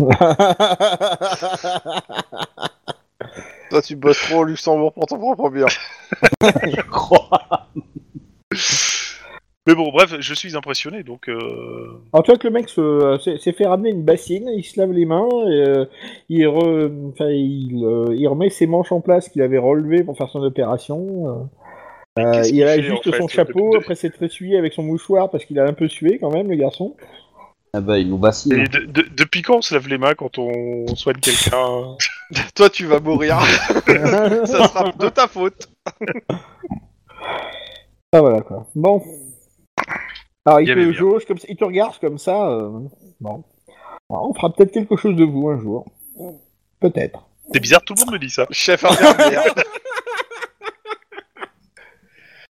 [3.70, 5.66] Toi, tu bosses trop au Luxembourg pour ton propre bien.
[6.42, 7.30] Je crois.
[9.66, 11.28] Mais bon, bref, je suis impressionné, donc...
[11.28, 12.00] Euh...
[12.12, 14.80] Alors tu vois que le mec se- s'est s'est fait ramener une bassine, il se
[14.80, 15.84] lave les mains, et, euh,
[16.30, 20.16] il, re- enfin, il, euh, il remet ses manches en place qu'il avait relevées pour
[20.16, 21.50] faire son opération.
[22.18, 24.82] euh, euh, qu'est-ce il fait, en fait, son chapeau de- après s'être essuyé avec son
[24.82, 26.96] mouchoir parce qu'il a un peu sué quand même le garçon.
[27.72, 28.52] Ah bah, il nous bassine.
[28.52, 31.96] Et de- de- depuis quand on se lave les mains quand on soigne quelqu'un?
[32.54, 33.40] Toi, tu vas mourir.
[33.86, 35.68] Ça sera de ta faute.
[38.12, 38.66] Ah voilà quoi.
[38.74, 39.02] Bon.
[40.44, 40.98] Alors il, Il y avait te bien.
[40.98, 42.48] jauge comme ça, il te regarde comme ça.
[42.48, 42.70] euh,
[43.20, 43.44] Bon.
[44.08, 45.86] Alors, on fera peut-être quelque chose de vous un jour.
[46.80, 47.28] Peut-être.
[47.52, 48.46] C'est bizarre, tout le monde me dit ça.
[48.50, 49.44] Chef infirmière.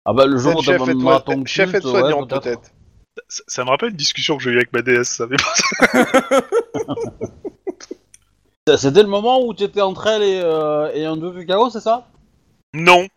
[0.06, 0.78] Ah bah, le jour où chef,
[1.26, 2.44] ton chef culte, aide soignant ouais, peut-être.
[2.44, 2.72] peut-être.
[3.30, 3.44] Ça.
[3.48, 5.28] ça me rappelle une discussion que j'ai eue avec ma déesse, ça.
[5.28, 5.38] Mais
[8.78, 11.80] C'était le moment où t'étais entre elle et, euh, et un dieu du chaos, c'est
[11.80, 12.08] ça?
[12.74, 13.08] Non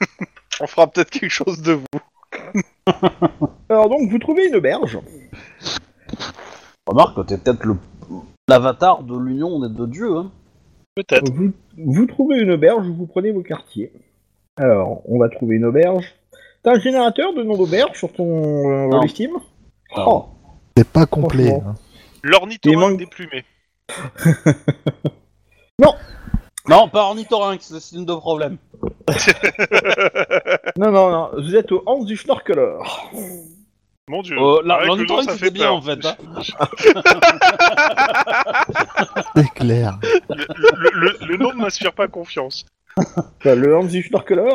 [0.60, 1.84] On fera peut-être quelque chose de vous.
[3.68, 4.98] Alors donc vous trouvez une auberge.
[6.86, 7.76] Remarque que t'es peut-être le
[8.48, 10.16] l'avatar de l'union des deux dieux.
[10.16, 10.30] Hein.
[10.94, 11.30] Peut-être.
[11.30, 13.92] Vous, vous trouvez une auberge, vous prenez vos quartiers.
[14.56, 16.14] Alors, on va trouver une auberge.
[16.62, 19.06] T'as un générateur de nom d'auberge sur ton euh, Non.
[19.06, 19.32] Steam.
[19.94, 20.26] Oh,
[20.76, 21.50] C'est pas complet.
[21.50, 21.70] Franchement.
[21.70, 21.74] hein.
[22.24, 23.44] Il L'ornithorynque manque- déplumé.
[26.68, 28.56] Non, pas ornithorynque, c'est signe de problème.
[30.76, 32.78] Non, non, non, vous êtes au Hans du Schnorkeler.
[34.08, 34.36] Mon dieu.
[34.36, 35.74] Euh, la- Ouais, que le nom, l'ornithorynque, ça c'était fait bien, peur.
[35.76, 36.16] en fait, hein.
[39.36, 39.98] C'est clair.
[40.28, 40.44] Le,
[40.76, 42.66] le- le- le nom ne m'inspire pas confiance.
[42.98, 44.52] Enfin, Le Hans du Schnorkeler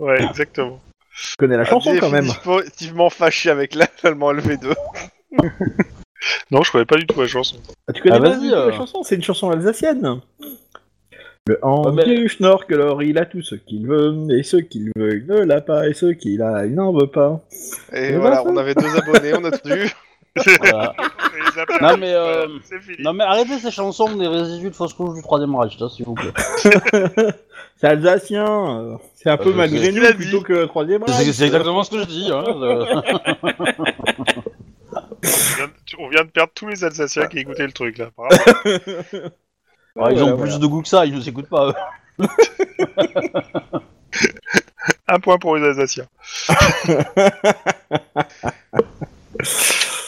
[0.00, 0.80] Ouais, exactement.
[1.16, 2.26] Je connais la chanson quand même.
[2.26, 4.74] Définitivement fâché avec l'allemand LV2.
[6.50, 7.56] Non, je connais pas du tout la chanson.
[7.86, 8.70] Ah, tu connais Ah, pas vas-y, du tout euh.
[8.70, 9.02] la chanson?
[9.04, 10.20] C'est une chanson alsacienne.
[11.46, 15.26] Le Ah, du Schnorkeler, il a tout ce qu'il veut, et ce qu'il veut, il
[15.26, 17.40] ne l'a pas, et ce qu'il a, il n'en veut pas.
[17.92, 19.50] Et Mais voilà, on avait deux abonnés, on a.
[20.60, 20.94] Voilà.
[21.80, 22.56] Non, mais, euh, voilà.
[22.98, 26.12] Non mais arrêtez ces chansons des résidus de fausse couche du troisième Reich, s'il vous
[26.14, 26.32] plaît.
[27.78, 30.44] C'est alsacien, euh, c'est un peu Euh, malgré nous plutôt dit.
[30.44, 32.30] que le troisième C'est c'est exactement ce que je dis.
[32.32, 32.44] Hein.
[32.46, 32.60] On
[35.56, 38.10] vient, de- on vient de perdre tous les Alsaciens qui écoutaient le truc là.
[38.18, 38.28] Ah,
[40.12, 40.58] ils ont Voilà, plus voilà.
[40.58, 41.70] de goût que ça, ils nous écoutent pas.
[41.70, 41.74] eux.
[45.08, 46.06] Un point pour les Alsaciens.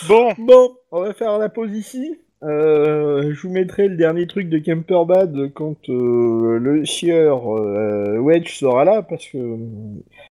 [0.08, 2.20] bon, Bon, on va faire la pause ici.
[2.44, 8.56] Euh, je vous mettrai le dernier truc de Camperbad quand euh, le sieur euh, Wedge
[8.58, 9.56] sera là, parce que euh,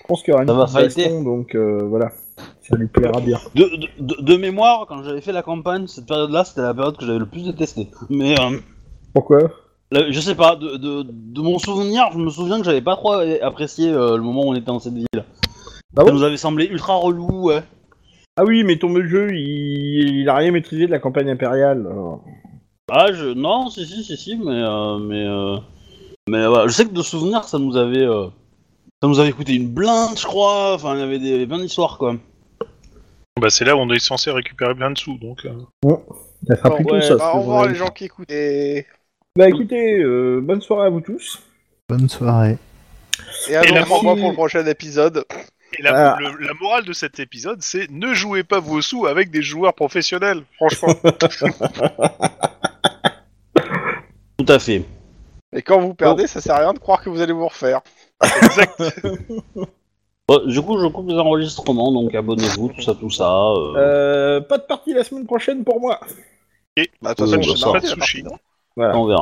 [0.01, 2.13] je pense qu'il y aura une Ça va baston, donc euh, voilà,
[2.63, 3.39] ça lui plaira bien.
[3.57, 6.97] De, de, de- de mémoire, quand j'avais fait la campagne, cette période-là, c'était la période
[6.97, 7.89] que j'avais le plus détestée.
[8.09, 8.57] Mais euh,
[9.13, 9.41] Pourquoi?
[9.91, 12.95] là, je sais pas, de, de, de mon souvenir, je me souviens que j'avais pas
[12.95, 15.07] trop apprécié euh, le moment où on était dans cette ville.
[15.17, 15.23] Ah
[15.97, 17.63] Ça bon nous avait semblé ultra relou, ouais.
[18.37, 21.87] Ah oui, mais ton jeu, il, il a rien maîtrisé de la campagne impériale.
[21.91, 22.23] alors.
[22.91, 23.27] Ah, je...
[23.33, 24.53] Non, si, si, si, si, mais...
[24.63, 25.57] Euh, mais euh,
[26.29, 28.27] Mais voilà, je sais que de souvenir, ça nous avait, euh,
[29.03, 30.75] ça nous avait coûté une blinde, je crois.
[30.75, 32.17] Enfin, il y avait des, plein d'histoires, quoi.
[33.41, 35.45] Bah, c'est là où on est censé récupérer plein de sous, donc.
[35.47, 35.53] euh.
[36.47, 37.09] Ça sera Bon, plutôt ouais, ça.
[37.15, 37.79] ce Bah, au revoir j'aurais les dit.
[37.79, 38.31] gens qui écoutent.
[38.31, 38.87] Et,
[39.37, 41.43] Bah écoutez, euh, bonne soirée à vous tous.
[41.89, 42.57] Bonne soirée.
[43.51, 45.25] et à Et la pour le prochain épisode.
[45.79, 46.19] Et la, Ah.
[46.21, 49.75] le- la morale de cet épisode, c'est ne jouez pas vos sous avec des joueurs
[49.75, 50.95] professionnels, franchement.
[54.39, 54.85] Tout à fait.
[55.55, 57.81] Et quand vous perdez, ça sert à rien de croire que vous allez vous refaire.
[58.43, 58.81] exact.
[60.29, 63.31] Bon, du coup, je coupe les enregistrements, donc abonnez-vous, tout ça, tout ça.
[63.33, 63.75] euh.
[63.77, 66.01] Euh, pas de partie la semaine prochaine pour moi.
[67.01, 68.23] Bah, de toute Euh, façon, bah, pas de sushi.
[68.25, 68.37] partie,
[68.77, 68.99] Voilà.
[68.99, 69.15] On verra.